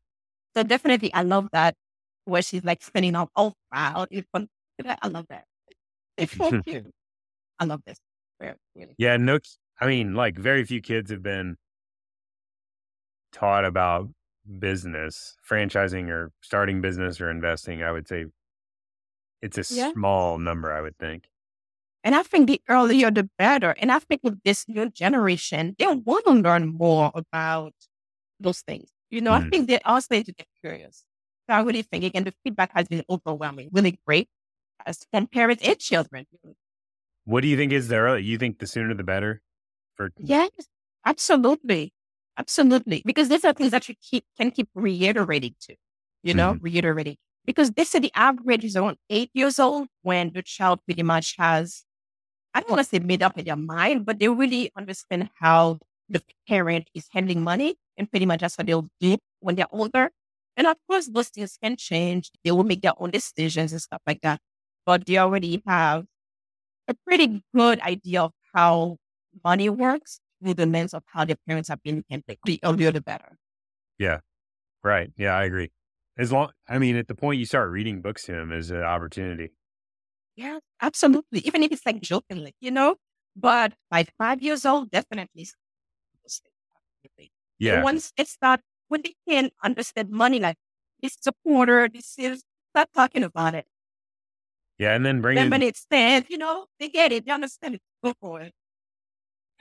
So 0.55 0.63
definitely, 0.63 1.13
I 1.13 1.23
love 1.23 1.49
that 1.51 1.75
where 2.25 2.41
she's 2.41 2.63
like 2.63 2.83
spinning 2.83 3.15
off 3.15 3.29
oh, 3.35 3.43
all 3.43 3.55
proud. 3.71 4.09
I 5.01 5.07
love 5.07 5.25
that. 5.29 5.45
It's 6.17 6.35
so 6.35 6.61
cute. 6.61 6.91
I 7.59 7.65
love 7.65 7.81
this. 7.85 7.97
Really. 8.39 8.93
Yeah, 8.97 9.17
no, 9.17 9.39
I 9.79 9.87
mean, 9.87 10.15
like 10.15 10.37
very 10.37 10.63
few 10.65 10.81
kids 10.81 11.09
have 11.11 11.23
been 11.23 11.55
taught 13.31 13.65
about 13.65 14.09
business, 14.59 15.35
franchising 15.49 16.09
or 16.09 16.31
starting 16.41 16.81
business 16.81 17.21
or 17.21 17.29
investing. 17.29 17.83
I 17.83 17.91
would 17.91 18.07
say 18.07 18.25
it's 19.41 19.57
a 19.57 19.73
yeah. 19.73 19.91
small 19.93 20.37
number, 20.37 20.71
I 20.71 20.81
would 20.81 20.97
think. 20.97 21.23
And 22.03 22.15
I 22.15 22.23
think 22.23 22.47
the 22.47 22.61
earlier 22.67 23.11
the 23.11 23.29
better. 23.37 23.71
And 23.79 23.91
I 23.91 23.99
think 23.99 24.21
with 24.23 24.41
this 24.43 24.65
new 24.67 24.89
generation, 24.89 25.75
they 25.79 25.87
want 25.87 26.25
to 26.25 26.33
learn 26.33 26.67
more 26.67 27.11
about 27.15 27.73
those 28.39 28.61
things. 28.61 28.89
You 29.09 29.21
know, 29.21 29.31
mm. 29.31 29.45
I 29.45 29.49
think 29.49 29.67
they 29.67 29.79
also 29.79 30.15
need 30.15 30.25
to 30.25 30.33
get 30.33 30.47
curious. 30.59 31.05
So 31.47 31.55
I 31.55 31.61
really 31.61 31.83
think, 31.83 32.03
again, 32.03 32.23
the 32.23 32.33
feedback 32.43 32.71
has 32.73 32.87
been 32.87 33.03
overwhelming, 33.09 33.69
really 33.71 33.99
great 34.05 34.27
as 34.85 35.05
from 35.11 35.27
parents 35.27 35.65
and 35.65 35.79
children. 35.79 36.25
What 37.25 37.41
do 37.41 37.47
you 37.47 37.55
think 37.55 37.71
is 37.71 37.87
the 37.87 37.97
early? 37.97 38.23
You 38.23 38.37
think 38.37 38.59
the 38.59 38.67
sooner 38.67 38.93
the 38.93 39.03
better? 39.03 39.41
for 39.95 40.11
yes 40.17 40.49
absolutely 41.05 41.93
absolutely 42.37 43.01
because 43.05 43.29
these 43.29 43.45
are 43.45 43.53
things 43.53 43.71
that 43.71 43.87
you 43.87 43.95
keep 44.01 44.25
can 44.37 44.51
keep 44.51 44.69
reiterating 44.73 45.55
to 45.59 45.75
you 46.23 46.33
know 46.33 46.53
mm-hmm. 46.53 46.63
reiterating 46.63 47.15
because 47.45 47.71
they 47.71 47.83
say 47.83 47.99
the 47.99 48.11
average 48.15 48.63
is 48.63 48.75
around 48.75 48.97
eight 49.09 49.29
years 49.33 49.59
old 49.59 49.87
when 50.01 50.31
the 50.33 50.41
child 50.41 50.79
pretty 50.85 51.03
much 51.03 51.35
has 51.37 51.83
i 52.53 52.59
don't 52.59 52.69
want 52.69 52.79
to 52.81 52.87
say 52.87 52.99
made 52.99 53.23
up 53.23 53.37
in 53.37 53.45
their 53.45 53.55
mind 53.55 54.05
but 54.05 54.19
they 54.19 54.27
really 54.29 54.71
understand 54.77 55.29
how 55.39 55.77
the 56.09 56.21
parent 56.47 56.87
is 56.93 57.07
handling 57.11 57.41
money 57.41 57.75
and 57.97 58.09
pretty 58.09 58.25
much 58.25 58.41
that's 58.41 58.57
what 58.57 58.67
they'll 58.67 58.87
do 58.99 59.17
when 59.39 59.55
they're 59.55 59.71
older 59.71 60.11
and 60.57 60.67
of 60.67 60.77
course 60.89 61.07
those 61.07 61.29
things 61.29 61.57
can 61.61 61.75
change 61.75 62.31
they 62.43 62.51
will 62.51 62.63
make 62.63 62.81
their 62.81 62.93
own 62.97 63.09
decisions 63.11 63.71
and 63.71 63.81
stuff 63.81 64.01
like 64.05 64.21
that 64.21 64.39
but 64.85 65.05
they 65.05 65.17
already 65.17 65.61
have 65.65 66.05
a 66.87 66.93
pretty 67.05 67.43
good 67.55 67.79
idea 67.81 68.23
of 68.23 68.31
how 68.53 68.97
money 69.43 69.69
works 69.69 70.19
through 70.41 70.53
the 70.53 70.65
lens 70.65 70.93
of 70.93 71.03
how 71.07 71.25
their 71.25 71.37
parents 71.47 71.69
have 71.69 71.81
been 71.83 72.03
handling. 72.09 72.37
The 72.45 72.59
earlier, 72.63 72.91
the 72.91 73.01
better. 73.01 73.37
Yeah. 73.97 74.19
Right. 74.83 75.11
Yeah, 75.17 75.35
I 75.35 75.45
agree. 75.45 75.71
As 76.17 76.31
long, 76.31 76.49
I 76.67 76.77
mean, 76.77 76.95
at 76.95 77.07
the 77.07 77.15
point 77.15 77.39
you 77.39 77.45
start 77.45 77.71
reading 77.71 78.01
books 78.01 78.25
to 78.25 78.33
them 78.33 78.51
is 78.51 78.69
an 78.69 78.81
opportunity. 78.83 79.51
Yeah, 80.35 80.59
absolutely. 80.83 81.39
Even 81.39 81.63
if 81.63 81.71
it's 81.71 81.85
like 81.85 82.01
jokingly, 82.01 82.53
you 82.59 82.69
know, 82.69 82.95
but 83.35 83.73
by 83.89 84.05
five 84.17 84.41
years 84.41 84.65
old, 84.65 84.91
definitely. 84.91 85.47
Yeah. 87.59 87.81
Once 87.81 88.11
it's 88.17 88.37
not, 88.41 88.59
when 88.89 89.03
they 89.03 89.15
can 89.29 89.49
understand 89.63 90.09
money, 90.09 90.37
like 90.37 90.57
this 91.01 91.13
is 91.13 91.27
a 91.27 91.33
quarter, 91.45 91.87
this 91.87 92.15
is, 92.17 92.43
start 92.71 92.89
talking 92.93 93.23
about 93.23 93.55
it. 93.55 93.65
Yeah. 94.77 94.93
And 94.93 95.05
then 95.05 95.21
bring 95.21 95.35
then 95.35 95.47
it. 95.47 95.51
when 95.51 95.61
it's 95.61 95.79
stands, 95.79 96.29
you 96.29 96.37
know, 96.37 96.65
they 96.79 96.89
get 96.89 97.13
it, 97.13 97.25
they 97.25 97.31
understand 97.31 97.75
it. 97.75 97.81
Go 98.03 98.13
for 98.19 98.41
it. 98.41 98.51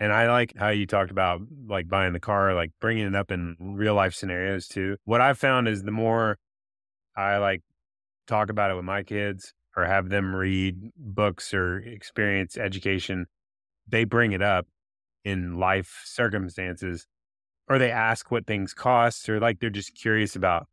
And 0.01 0.13
I 0.13 0.29
like 0.29 0.55
how 0.57 0.71
you 0.71 0.85
talked 0.85 1.13
about 1.13 1.43
like 1.69 1.87
buying 1.87 2.13
the 2.13 2.19
car, 2.19 2.55
like 2.55 2.73
bringing 2.81 3.07
it 3.07 3.15
up 3.15 3.31
in 3.31 3.55
real 3.61 3.95
life 3.95 4.15
scenarios 4.15 4.67
too. 4.67 4.97
What 5.05 5.21
I've 5.21 5.39
found 5.39 5.69
is 5.69 5.85
the 5.85 5.93
more 5.93 6.39
I 7.15 7.37
like 7.37 7.63
talk 8.27 8.51
about 8.51 8.73
it 8.73 8.75
with 8.75 8.85
my 8.85 9.05
kids 9.05 9.53
or 9.77 9.85
have 9.85 10.09
them 10.09 10.35
read 10.35 10.91
books 10.97 11.55
or 11.55 11.79
experience 11.79 12.57
education, 12.57 13.27
they 13.89 14.05
bring 14.05 14.33
it 14.33 14.43
up 14.43 14.67
in 15.25 15.59
life 15.59 16.03
circumstances 16.05 17.07
or 17.69 17.79
they 17.79 17.91
ask 17.91 18.31
what 18.31 18.47
things 18.47 18.75
cost 18.75 19.29
or 19.29 19.41
like 19.41 19.61
they're 19.61 19.71
just 19.71 19.95
curious 19.95 20.37
about 20.37 20.67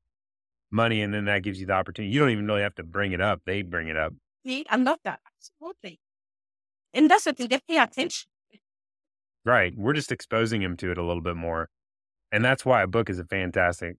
money 0.71 1.01
and 1.01 1.13
then 1.13 1.25
that 1.25 1.43
gives 1.43 1.59
you 1.59 1.65
the 1.65 1.73
opportunity. 1.73 2.13
You 2.13 2.19
don't 2.19 2.31
even 2.31 2.47
really 2.47 2.61
have 2.61 2.75
to 2.75 2.83
bring 2.83 3.11
it 3.11 3.21
up. 3.21 3.41
They 3.45 3.61
bring 3.61 3.87
it 3.87 3.97
up. 3.97 4.13
See, 4.45 4.65
I 4.69 4.75
love 4.77 4.99
that. 5.03 5.19
Absolutely. 5.37 5.99
And 6.93 7.09
that's 7.09 7.25
what 7.25 7.37
they 7.37 7.47
pay 7.47 7.77
attention. 7.77 8.29
Right. 9.45 9.73
We're 9.77 9.93
just 9.93 10.11
exposing 10.11 10.61
them 10.61 10.77
to 10.77 10.91
it 10.91 10.97
a 10.97 11.03
little 11.03 11.21
bit 11.21 11.35
more. 11.35 11.69
And 12.31 12.43
that's 12.43 12.65
why 12.65 12.81
a 12.81 12.87
book 12.87 13.09
is 13.09 13.19
a 13.19 13.23
fantastic 13.23 13.97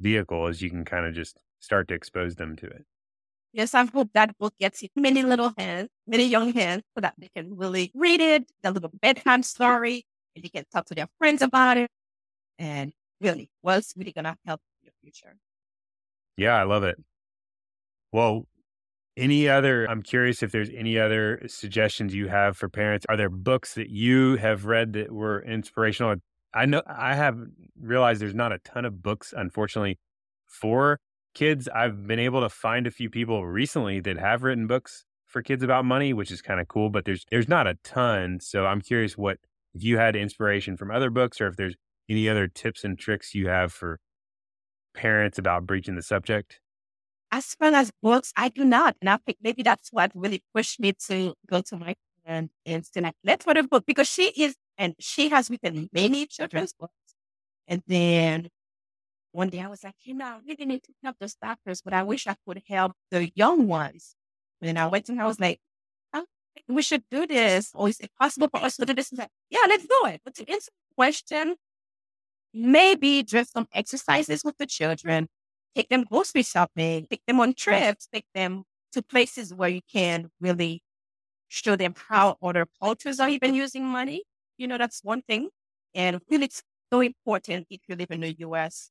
vehicle 0.00 0.46
is 0.46 0.62
you 0.62 0.70
can 0.70 0.84
kind 0.84 1.06
of 1.06 1.14
just 1.14 1.36
start 1.58 1.88
to 1.88 1.94
expose 1.94 2.36
them 2.36 2.56
to 2.56 2.66
it. 2.66 2.84
Yes, 3.52 3.74
I 3.74 3.84
hope 3.84 4.10
that 4.14 4.38
book 4.38 4.54
gets 4.60 4.84
many 4.94 5.22
little 5.22 5.52
hands, 5.58 5.88
many 6.06 6.24
young 6.24 6.52
hands, 6.52 6.84
so 6.94 7.00
that 7.00 7.14
they 7.18 7.28
can 7.34 7.56
really 7.56 7.90
read 7.94 8.20
it, 8.20 8.50
the 8.62 8.70
little 8.70 8.90
bedtime 9.02 9.42
story, 9.42 10.04
and 10.36 10.44
they 10.44 10.48
can 10.48 10.64
talk 10.72 10.86
to 10.86 10.94
their 10.94 11.08
friends 11.18 11.42
about 11.42 11.76
it. 11.76 11.90
And 12.58 12.92
really, 13.20 13.50
what's 13.62 13.94
really 13.96 14.12
going 14.12 14.26
to 14.26 14.36
help 14.46 14.60
your 14.82 14.92
future. 15.02 15.36
Yeah, 16.36 16.54
I 16.54 16.62
love 16.62 16.84
it. 16.84 16.96
Well, 18.12 18.46
any 19.16 19.48
other, 19.48 19.84
I'm 19.86 20.02
curious 20.02 20.42
if 20.42 20.52
there's 20.52 20.70
any 20.74 20.98
other 20.98 21.42
suggestions 21.46 22.14
you 22.14 22.28
have 22.28 22.56
for 22.56 22.68
parents. 22.68 23.04
Are 23.08 23.16
there 23.16 23.28
books 23.28 23.74
that 23.74 23.90
you 23.90 24.36
have 24.36 24.64
read 24.64 24.92
that 24.92 25.10
were 25.10 25.42
inspirational? 25.42 26.14
I 26.54 26.66
know 26.66 26.82
I 26.86 27.14
have 27.14 27.36
realized 27.80 28.20
there's 28.20 28.34
not 28.34 28.52
a 28.52 28.58
ton 28.58 28.84
of 28.84 29.02
books, 29.02 29.34
unfortunately, 29.36 29.98
for 30.46 31.00
kids. 31.34 31.68
I've 31.74 32.06
been 32.06 32.18
able 32.18 32.40
to 32.40 32.48
find 32.48 32.86
a 32.86 32.90
few 32.90 33.10
people 33.10 33.46
recently 33.46 34.00
that 34.00 34.18
have 34.18 34.42
written 34.42 34.66
books 34.66 35.04
for 35.26 35.42
kids 35.42 35.62
about 35.62 35.84
money, 35.84 36.12
which 36.12 36.30
is 36.30 36.42
kind 36.42 36.60
of 36.60 36.68
cool, 36.68 36.90
but 36.90 37.04
there's 37.04 37.24
there's 37.30 37.48
not 37.48 37.66
a 37.66 37.76
ton. 37.84 38.40
So 38.40 38.66
I'm 38.66 38.80
curious 38.80 39.16
what 39.16 39.38
if 39.74 39.84
you 39.84 39.98
had 39.98 40.16
inspiration 40.16 40.76
from 40.76 40.90
other 40.90 41.10
books 41.10 41.40
or 41.40 41.46
if 41.46 41.56
there's 41.56 41.76
any 42.08 42.28
other 42.28 42.48
tips 42.48 42.84
and 42.84 42.98
tricks 42.98 43.34
you 43.34 43.48
have 43.48 43.72
for 43.72 44.00
parents 44.94 45.38
about 45.38 45.66
breaching 45.66 45.94
the 45.94 46.02
subject 46.02 46.60
as 47.32 47.54
far 47.54 47.72
as 47.74 47.92
books, 48.02 48.32
I 48.36 48.48
do 48.48 48.64
not. 48.64 48.96
And 49.00 49.08
I 49.08 49.18
think 49.18 49.38
maybe 49.42 49.62
that's 49.62 49.90
what 49.92 50.10
really 50.14 50.42
pushed 50.54 50.80
me 50.80 50.92
to 51.06 51.34
go 51.48 51.60
to 51.62 51.76
my 51.76 51.94
friend 52.24 52.50
and 52.66 52.84
like, 52.96 53.14
let's 53.24 53.46
read 53.46 53.56
a 53.56 53.62
book 53.62 53.84
because 53.86 54.08
she 54.08 54.32
is, 54.36 54.56
and 54.76 54.94
she 54.98 55.28
has 55.28 55.50
written 55.50 55.88
many 55.92 56.26
children's 56.26 56.72
books. 56.72 56.94
And 57.68 57.82
then 57.86 58.48
one 59.32 59.48
day 59.48 59.60
I 59.60 59.68
was 59.68 59.84
like, 59.84 59.94
you 60.02 60.14
know, 60.14 60.24
I 60.26 60.38
really 60.46 60.66
need 60.66 60.82
to 60.84 60.92
help 61.02 61.16
those 61.20 61.34
doctors, 61.34 61.82
but 61.82 61.94
I 61.94 62.02
wish 62.02 62.26
I 62.26 62.36
could 62.46 62.62
help 62.68 62.92
the 63.10 63.30
young 63.34 63.68
ones. 63.68 64.14
And 64.62 64.78
I 64.78 64.86
went 64.86 65.06
to 65.06 65.14
her, 65.14 65.22
I 65.22 65.26
was 65.26 65.40
like, 65.40 65.60
oh, 66.14 66.24
we 66.68 66.82
should 66.82 67.04
do 67.10 67.26
this. 67.26 67.70
Or 67.74 67.88
is 67.88 68.00
it 68.00 68.10
possible 68.18 68.48
for 68.48 68.62
us 68.62 68.76
to 68.76 68.86
do 68.86 68.94
this? 68.94 69.10
And 69.10 69.18
like, 69.20 69.30
yeah, 69.50 69.60
let's 69.68 69.86
do 69.86 70.06
it. 70.06 70.20
But 70.24 70.34
to 70.36 70.50
answer 70.50 70.70
the 70.70 70.94
question, 70.96 71.56
maybe 72.52 73.22
just 73.22 73.52
some 73.52 73.66
exercises 73.72 74.42
with 74.44 74.56
the 74.58 74.66
children 74.66 75.28
take 75.74 75.88
them 75.88 76.04
grocery 76.04 76.42
shopping, 76.42 77.06
take 77.10 77.22
them 77.26 77.40
on 77.40 77.54
trips, 77.54 78.08
take 78.12 78.26
them 78.34 78.64
to 78.92 79.02
places 79.02 79.54
where 79.54 79.68
you 79.68 79.80
can 79.92 80.28
really 80.40 80.82
show 81.48 81.76
them 81.76 81.94
how 82.08 82.36
other 82.42 82.66
cultures 82.82 83.20
are 83.20 83.28
even 83.28 83.54
using 83.54 83.84
money. 83.84 84.24
You 84.58 84.66
know, 84.68 84.78
that's 84.78 85.00
one 85.04 85.22
thing. 85.22 85.48
And 85.94 86.20
really, 86.30 86.46
it's 86.46 86.62
so 86.92 87.00
important 87.00 87.66
if 87.70 87.80
you 87.88 87.96
live 87.96 88.10
in 88.10 88.20
the 88.20 88.34
US 88.40 88.90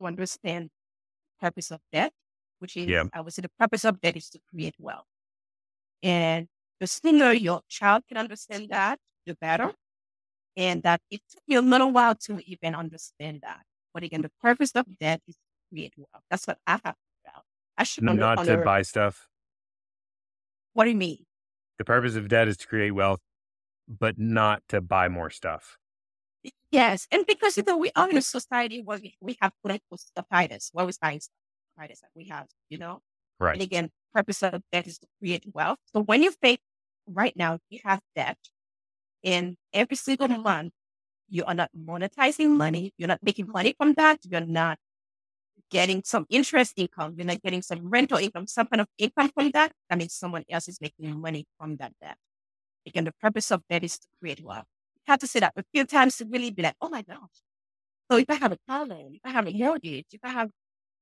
to 0.00 0.06
understand 0.06 0.70
the 1.40 1.46
purpose 1.46 1.70
of 1.70 1.80
debt, 1.92 2.12
which 2.58 2.76
is, 2.76 2.86
yeah. 2.86 3.04
I 3.12 3.20
would 3.20 3.32
say, 3.32 3.42
the 3.42 3.50
purpose 3.58 3.84
of 3.84 4.00
debt 4.00 4.16
is 4.16 4.28
to 4.30 4.38
create 4.50 4.74
wealth. 4.78 5.06
And 6.02 6.48
the 6.80 6.86
sooner 6.86 7.32
your 7.32 7.62
child 7.68 8.04
can 8.08 8.16
understand 8.16 8.68
that, 8.70 8.98
the 9.26 9.34
better. 9.34 9.72
And 10.56 10.82
that 10.84 11.02
it 11.10 11.20
took 11.30 11.42
me 11.46 11.56
a 11.56 11.62
little 11.62 11.90
while 11.92 12.14
to 12.14 12.40
even 12.50 12.74
understand 12.74 13.40
that. 13.42 13.60
But 13.92 14.02
again, 14.02 14.22
the 14.22 14.30
purpose 14.40 14.72
of 14.74 14.86
debt 14.98 15.20
is 15.28 15.34
to 15.34 15.40
create 15.70 15.92
wealth. 15.96 16.24
That's 16.30 16.46
what 16.46 16.58
I 16.66 16.72
have 16.72 16.80
figured 16.82 17.34
out. 17.36 17.42
I 17.76 17.84
should 17.84 18.04
N- 18.04 18.10
under, 18.10 18.20
not 18.20 18.34
to 18.44 18.52
under- 18.52 18.64
buy 18.64 18.82
stuff. 18.82 19.28
What 20.72 20.84
do 20.84 20.90
you 20.90 20.96
mean? 20.96 21.24
The 21.78 21.84
purpose 21.84 22.16
of 22.16 22.28
debt 22.28 22.48
is 22.48 22.56
to 22.58 22.66
create 22.66 22.92
wealth, 22.92 23.20
but 23.86 24.18
not 24.18 24.62
to 24.70 24.80
buy 24.80 25.08
more 25.08 25.28
stuff. 25.30 25.76
Yes, 26.70 27.06
and 27.10 27.24
because 27.26 27.56
you 27.56 27.62
know 27.66 27.76
we 27.76 27.90
are 27.96 28.08
in 28.10 28.16
a 28.16 28.22
society 28.22 28.82
where 28.82 28.98
we, 28.98 29.16
we 29.20 29.36
have 29.40 29.52
political 29.62 29.98
statitis, 29.98 30.70
where 30.72 30.86
we 30.86 30.92
find 30.92 31.20
statitis 31.20 32.00
that 32.00 32.10
we 32.14 32.26
have, 32.28 32.46
you 32.68 32.78
know. 32.78 33.00
Right. 33.38 33.54
And 33.54 33.62
again, 33.62 33.90
purpose 34.14 34.42
of 34.42 34.62
debt 34.72 34.86
is 34.86 34.98
to 34.98 35.06
create 35.20 35.44
wealth. 35.54 35.78
So 35.94 36.02
when 36.02 36.22
you 36.22 36.30
think 36.30 36.60
right 37.06 37.34
now 37.36 37.58
you 37.70 37.80
have 37.84 38.00
debt, 38.14 38.38
and 39.24 39.56
every 39.72 39.96
single 39.96 40.28
month 40.28 40.72
you 41.28 41.44
are 41.44 41.54
not 41.54 41.70
monetizing 41.76 42.50
money, 42.50 42.92
you're 42.98 43.08
not 43.08 43.22
making 43.22 43.48
money 43.48 43.74
from 43.78 43.94
that, 43.94 44.20
you're 44.24 44.42
not 44.46 44.78
getting 45.70 46.02
some 46.04 46.26
interest 46.30 46.74
income, 46.76 47.14
you're 47.16 47.26
not 47.26 47.42
getting 47.42 47.62
some 47.62 47.88
rental 47.90 48.18
income, 48.18 48.46
some 48.46 48.66
kind 48.68 48.80
of 48.82 48.88
income 48.98 49.30
from 49.30 49.50
that. 49.52 49.72
That 49.90 49.98
means 49.98 50.14
someone 50.14 50.44
else 50.50 50.68
is 50.68 50.80
making 50.80 51.20
money 51.20 51.46
from 51.58 51.76
that 51.78 51.92
debt. 52.02 52.18
Again, 52.86 53.04
the 53.04 53.12
purpose 53.22 53.50
of 53.52 53.62
debt 53.70 53.84
is 53.84 53.98
to 54.00 54.08
create 54.20 54.42
wealth. 54.44 54.66
Have 55.06 55.20
to 55.20 55.26
say 55.26 55.40
that 55.40 55.52
a 55.56 55.62
few 55.72 55.84
times 55.84 56.16
to 56.16 56.24
really 56.24 56.50
be 56.50 56.62
like, 56.62 56.74
oh 56.80 56.88
my 56.88 57.02
gosh. 57.02 57.18
So 58.10 58.18
if 58.18 58.28
I 58.28 58.34
have 58.34 58.52
a 58.52 58.58
loan, 58.68 59.14
if 59.14 59.20
I 59.24 59.30
have 59.30 59.46
a 59.46 59.52
mortgage, 59.52 60.06
if 60.12 60.20
I 60.22 60.30
have 60.30 60.50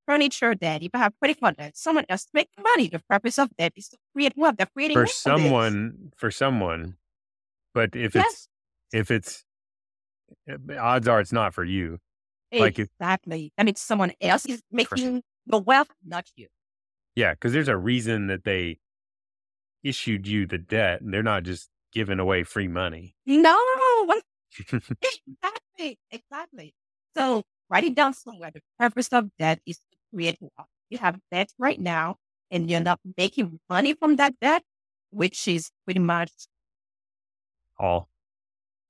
furniture 0.07 0.55
debt, 0.55 0.83
if 0.83 0.91
I 0.95 0.99
have 0.99 1.13
credit 1.19 1.41
card 1.41 1.57
debt, 1.57 1.77
someone 1.77 2.05
else 2.09 2.27
make 2.35 2.49
money. 2.63 2.89
The 2.89 3.01
purpose 3.09 3.39
of 3.39 3.49
debt 3.57 3.73
is 3.77 3.89
to 3.89 3.97
create 4.15 4.35
wealth. 4.37 4.57
They're 4.57 4.67
creating 4.67 4.97
For 4.97 5.07
someone, 5.07 6.13
for 6.17 6.31
someone, 6.31 6.97
but 7.73 7.95
if 7.97 8.15
it's 8.17 8.25
Yes, 8.25 8.49
if 8.93 9.11
it's 9.11 9.45
eh, 10.49 10.57
odds 10.79 11.09
are 11.09 11.21
it's 11.21 11.33
not 11.33 11.55
for 11.55 11.65
you. 11.65 11.99
like 12.53 12.79
if- 12.79 12.89
exactly. 13.01 13.53
That 13.57 13.67
means 13.67 13.81
someone 13.81 14.13
else 14.21 14.47
is 14.47 14.63
making 14.71 15.23
the 15.47 15.59
wealth, 15.59 15.89
not 16.05 16.27
you. 16.37 16.49
Yeah, 17.17 17.33
because 17.35 17.53
there's 17.53 17.69
a 17.69 17.77
reason 17.77 18.27
that 18.29 18.45
they 18.45 18.79
issued 19.83 20.27
you 20.27 20.47
the 20.47 20.59
debt, 20.59 21.01
and 21.01 21.13
they're 21.13 21.23
not 21.23 21.43
just 21.43 21.69
giving 21.93 22.19
away 22.19 22.43
free 22.43 22.67
money. 22.69 23.15
No, 23.27 23.57
exactly, 24.59 25.99
exactly. 26.11 26.75
So 27.17 27.43
write 27.69 27.85
it 27.85 27.95
down 27.95 28.15
somewhere. 28.15 28.51
The 28.53 28.61
purpose 28.79 29.09
of 29.13 29.31
debt 29.39 29.61
is 29.67 29.79
to 29.79 29.97
create 30.15 30.39
wealth. 30.41 30.69
You 30.91 30.99
have 30.99 31.19
debt 31.31 31.53
right 31.59 31.81
now, 31.81 32.17
and 32.51 32.71
you're 32.71 32.81
not 32.81 33.01
making 33.17 33.61
money 33.69 33.95
from 33.95 34.17
that 34.17 34.39
debt, 34.41 34.63
which 35.11 35.49
is 35.49 35.71
pretty 35.85 36.01
much 36.01 36.31
All 37.79 38.09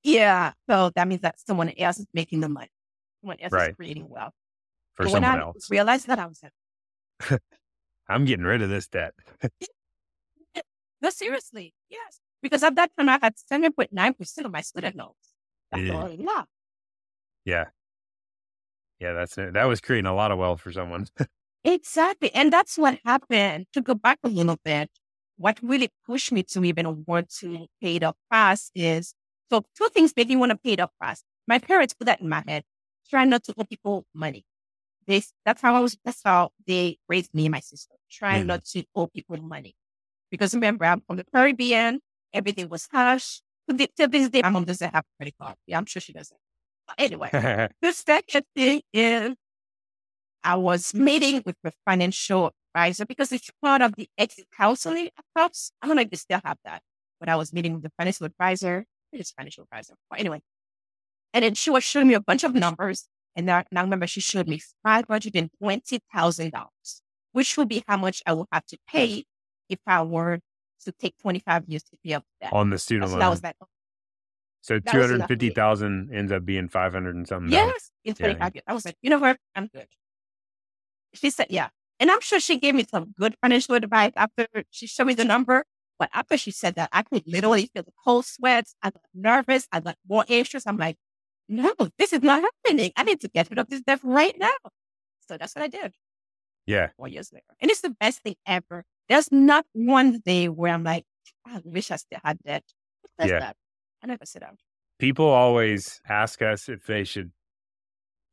yeah. 0.03 0.53
So 0.69 0.91
that 0.95 1.07
means 1.07 1.21
that 1.21 1.39
someone 1.39 1.71
else 1.77 1.97
is 1.99 2.05
making 2.13 2.41
the 2.41 2.49
money. 2.49 2.69
Someone 3.21 3.37
else 3.41 3.51
Right. 3.51 3.69
is 3.71 3.75
creating 3.75 4.07
wealth. 4.07 4.33
for 4.95 5.07
So 5.07 5.13
when 5.13 5.23
someone 5.23 5.39
I 5.39 5.43
else. 5.43 5.69
realized 5.71 6.07
that, 6.07 6.19
I 6.19 6.27
was 6.27 6.43
like, 6.43 6.53
I'm 8.07 8.25
getting 8.25 8.45
rid 8.45 8.61
of 8.61 8.69
this 8.69 8.87
debt. 8.87 9.13
no, 11.01 11.09
seriously, 11.09 11.73
yes. 11.89 12.19
Because 12.41 12.61
at 12.61 12.75
that 12.75 12.91
time, 12.97 13.09
I 13.09 13.17
had 13.21 13.37
seven 13.39 13.71
point 13.73 13.91
nine 13.91 14.13
percent 14.13 14.45
of 14.45 14.51
my 14.51 14.61
student 14.61 14.95
loans. 14.95 15.33
That's 15.71 15.83
Yeah. 15.83 16.03
a 16.05 16.15
lot. 16.17 16.47
Yeah. 17.45 17.65
Yeah, 18.99 19.13
that's 19.13 19.37
it. 19.37 19.53
That 19.53 19.65
was 19.65 19.81
creating 19.81 20.05
a 20.07 20.15
lot 20.15 20.31
of 20.31 20.37
wealth 20.37 20.61
for 20.61 20.71
someone. 20.71 21.07
Exactly. 21.67 22.31
And 22.35 22.53
that's 22.53 22.77
what 22.77 22.99
happened. 23.03 23.65
To 23.73 23.81
go 23.81 23.95
back 23.95 24.19
a 24.23 24.27
little 24.27 24.57
bit, 24.63 24.87
what 25.37 25.57
really 25.63 25.89
pushed 26.05 26.31
me 26.31 26.43
to 26.43 26.63
even 26.63 27.03
want 27.07 27.29
to 27.39 27.65
pay 27.81 27.95
it 27.95 28.03
off 28.03 28.15
fast 28.29 28.71
is 28.75 29.15
so 29.49 29.65
two 29.75 29.89
things 29.89 30.13
made 30.15 30.29
me 30.29 30.35
want 30.35 30.51
to 30.51 30.57
pay 30.59 30.73
it 30.73 30.79
off 30.79 30.91
fast. 30.99 31.23
My 31.47 31.57
parents 31.57 31.95
put 31.95 32.05
that 32.05 32.21
in 32.21 32.29
my 32.29 32.43
head. 32.47 32.63
Try 33.09 33.25
not 33.25 33.43
to 33.45 33.55
owe 33.57 33.63
people 33.63 34.05
money. 34.13 34.45
This 35.07 35.33
that's 35.43 35.59
how 35.63 35.73
I 35.75 35.79
was 35.79 35.97
that's 36.05 36.21
how 36.23 36.51
they 36.67 36.99
raised 37.09 37.33
me 37.33 37.47
and 37.47 37.53
my 37.53 37.61
sister. 37.61 37.95
Try 38.11 38.43
Mhm. 38.43 38.45
not 38.45 38.65
to 38.65 38.83
owe 38.95 39.07
people 39.07 39.37
money. 39.37 39.75
Because 40.29 40.53
remember, 40.53 40.85
I'm 40.85 41.01
from 41.01 41.17
the 41.17 41.23
Caribbean, 41.33 41.99
everything 42.31 42.69
was 42.69 42.87
hush. 42.91 43.41
To 43.69 43.87
to 43.97 44.07
this 44.07 44.29
day, 44.29 44.41
my 44.41 44.49
mom 44.49 44.65
doesn't 44.65 44.93
have 44.93 45.03
a 45.05 45.17
credit 45.17 45.35
card. 45.41 45.55
Yeah, 45.65 45.77
I'm 45.77 45.85
sure 45.85 46.01
she 46.01 46.13
doesn't. 46.13 46.37
But 46.87 46.95
anyway. 46.99 47.29
The 47.81 47.93
second 47.93 48.45
thing 48.55 48.81
is 48.93 49.35
I 50.43 50.55
was 50.55 50.93
meeting 50.93 51.41
with 51.45 51.55
a 51.63 51.71
financial 51.85 52.51
advisor 52.75 53.05
because 53.05 53.31
it's 53.31 53.49
part 53.61 53.81
of 53.81 53.95
the 53.95 54.07
exit 54.17 54.45
counseling 54.55 55.09
approach. 55.17 55.69
I 55.81 55.87
don't 55.87 55.95
know 55.95 56.03
if 56.03 56.09
they 56.11 56.17
still 56.17 56.41
have 56.43 56.57
that, 56.65 56.81
but 57.19 57.29
I 57.29 57.35
was 57.35 57.51
meeting 57.53 57.73
with 57.73 57.83
the 57.83 57.91
financial 57.97 58.25
advisor. 58.27 58.85
It's 59.11 59.31
financial 59.31 59.63
advisor. 59.63 59.95
But 60.09 60.19
anyway. 60.19 60.41
And 61.33 61.43
then 61.43 61.53
she 61.55 61.69
was 61.69 61.83
showing 61.83 62.07
me 62.07 62.13
a 62.13 62.21
bunch 62.21 62.43
of 62.43 62.53
numbers. 62.53 63.07
And 63.35 63.45
now, 63.45 63.63
now 63.71 63.83
remember, 63.83 64.07
she 64.07 64.21
showed 64.21 64.47
me 64.47 64.61
$520,000, 64.85 67.01
which 67.33 67.57
would 67.57 67.67
be 67.67 67.83
how 67.87 67.97
much 67.97 68.21
I 68.25 68.33
would 68.33 68.47
have 68.51 68.65
to 68.67 68.77
pay 68.87 69.25
if 69.69 69.79
I 69.85 70.01
were 70.03 70.39
to 70.85 70.91
take 70.91 71.17
25 71.19 71.65
years 71.67 71.83
to 71.83 71.97
pay 72.03 72.13
up 72.13 72.23
that. 72.41 72.53
on 72.53 72.69
the 72.69 72.77
student 72.77 73.09
So 73.09 73.17
loan. 73.17 73.19
that 73.19 73.29
was 73.29 73.41
so 74.61 74.79
that 74.79 74.91
two 74.91 74.97
was 74.97 75.05
hundred 75.05 75.15
enough 75.17 75.27
for 75.27 75.33
me. 75.33 75.35
fifty 75.35 75.49
thousand 75.51 76.09
ends 76.13 76.31
up 76.31 76.45
being 76.45 76.67
five 76.69 76.93
hundred 76.93 77.15
and 77.15 77.27
something. 77.27 77.51
Yes, 77.51 77.91
in 78.03 78.15
Yeah, 78.19 78.25
25 78.33 78.55
years. 78.55 78.63
I 78.67 78.73
was 78.73 78.85
like, 78.85 78.95
you 79.01 79.09
know 79.11 79.19
what? 79.19 79.37
I'm 79.55 79.67
good. 79.67 79.87
She 81.13 81.29
said, 81.29 81.47
yeah. 81.49 81.69
And 81.99 82.11
I'm 82.11 82.19
sure 82.21 82.39
she 82.39 82.57
gave 82.59 82.75
me 82.75 82.85
some 82.89 83.13
good 83.17 83.35
financial 83.41 83.75
advice 83.75 84.11
after 84.15 84.47
she 84.69 84.87
showed 84.87 85.05
me 85.07 85.13
the 85.13 85.23
number. 85.23 85.65
But 85.97 86.09
after 86.13 86.35
she 86.37 86.51
said 86.51 86.75
that, 86.75 86.89
I 86.91 87.03
could 87.03 87.23
literally 87.25 87.67
feel 87.73 87.83
the 87.83 87.93
cold 88.03 88.25
sweats. 88.25 88.75
I 88.83 88.89
got 88.89 89.01
nervous. 89.13 89.65
I 89.71 89.79
got 89.79 89.95
more 90.09 90.25
anxious. 90.27 90.67
I'm 90.67 90.75
like, 90.77 90.97
no, 91.47 91.73
this 91.97 92.11
is 92.11 92.21
not 92.21 92.43
happening. 92.43 92.91
I 92.97 93.03
need 93.03 93.21
to 93.21 93.29
get 93.29 93.49
rid 93.49 93.59
of 93.59 93.69
this 93.69 93.81
debt 93.81 93.99
right 94.03 94.37
now. 94.37 94.51
So 95.27 95.37
that's 95.37 95.55
what 95.55 95.63
I 95.63 95.67
did 95.67 95.93
Yeah. 96.65 96.89
four 96.97 97.07
years 97.07 97.31
later. 97.31 97.45
And 97.61 97.71
it's 97.71 97.79
the 97.81 97.91
best 97.91 98.23
thing 98.23 98.35
ever. 98.45 98.83
There's 99.09 99.31
not 99.31 99.65
one 99.73 100.19
day 100.25 100.49
where 100.49 100.73
I'm 100.73 100.83
like, 100.83 101.05
I 101.45 101.61
wish 101.63 101.91
I 101.91 101.97
still 101.97 102.19
had 102.23 102.39
that. 102.45 102.63
That's 103.17 103.31
Yeah. 103.31 103.39
that. 103.39 103.57
I 104.03 104.07
never 104.07 104.25
sit 104.25 104.41
down. 104.41 104.57
People 104.99 105.25
always 105.25 106.01
ask 106.07 106.41
us 106.41 106.69
if 106.69 106.85
they 106.85 107.03
should 107.03 107.31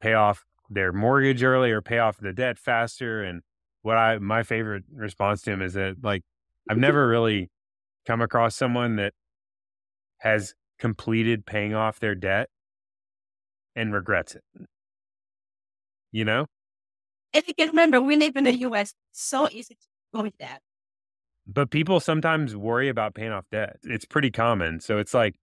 pay 0.01 0.15
off 0.15 0.45
their 0.71 0.93
mortgage 0.93 1.43
early 1.43 1.71
or 1.71 1.83
pay 1.83 1.99
off 1.99 2.19
the 2.19 2.33
debt 2.33 2.59
faster. 2.59 3.23
And 3.23 3.43
what 3.83 3.97
I 3.97 4.19
my 4.19 4.43
favorite 4.43 4.85
response 4.93 5.43
to 5.43 5.53
him 5.53 5.63
is 5.63 5.75
that 5.75 5.97
like 6.03 6.23
I've 6.69 6.79
never 6.89 7.07
really 7.07 7.51
come 8.07 8.21
across 8.21 8.57
someone 8.57 8.97
that 8.97 9.13
has 10.19 10.55
completed 10.79 11.47
paying 11.47 11.75
off 11.75 12.01
their 12.01 12.15
debt 12.15 12.49
and 13.75 13.93
regrets 13.93 14.35
it. 14.35 14.43
You 16.11 16.25
know? 16.25 16.47
If 17.33 17.49
you 17.49 17.55
can 17.55 17.69
remember, 17.69 18.01
we 18.01 18.17
live 18.17 18.37
in 18.37 18.45
the 18.45 18.55
US. 18.69 18.95
So 19.13 19.49
easy 19.51 19.75
to 19.75 19.87
with 20.23 20.37
that. 20.39 20.61
But 21.47 21.71
people 21.71 22.01
sometimes 22.01 22.55
worry 22.55 22.89
about 22.89 23.15
paying 23.15 23.33
off 23.33 23.45
debt. 23.51 23.77
It's 23.83 24.05
pretty 24.05 24.31
common. 24.31 24.81
So 24.81 24.99
it's 24.99 25.13
like, 25.13 25.35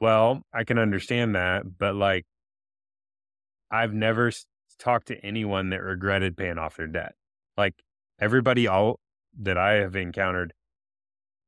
well, 0.00 0.42
I 0.52 0.64
can 0.64 0.78
understand 0.78 1.34
that, 1.34 1.78
but 1.78 1.94
like, 1.94 2.24
I've 3.70 3.92
never 3.92 4.30
talked 4.78 5.08
to 5.08 5.16
anyone 5.24 5.70
that 5.70 5.82
regretted 5.82 6.36
paying 6.36 6.58
off 6.58 6.76
their 6.76 6.86
debt. 6.86 7.14
Like 7.56 7.74
everybody 8.20 8.66
all 8.66 9.00
that 9.40 9.58
I 9.58 9.74
have 9.74 9.96
encountered 9.96 10.52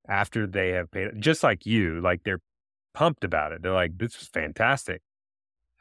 after 0.09 0.47
they 0.47 0.71
have 0.71 0.91
paid, 0.91 1.21
just 1.21 1.43
like 1.43 1.67
you, 1.67 2.01
like 2.01 2.23
they're 2.25 2.41
pumped 2.95 3.25
about 3.25 3.53
it. 3.53 3.63
They're 3.63 3.73
like, 3.73 3.97
this 3.97 4.19
was 4.19 4.29
fantastic. 4.29 5.03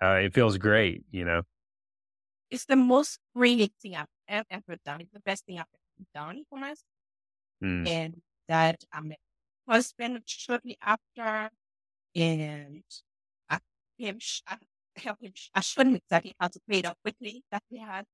Uh, 0.01 0.19
it 0.23 0.33
feels 0.33 0.57
great, 0.57 1.03
you 1.11 1.25
know? 1.25 1.41
It's 2.51 2.65
the 2.65 2.75
most 2.75 3.19
freeing 3.33 3.69
thing 3.81 3.95
I've 3.95 4.07
ever, 4.27 4.45
ever 4.49 4.77
done. 4.85 5.01
It's 5.01 5.11
the 5.11 5.19
best 5.19 5.45
thing 5.45 5.57
I've 5.57 5.65
ever 5.73 5.88
done 6.13 6.43
for 6.49 6.59
myself. 6.59 6.79
Mm. 7.63 7.87
And 7.87 8.21
that 8.47 8.83
I 8.91 9.01
met 9.01 9.19
my 9.67 9.75
husband 9.75 10.21
shortly 10.25 10.77
after. 10.81 11.49
And 12.15 12.83
I, 13.49 13.59
him, 13.97 14.19
I 14.47 14.57
helped 14.97 15.23
him, 15.23 15.33
I 15.53 15.61
showed 15.61 15.87
him 15.87 15.95
exactly 15.95 16.35
how 16.39 16.47
to 16.47 16.59
pay 16.69 16.79
it 16.79 16.85
off 16.85 16.95
quickly 17.03 17.43
that 17.51 17.63
we 17.71 17.79
had. 17.79 18.05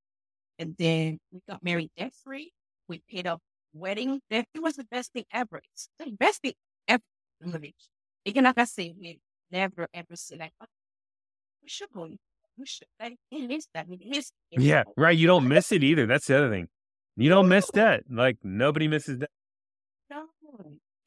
And 0.59 0.75
then 0.77 1.19
we 1.31 1.41
got 1.47 1.63
married 1.63 1.91
debt 1.97 2.13
free. 2.23 2.51
We 2.88 3.01
paid 3.09 3.27
off 3.27 3.39
wedding 3.73 4.21
debt. 4.29 4.47
It 4.53 4.61
was 4.61 4.75
the 4.75 4.86
best 4.86 5.13
thing 5.13 5.25
ever. 5.31 5.61
It's 5.73 5.89
the 5.99 6.11
best 6.11 6.41
thing 6.41 6.53
ever. 6.88 7.01
Again, 8.25 8.43
like 8.43 8.57
I 8.57 8.63
say, 8.63 8.93
we 8.99 9.19
never 9.51 9.88
ever 9.93 10.15
say 10.15 10.38
like, 10.38 10.53
oh, 10.61 10.65
we 11.61 11.69
should 11.69 11.91
go. 11.93 12.09
We 12.57 12.65
should. 12.65 12.88
Like, 12.99 13.17
we 13.31 13.47
miss 13.47 13.67
that. 13.73 13.88
We 13.88 13.99
miss 14.07 14.31
it. 14.51 14.61
Yeah, 14.61 14.83
right. 14.95 15.17
You 15.17 15.27
don't 15.27 15.47
miss 15.55 15.71
it 15.71 15.83
either. 15.83 16.05
That's 16.05 16.27
the 16.27 16.38
other 16.38 16.49
thing. 16.49 16.67
You 17.18 17.30
don't 17.30 17.47
miss 17.47 17.70
that. 17.72 18.03
Like 18.09 18.38
nobody 18.43 18.88
misses 18.88 19.20
that. 19.20 19.30
No. 20.09 20.26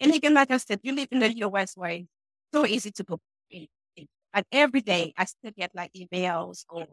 And 0.01 0.15
again, 0.15 0.35
like 0.35 0.51
I 0.51 0.57
said, 0.57 0.81
you 0.83 0.95
live 0.95 1.09
in 1.11 1.21
the 1.21 1.37
US 1.39 1.77
where 1.77 1.91
it's 1.91 2.09
so 2.53 2.67
easy 2.67 2.91
to 2.93 3.05
go. 3.05 3.21
And 4.35 4.45
every 4.53 4.83
day 4.83 5.13
I 5.17 5.25
still 5.25 5.53
get 5.57 5.71
like 5.75 5.91
emails 5.95 6.65
or 6.69 6.87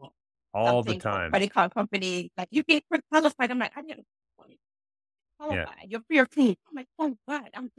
all 0.54 0.82
the 0.82 0.96
time. 0.96 1.30
Credit 1.30 1.52
card 1.52 1.74
company, 1.74 2.30
like 2.36 2.48
you 2.50 2.62
get 2.62 2.82
qualified. 3.10 3.50
I'm 3.50 3.58
like, 3.58 3.72
I 3.76 3.82
didn't 3.82 4.06
qualify. 5.38 5.54
Yeah. 5.54 5.84
You're 5.86 6.00
pre 6.00 6.18
approved. 6.18 6.56
I'm 6.68 6.76
like, 6.76 6.86
oh 6.98 7.16
God, 7.28 7.50
I'm 7.54 7.70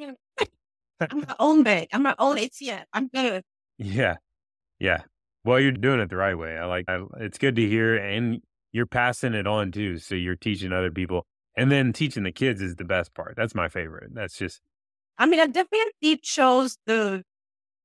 I'm 1.00 1.20
my 1.22 1.36
own 1.40 1.64
bank. 1.64 1.90
I'm 1.92 2.04
my 2.04 2.16
own 2.18 2.38
ATM. 2.38 2.84
I'm 2.94 3.08
good. 3.08 3.44
Yeah. 3.80 4.16
Yeah. 4.80 5.04
Well, 5.44 5.60
you're 5.60 5.72
doing 5.72 6.00
it 6.00 6.10
the 6.10 6.16
right 6.16 6.36
way. 6.36 6.58
I 6.58 6.66
like 6.66 6.86
I, 6.88 7.04
it's 7.20 7.38
good 7.38 7.56
to 7.58 7.68
hear 7.68 7.96
and 7.96 8.42
you're 8.78 8.86
passing 8.86 9.34
it 9.34 9.47
on 9.47 9.71
too. 9.71 9.97
So 9.97 10.13
you're 10.13 10.36
teaching 10.36 10.71
other 10.71 10.91
people 10.91 11.25
and 11.57 11.71
then 11.71 11.91
teaching 11.91 12.23
the 12.23 12.32
kids 12.32 12.61
is 12.61 12.75
the 12.75 12.86
best 12.86 13.13
part. 13.15 13.34
That's 13.36 13.55
my 13.55 13.67
favorite. 13.67 14.13
That's 14.13 14.38
just 14.38 14.61
I 15.17 15.25
mean, 15.25 15.39
I 15.39 15.47
definitely 15.47 16.17
chose 16.21 16.78
the, 16.86 17.23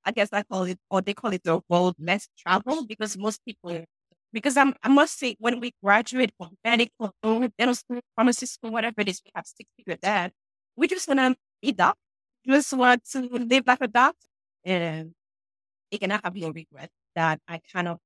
I 0.04 0.12
guess 0.12 0.28
I 0.32 0.42
call 0.42 0.64
it, 0.64 0.78
or 0.90 1.00
they 1.00 1.14
call 1.14 1.32
it 1.32 1.42
the 1.44 1.60
world 1.66 1.94
less 1.98 2.28
travel 2.36 2.84
because 2.86 3.16
most 3.16 3.40
people, 3.46 3.86
because 4.34 4.58
I'm, 4.58 4.74
I 4.82 4.88
must 4.88 5.18
say, 5.18 5.36
when 5.38 5.58
we 5.58 5.72
graduate 5.82 6.32
from 6.36 6.50
medical, 6.62 7.14
dental 7.22 7.74
school, 7.74 8.00
pharmacy 8.14 8.44
school, 8.44 8.70
whatever 8.70 9.00
it 9.00 9.08
is, 9.08 9.22
we 9.24 9.30
have 9.34 9.46
six 9.46 9.66
people 9.78 9.96
that 10.02 10.32
we 10.76 10.88
just 10.88 11.08
want 11.08 11.20
to 11.20 11.36
be 11.62 11.72
doctor, 11.72 11.98
just 12.46 12.74
want 12.74 13.02
to 13.12 13.20
live 13.20 13.64
like 13.66 13.80
a 13.80 13.88
doctor. 13.88 14.26
And 14.64 15.12
it 15.90 16.00
cannot 16.00 16.22
have 16.22 16.36
no 16.36 16.50
regret 16.50 16.90
that 17.16 17.40
I 17.48 17.60
kind 17.72 17.88
of 17.88 17.98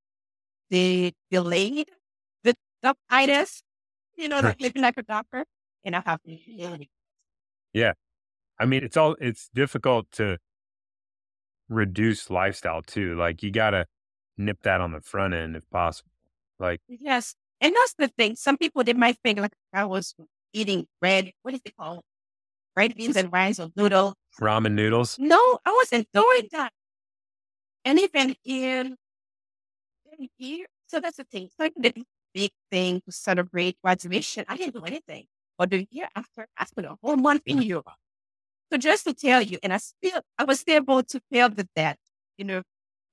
they 0.70 1.12
delayed 1.30 1.89
the 2.87 2.95
doctitis, 3.11 3.62
you 4.16 4.28
know, 4.28 4.41
like 4.41 4.61
living 4.61 4.82
like 4.82 4.97
a 4.97 5.03
doctor, 5.03 5.45
and 5.84 5.97
I 5.97 6.03
have 6.05 6.20
yeah. 7.72 7.93
I 8.59 8.64
mean, 8.64 8.84
it's 8.84 8.97
all 8.97 9.16
it's 9.20 9.51
difficult 9.55 10.11
to 10.12 10.39
reduce 11.68 12.30
lifestyle 12.30 12.82
too. 12.82 13.16
Like 13.16 13.43
you 13.43 13.51
got 13.51 13.70
to 13.70 13.87
nip 14.39 14.59
that 14.62 14.80
on 14.80 14.93
the 14.93 15.01
front 15.01 15.34
end 15.34 15.57
if 15.57 15.68
possible. 15.70 16.11
Like 16.59 16.80
Yes. 16.89 17.34
And 17.61 17.74
that's 17.74 17.95
the 17.99 18.09
thing. 18.09 18.37
Some 18.37 18.57
people, 18.57 18.84
they 18.84 18.93
might 18.93 19.18
think 19.24 19.39
like 19.41 19.53
I 19.72 19.84
was 19.84 20.14
eating 20.53 20.87
red, 21.01 21.32
what 21.43 21.55
is 21.55 21.61
it 21.64 21.76
called? 21.76 22.03
Red 22.76 22.95
beans 22.95 23.16
and 23.16 23.32
rice 23.32 23.59
or 23.59 23.70
noodle. 23.76 24.14
ramen 24.41 24.72
noodles. 24.72 25.16
No, 25.18 25.59
I 25.64 25.72
wasn't 25.72 26.09
doing 26.12 26.49
that. 26.53 26.72
And 27.84 27.99
even 27.99 28.37
in, 28.45 28.97
in 30.18 30.28
here, 30.37 30.66
so 30.87 31.01
that's 31.01 31.16
the 31.16 31.24
thing. 31.24 31.49
So 31.59 31.66
a 31.66 31.70
big 32.37 32.51
thing 32.70 33.01
to 33.07 33.12
celebrate 33.12 33.78
graduation. 33.82 34.45
I 34.47 34.57
didn't 34.59 34.74
do 34.74 34.84
anything. 34.84 35.24
But 35.59 35.70
the 35.70 35.87
year 35.91 36.09
after, 36.14 36.47
I 36.57 36.66
spent 36.66 36.87
a 36.87 36.97
whole 37.03 37.16
month 37.16 37.43
in 37.47 37.62
Europe. 37.62 37.97
So 38.70 38.76
just 38.78 39.05
to 39.05 39.14
tell 39.14 39.41
you, 39.41 39.59
and 39.62 39.72
I 39.72 39.78
still, 39.78 40.20
I 40.39 40.45
was 40.45 40.61
still 40.61 40.76
able 40.76 41.03
to 41.03 41.20
pay 41.32 41.49
the 41.49 41.66
debt, 41.74 41.99
you 42.37 42.45
know, 42.45 42.62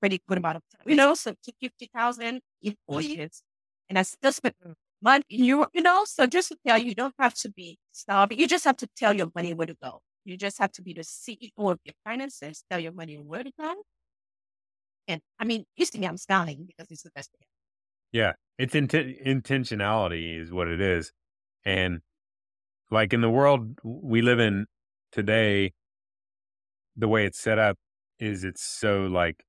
pretty 0.02 0.20
good 0.28 0.40
amount 0.40 0.58
of 0.58 0.64
time. 0.76 0.90
You 0.90 0.96
know, 0.96 1.14
so 1.14 1.32
to 1.32 1.54
50,000 1.62 2.42
in 2.62 2.76
four 2.86 3.02
years. 3.02 3.44
And 3.88 3.98
I 3.98 4.02
still 4.02 4.34
spent 4.34 4.56
a 4.66 4.74
month 5.02 5.26
in 5.30 5.46
Europe, 5.46 5.70
you 5.74 5.82
know, 5.82 6.04
so 6.06 6.26
just 6.26 6.50
to 6.50 6.58
tell 6.66 6.78
you, 6.78 6.88
you 6.88 6.96
don't 6.96 7.16
have 7.20 7.34
to 7.36 7.50
be 7.50 7.78
starving. 7.92 8.40
You 8.40 8.48
just 8.48 8.66
have 8.66 8.78
to 8.78 8.88
tell 8.98 9.14
your 9.14 9.30
money 9.36 9.54
where 9.54 9.68
to 9.68 9.76
go. 9.82 10.02
You 10.26 10.38
just 10.38 10.58
have 10.60 10.72
to 10.74 10.82
be 10.82 10.94
the 10.94 11.02
CEO 11.02 11.52
of 11.72 11.80
your 11.84 11.94
finances, 12.04 12.64
tell 12.70 12.80
your 12.80 12.94
money 12.94 13.16
where 13.16 13.44
to 13.44 13.52
go. 13.60 13.76
And 15.08 15.22
I 15.40 15.46
mean, 15.46 15.66
you 15.76 15.86
see 15.86 16.00
me, 16.00 16.08
I'm 16.08 16.18
smiling 16.18 16.66
because 16.66 16.90
it's 16.92 17.04
the 17.04 17.12
best 17.16 17.30
thing. 17.32 17.48
Yeah. 18.14 18.34
It's 18.58 18.76
inten- 18.76 19.22
intentionality 19.26 20.40
is 20.40 20.52
what 20.52 20.70
it 20.70 20.80
is. 20.80 21.12
And 21.66 22.02
like 22.92 23.14
in 23.14 23.22
the 23.22 23.30
world 23.30 23.80
we 23.84 24.22
live 24.22 24.40
in 24.40 24.68
today, 25.12 25.74
the 26.96 27.08
way 27.08 27.26
it's 27.26 27.40
set 27.40 27.60
up 27.60 27.78
is 28.20 28.44
it's 28.44 28.64
so 28.64 29.04
like 29.04 29.44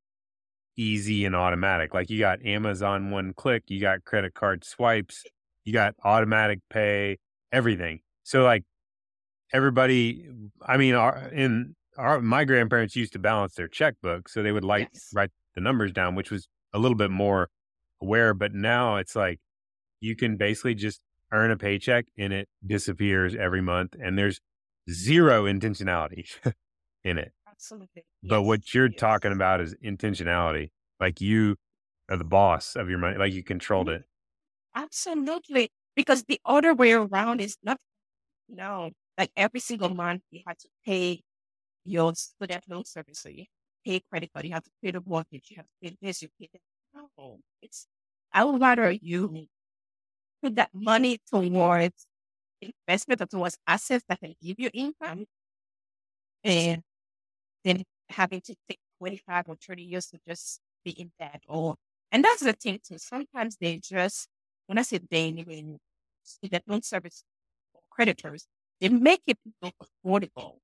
easy 0.77 1.25
and 1.25 1.37
automatic. 1.37 1.95
Like 1.95 2.11
you 2.11 2.19
got 2.19 2.45
Amazon 2.45 3.11
one 3.11 3.35
click, 3.35 3.65
you 3.69 3.81
got 3.81 4.05
credit 4.05 4.35
card 4.35 4.65
swipes, 4.65 5.25
you 5.65 5.73
got 5.73 5.95
automatic 6.05 6.61
pay, 6.71 7.19
everything. 7.53 8.01
So 8.25 8.45
like 8.45 8.65
everybody, 9.53 10.29
I 10.67 10.77
mean, 10.79 10.95
our, 10.95 11.19
in 11.29 11.77
our, 11.99 12.21
my 12.21 12.45
grandparents 12.45 12.97
used 12.97 13.15
to 13.15 13.19
balance 13.19 13.55
their 13.55 13.69
checkbook. 13.69 14.29
So 14.29 14.43
they 14.43 14.53
would 14.53 14.65
like 14.65 14.91
Yes. 14.95 15.11
write 15.15 15.31
the 15.55 15.61
numbers 15.61 15.93
down, 15.93 16.15
which 16.15 16.31
was 16.31 16.49
a 16.75 16.79
little 16.79 16.97
bit 16.97 17.11
more 17.11 17.51
aware. 18.05 18.35
But 18.35 18.55
now 18.55 18.97
it's 18.97 19.17
like 19.17 19.41
you 20.01 20.15
can 20.17 20.37
basically 20.37 20.75
just 20.75 21.01
earn 21.33 21.51
a 21.51 21.57
paycheck 21.57 22.07
and 22.19 22.33
it 22.33 22.49
disappears 22.65 23.35
every 23.35 23.61
month. 23.61 23.95
And 24.01 24.19
there's 24.19 24.41
zero 24.91 25.45
intentionality 25.45 26.27
in 27.05 27.19
it. 27.19 27.33
Absolutely. 27.49 28.05
But 28.23 28.41
Yes, 28.41 28.47
what 28.47 28.75
you're 28.75 28.91
yes. 28.91 28.99
talking 28.99 29.33
about 29.33 29.61
is 29.61 29.75
intentionality. 29.85 30.71
Like 31.01 31.21
you 31.21 31.57
are 32.11 32.17
the 32.17 32.25
boss 32.25 32.77
of 32.77 32.89
your 32.89 32.99
money, 32.99 33.17
like 33.17 33.33
you 33.33 33.43
controlled 33.43 33.89
mm-hmm. 33.89 33.97
it. 33.97 34.05
Absolutely. 34.75 35.71
Because 35.97 36.25
the 36.25 36.41
other 36.45 36.75
way 36.75 36.93
around 36.93 37.41
is 37.41 37.57
not, 37.63 37.79
no, 38.49 38.91
like 39.17 39.31
every 39.37 39.61
single 39.61 39.91
month 39.95 40.23
you 40.31 40.43
have 40.47 40.59
to 40.59 40.69
pay 40.85 41.23
your 41.85 42.15
student 42.15 42.65
loan 42.69 42.85
service. 42.85 43.21
So 43.21 43.29
you 43.29 43.45
pay 43.87 44.01
credit 44.11 44.31
card, 44.33 44.47
you 44.47 44.53
have 44.53 44.65
to 44.65 44.71
pay 44.83 44.91
the 44.91 45.03
mortgage, 45.07 45.47
you 45.51 45.57
have 45.57 45.67
to 45.67 45.91
pay 45.91 45.97
this, 46.03 46.23
you 46.23 46.29
pay 46.41 46.49
that. 46.53 46.61
No, 47.25 47.39
it's, 47.63 47.87
I 48.33 48.45
would 48.45 48.61
rather 48.61 48.91
you 48.91 49.47
put 50.43 50.57
that 50.57 50.71
money 50.75 51.19
towards 51.31 52.07
investment 52.61 53.21
or 53.23 53.27
towards 53.27 53.59
assets 53.67 54.05
that 54.09 54.21
can 54.21 54.35
give 54.43 54.57
you 54.59 54.71
income 54.75 55.27
and 56.43 56.83
then 57.65 57.85
having 58.11 58.41
to 58.43 58.55
take 58.69 58.79
25 58.99 59.47
or 59.49 59.57
30 59.57 59.85
years 59.85 60.07
to 60.09 60.19
just 60.29 60.61
be 60.85 60.93
in 60.93 61.13
debt 61.19 61.43
or 61.49 61.77
and 62.13 62.25
that's 62.25 62.43
the 62.43 62.53
thing 62.55 62.81
too. 62.87 62.99
Sometimes 62.99 63.57
they 63.61 63.79
just 63.79 64.29
when 64.67 64.79
I 64.79 64.83
say 64.83 65.01
they 65.11 65.33
mean 65.33 65.79
student 66.25 66.65
loan 66.69 66.83
service 66.83 67.25
or 67.75 67.83
creditors, 67.91 68.47
they 68.81 68.89
make 68.91 69.23
it 69.29 69.39
look 69.63 69.75
affordable. 69.83 70.59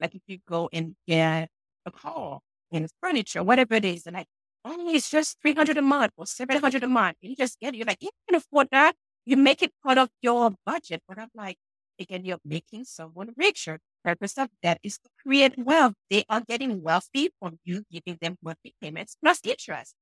Like 0.00 0.14
if 0.14 0.22
you 0.28 0.38
go 0.48 0.68
and 0.72 0.96
get 1.08 1.48
a 1.86 1.90
car 1.90 2.40
and 2.72 2.88
furniture, 3.02 3.42
whatever 3.44 3.74
it 3.74 3.84
is, 3.84 4.06
and 4.06 4.16
like, 4.16 4.28
oh, 4.68 4.90
it's 4.94 5.10
just 5.10 5.38
300 5.42 5.78
a 5.78 5.82
month 5.82 6.12
or 6.16 6.26
700 6.26 6.84
a 6.84 6.88
month. 6.88 7.16
You 7.20 7.36
just 7.36 7.58
get 7.60 7.74
it. 7.74 7.78
You're 7.78 7.86
like, 7.86 8.02
you 8.02 8.10
can 8.28 8.36
afford 8.36 8.68
that. 8.72 8.94
You 9.26 9.36
make 9.36 9.62
it 9.62 9.72
part 9.84 9.98
of 9.98 10.10
your 10.22 10.52
budget. 10.66 11.02
But 11.08 11.18
I'm 11.18 11.30
like, 11.34 11.58
again, 12.00 12.24
you're 12.24 12.40
making 12.44 12.84
someone 12.84 13.34
richer. 13.36 13.80
Purpose 14.04 14.38
of 14.38 14.50
that 14.62 14.78
is 14.82 14.98
to 14.98 15.10
create 15.22 15.58
wealth. 15.58 15.94
They 16.10 16.24
are 16.28 16.42
getting 16.42 16.82
wealthy 16.82 17.30
from 17.40 17.58
you 17.64 17.84
giving 17.90 18.18
them 18.20 18.36
monthly 18.42 18.74
payments 18.80 19.16
plus 19.22 19.40
interest. 19.44 19.94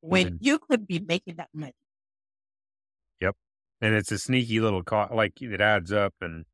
When 0.00 0.30
Mhm. 0.30 0.38
you 0.38 0.58
could 0.58 0.86
be 0.86 1.00
making 1.00 1.36
that 1.36 1.50
money. 1.52 1.74
Yep. 3.20 3.36
And 3.80 3.94
it's 3.94 4.12
a 4.12 4.18
sneaky 4.18 4.60
little 4.60 4.82
cost, 4.82 5.12
like 5.12 5.40
it 5.42 5.60
adds 5.60 5.92
up 5.92 6.14
and 6.20 6.46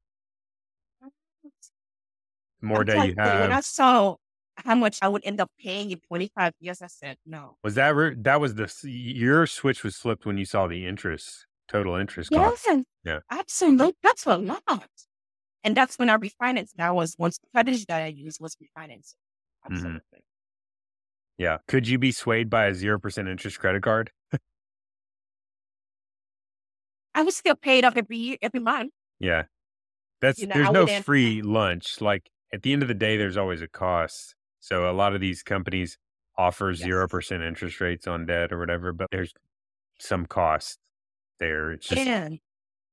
more 2.62 2.82
I'm 2.82 2.84
day 2.84 2.98
you 3.00 3.14
telling 3.22 3.38
When 3.38 3.53
I 3.53 3.61
have. 3.61 3.61
saw 3.61 4.16
how 4.64 4.74
much 4.74 4.98
I 5.02 5.08
would 5.08 5.22
end 5.24 5.40
up 5.40 5.50
paying 5.58 5.90
in 5.90 6.00
25 6.00 6.52
years, 6.60 6.82
I 6.82 6.86
said, 6.88 7.16
no. 7.26 7.56
Was 7.64 7.74
that, 7.74 7.94
re- 7.94 8.14
that 8.18 8.40
was 8.40 8.54
the, 8.54 8.72
your 8.88 9.46
switch 9.46 9.82
was 9.84 9.96
flipped 9.96 10.26
when 10.26 10.38
you 10.38 10.44
saw 10.44 10.66
the 10.66 10.86
interest, 10.86 11.46
total 11.68 11.96
interest 11.96 12.30
cost. 12.30 12.64
Yes, 12.66 12.84
Yeah. 13.04 13.18
absolutely. 13.30 13.94
That's 14.02 14.26
a 14.26 14.36
lot. 14.38 14.88
And 15.64 15.76
that's 15.76 15.98
when 15.98 16.10
I 16.10 16.16
refinanced. 16.16 16.72
That 16.76 16.94
was 16.94 17.14
one 17.16 17.30
strategy 17.32 17.84
that 17.88 18.02
I 18.02 18.06
used 18.08 18.40
was 18.40 18.56
refinancing. 18.56 19.14
Mm-hmm. 19.64 19.74
Absolutely. 19.74 20.24
Yeah. 21.38 21.58
Could 21.68 21.86
you 21.88 21.98
be 21.98 22.12
swayed 22.12 22.50
by 22.50 22.66
a 22.66 22.72
0% 22.72 23.28
interest 23.28 23.58
credit 23.58 23.82
card? 23.82 24.10
I 27.14 27.22
was 27.22 27.36
still 27.36 27.54
paid 27.54 27.84
off 27.84 27.96
every 27.96 28.16
year, 28.16 28.36
every 28.40 28.60
month. 28.60 28.92
Yeah. 29.20 29.44
That's, 30.20 30.38
You 30.38 30.46
know, 30.46 30.54
there's 30.54 30.70
no 30.70 30.86
free 31.02 31.42
lunch. 31.42 32.00
Like 32.00 32.30
at 32.52 32.62
the 32.62 32.72
end 32.72 32.82
of 32.82 32.88
the 32.88 32.94
day, 32.94 33.16
there's 33.16 33.36
always 33.36 33.60
a 33.60 33.68
cost. 33.68 34.34
So 34.62 34.88
a 34.88 34.94
lot 34.94 35.12
of 35.14 35.20
these 35.20 35.42
companies 35.42 35.98
offer 36.38 36.70
Yes. 36.70 36.82
0% 36.86 37.42
interest 37.46 37.80
rates 37.80 38.06
on 38.06 38.26
debt 38.26 38.52
or 38.52 38.58
whatever, 38.58 38.92
but 38.92 39.08
there's 39.10 39.34
some 39.98 40.24
cost 40.24 40.78
there. 41.40 41.72
It's 41.72 41.88
just, 41.88 42.00
And 42.00 42.38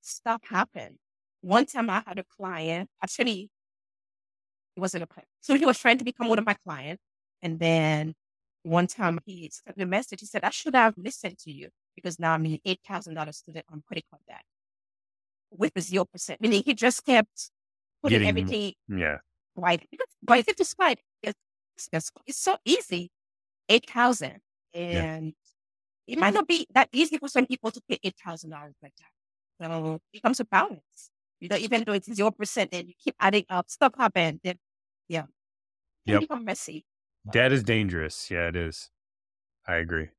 stuff 0.01 0.41
happened. 0.49 0.97
One 1.41 1.65
time 1.67 1.89
I 1.91 2.03
had 2.05 2.17
a 2.17 2.24
client, 2.24 2.89
actually, 3.03 3.49
it 4.76 4.80
wasn't 4.80 5.03
a 5.03 5.07
client. 5.07 5.28
So 5.41 5.55
he 5.55 5.65
was 5.65 5.78
trying 5.80 5.99
to 5.99 6.03
become 6.03 6.28
one 6.28 6.39
of 6.39 6.45
my 6.45 6.55
clients. 6.65 7.03
And 7.41 7.59
then 7.59 8.13
one 8.63 8.88
time 8.88 9.20
he 9.26 9.49
sent 9.53 9.78
me 9.78 9.84
a 9.84 9.88
message. 9.88 10.20
He 10.22 10.26
said, 10.26 10.43
I 10.43 10.49
should 10.49 10.74
have 10.76 10.95
listened 10.97 11.38
to 11.39 11.51
you 11.51 11.70
because 11.95 12.20
now 12.20 12.34
I'm 12.34 12.45
an 12.45 12.59
$8,000 12.67 13.34
student 13.36 13.65
um, 13.72 13.76
on 13.78 13.84
credit 13.88 14.05
card 14.09 14.24
debt 14.28 14.43
with 15.51 15.72
a 15.76 15.80
0%. 15.82 16.41
Meaning 16.41 16.63
he 16.65 16.74
just 16.74 17.05
kept 17.05 17.51
putting 18.01 18.20
Getting- 18.24 18.30
everything 18.30 18.74
yeah. 18.89 19.17
right. 19.55 19.88
But 20.24 20.39
if 20.39 20.47
it's 20.49 20.76
it's, 21.91 22.11
so 22.32 22.57
easy. 22.65 23.11
8,000. 23.69 24.39
And 24.73 25.34
it 26.07 26.19
might 26.19 26.30
hmm. 26.30 26.36
not 26.36 26.47
be 26.47 26.67
that 26.73 26.89
easy 26.91 27.17
for 27.17 27.27
some 27.27 27.45
people 27.45 27.71
to 27.71 27.82
pay 27.88 27.99
$8,000 28.03 28.51
like 28.82 28.93
that. 28.97 29.11
So 29.61 29.95
it 29.95 30.01
becomes 30.13 30.39
a 30.39 30.45
balance. 30.45 31.11
You 31.39 31.49
know, 31.49 31.57
even 31.57 31.84
though 31.86 31.93
it's 31.93 32.09
0%, 32.09 32.69
and 32.71 32.88
you 32.88 32.93
keep 33.01 33.15
adding 33.19 33.45
up, 33.49 33.69
stuff 33.69 33.93
happen. 33.97 34.39
Then, 34.43 34.57
yeah. 35.07 35.23
It 36.05 36.13
Yep. 36.13 36.21
become 36.21 36.45
messy. 36.45 36.86
Debt 37.32 37.51
is 37.51 37.63
dangerous. 37.63 38.32
Yeah, 38.32 38.47
it 38.47 38.55
is. 38.55 38.89
I 39.67 39.75
agree. 39.75 40.09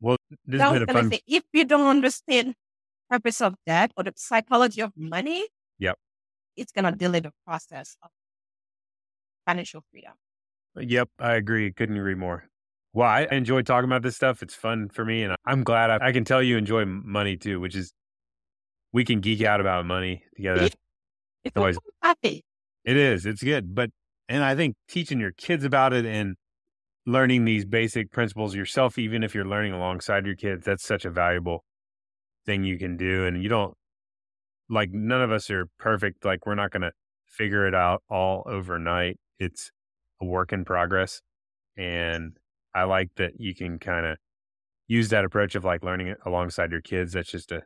Well, 0.00 0.18
this 0.44 0.60
has 0.60 0.72
been 0.72 0.82
a 0.82 0.86
gonna 0.86 1.00
fun. 1.00 1.10
say, 1.10 1.20
if 1.26 1.44
you 1.52 1.64
don't 1.64 1.86
understand 1.86 2.54
purpose 3.08 3.40
of 3.40 3.54
debt 3.66 3.92
or 3.96 4.04
the 4.04 4.12
psychology 4.16 4.80
of 4.82 4.92
money, 4.96 5.46
Yep. 5.78 5.98
it's 6.56 6.72
going 6.72 6.84
to 6.84 6.92
delay 6.92 7.20
the 7.20 7.32
process 7.46 7.96
of 8.02 8.10
financial 9.46 9.82
freedom. 9.90 10.12
Uh, 10.76 10.80
yep, 10.80 11.08
I 11.18 11.34
agree. 11.34 11.72
Couldn't 11.72 11.96
agree 11.96 12.14
more. 12.14 12.44
Well, 12.92 13.08
I 13.08 13.26
enjoy 13.30 13.62
talking 13.62 13.88
about 13.88 14.02
this 14.02 14.16
stuff. 14.16 14.42
It's 14.42 14.54
fun 14.54 14.88
for 14.88 15.04
me, 15.04 15.22
and 15.24 15.34
I'm 15.44 15.64
glad 15.64 15.90
I, 15.90 16.08
I 16.08 16.12
can 16.12 16.24
tell 16.24 16.42
you 16.42 16.56
enjoy 16.56 16.84
money 16.84 17.36
too, 17.36 17.60
which 17.60 17.74
is 17.74 17.92
we 18.92 19.04
can 19.04 19.20
geek 19.20 19.42
out 19.42 19.60
about 19.60 19.84
money 19.84 20.22
together. 20.36 20.68
It's 21.44 21.56
always 21.56 21.78
happy. 22.02 22.44
It 22.84 22.96
is. 22.96 23.26
It's 23.26 23.42
good, 23.42 23.74
but 23.74 23.90
and 24.28 24.42
I 24.42 24.54
think 24.54 24.76
teaching 24.88 25.20
your 25.20 25.32
kids 25.32 25.64
about 25.64 25.92
it 25.92 26.06
and 26.06 26.36
learning 27.06 27.44
these 27.44 27.64
basic 27.64 28.10
principles 28.10 28.54
yourself, 28.54 28.98
even 28.98 29.22
if 29.22 29.34
you're 29.34 29.44
learning 29.44 29.72
alongside 29.72 30.26
your 30.26 30.36
kids, 30.36 30.64
that's 30.64 30.86
such 30.86 31.04
a 31.04 31.10
valuable 31.10 31.64
thing 32.46 32.64
you 32.64 32.78
can 32.78 32.96
do. 32.96 33.26
And 33.26 33.42
you 33.42 33.48
don't 33.48 33.74
like 34.68 34.90
none 34.92 35.20
of 35.20 35.30
us 35.30 35.50
are 35.50 35.66
perfect. 35.78 36.24
Like 36.24 36.46
we're 36.46 36.54
not 36.54 36.70
going 36.70 36.82
to 36.82 36.92
figure 37.26 37.66
it 37.66 37.74
out 37.74 38.02
all 38.08 38.44
overnight. 38.46 39.18
It's 39.38 39.70
a 40.20 40.24
work 40.24 40.52
in 40.52 40.64
progress. 40.64 41.22
And 41.76 42.38
I 42.74 42.84
like 42.84 43.10
that 43.16 43.40
you 43.40 43.54
can 43.54 43.78
kind 43.78 44.06
of 44.06 44.18
use 44.86 45.08
that 45.10 45.24
approach 45.24 45.54
of 45.54 45.64
like 45.64 45.82
learning 45.82 46.08
it 46.08 46.18
alongside 46.24 46.70
your 46.70 46.80
kids. 46.80 47.12
That's 47.12 47.30
just 47.30 47.52
a 47.52 47.62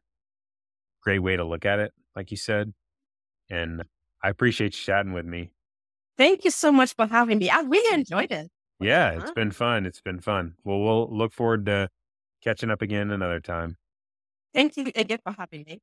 great 1.02 1.20
way 1.20 1.36
to 1.36 1.44
look 1.44 1.64
at 1.64 1.78
it, 1.78 1.92
like 2.16 2.30
you 2.30 2.36
said. 2.36 2.72
And 3.50 3.84
I 4.22 4.28
appreciate 4.28 4.74
you 4.74 4.84
chatting 4.84 5.12
with 5.12 5.26
me. 5.26 5.50
Thank 6.16 6.44
you 6.44 6.50
so 6.50 6.72
much 6.72 6.94
for 6.94 7.06
having 7.06 7.38
me. 7.38 7.48
I 7.50 7.60
really 7.60 7.94
enjoyed 7.94 8.32
it. 8.32 8.48
Yeah, 8.80 9.10
it's 9.12 9.32
been 9.32 9.50
fun. 9.50 9.86
It's 9.86 10.00
been 10.00 10.20
fun. 10.20 10.54
Well, 10.64 10.80
we'll 10.80 11.16
look 11.16 11.32
forward 11.32 11.66
to 11.66 11.88
catching 12.42 12.70
up 12.70 12.82
again 12.82 13.10
another 13.10 13.40
time. 13.40 13.76
Thank 14.54 14.76
you 14.76 14.90
again 14.94 15.18
for 15.22 15.32
having 15.32 15.64
me. 15.66 15.80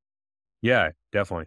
Yeah, 0.62 0.90
definitely. 1.12 1.46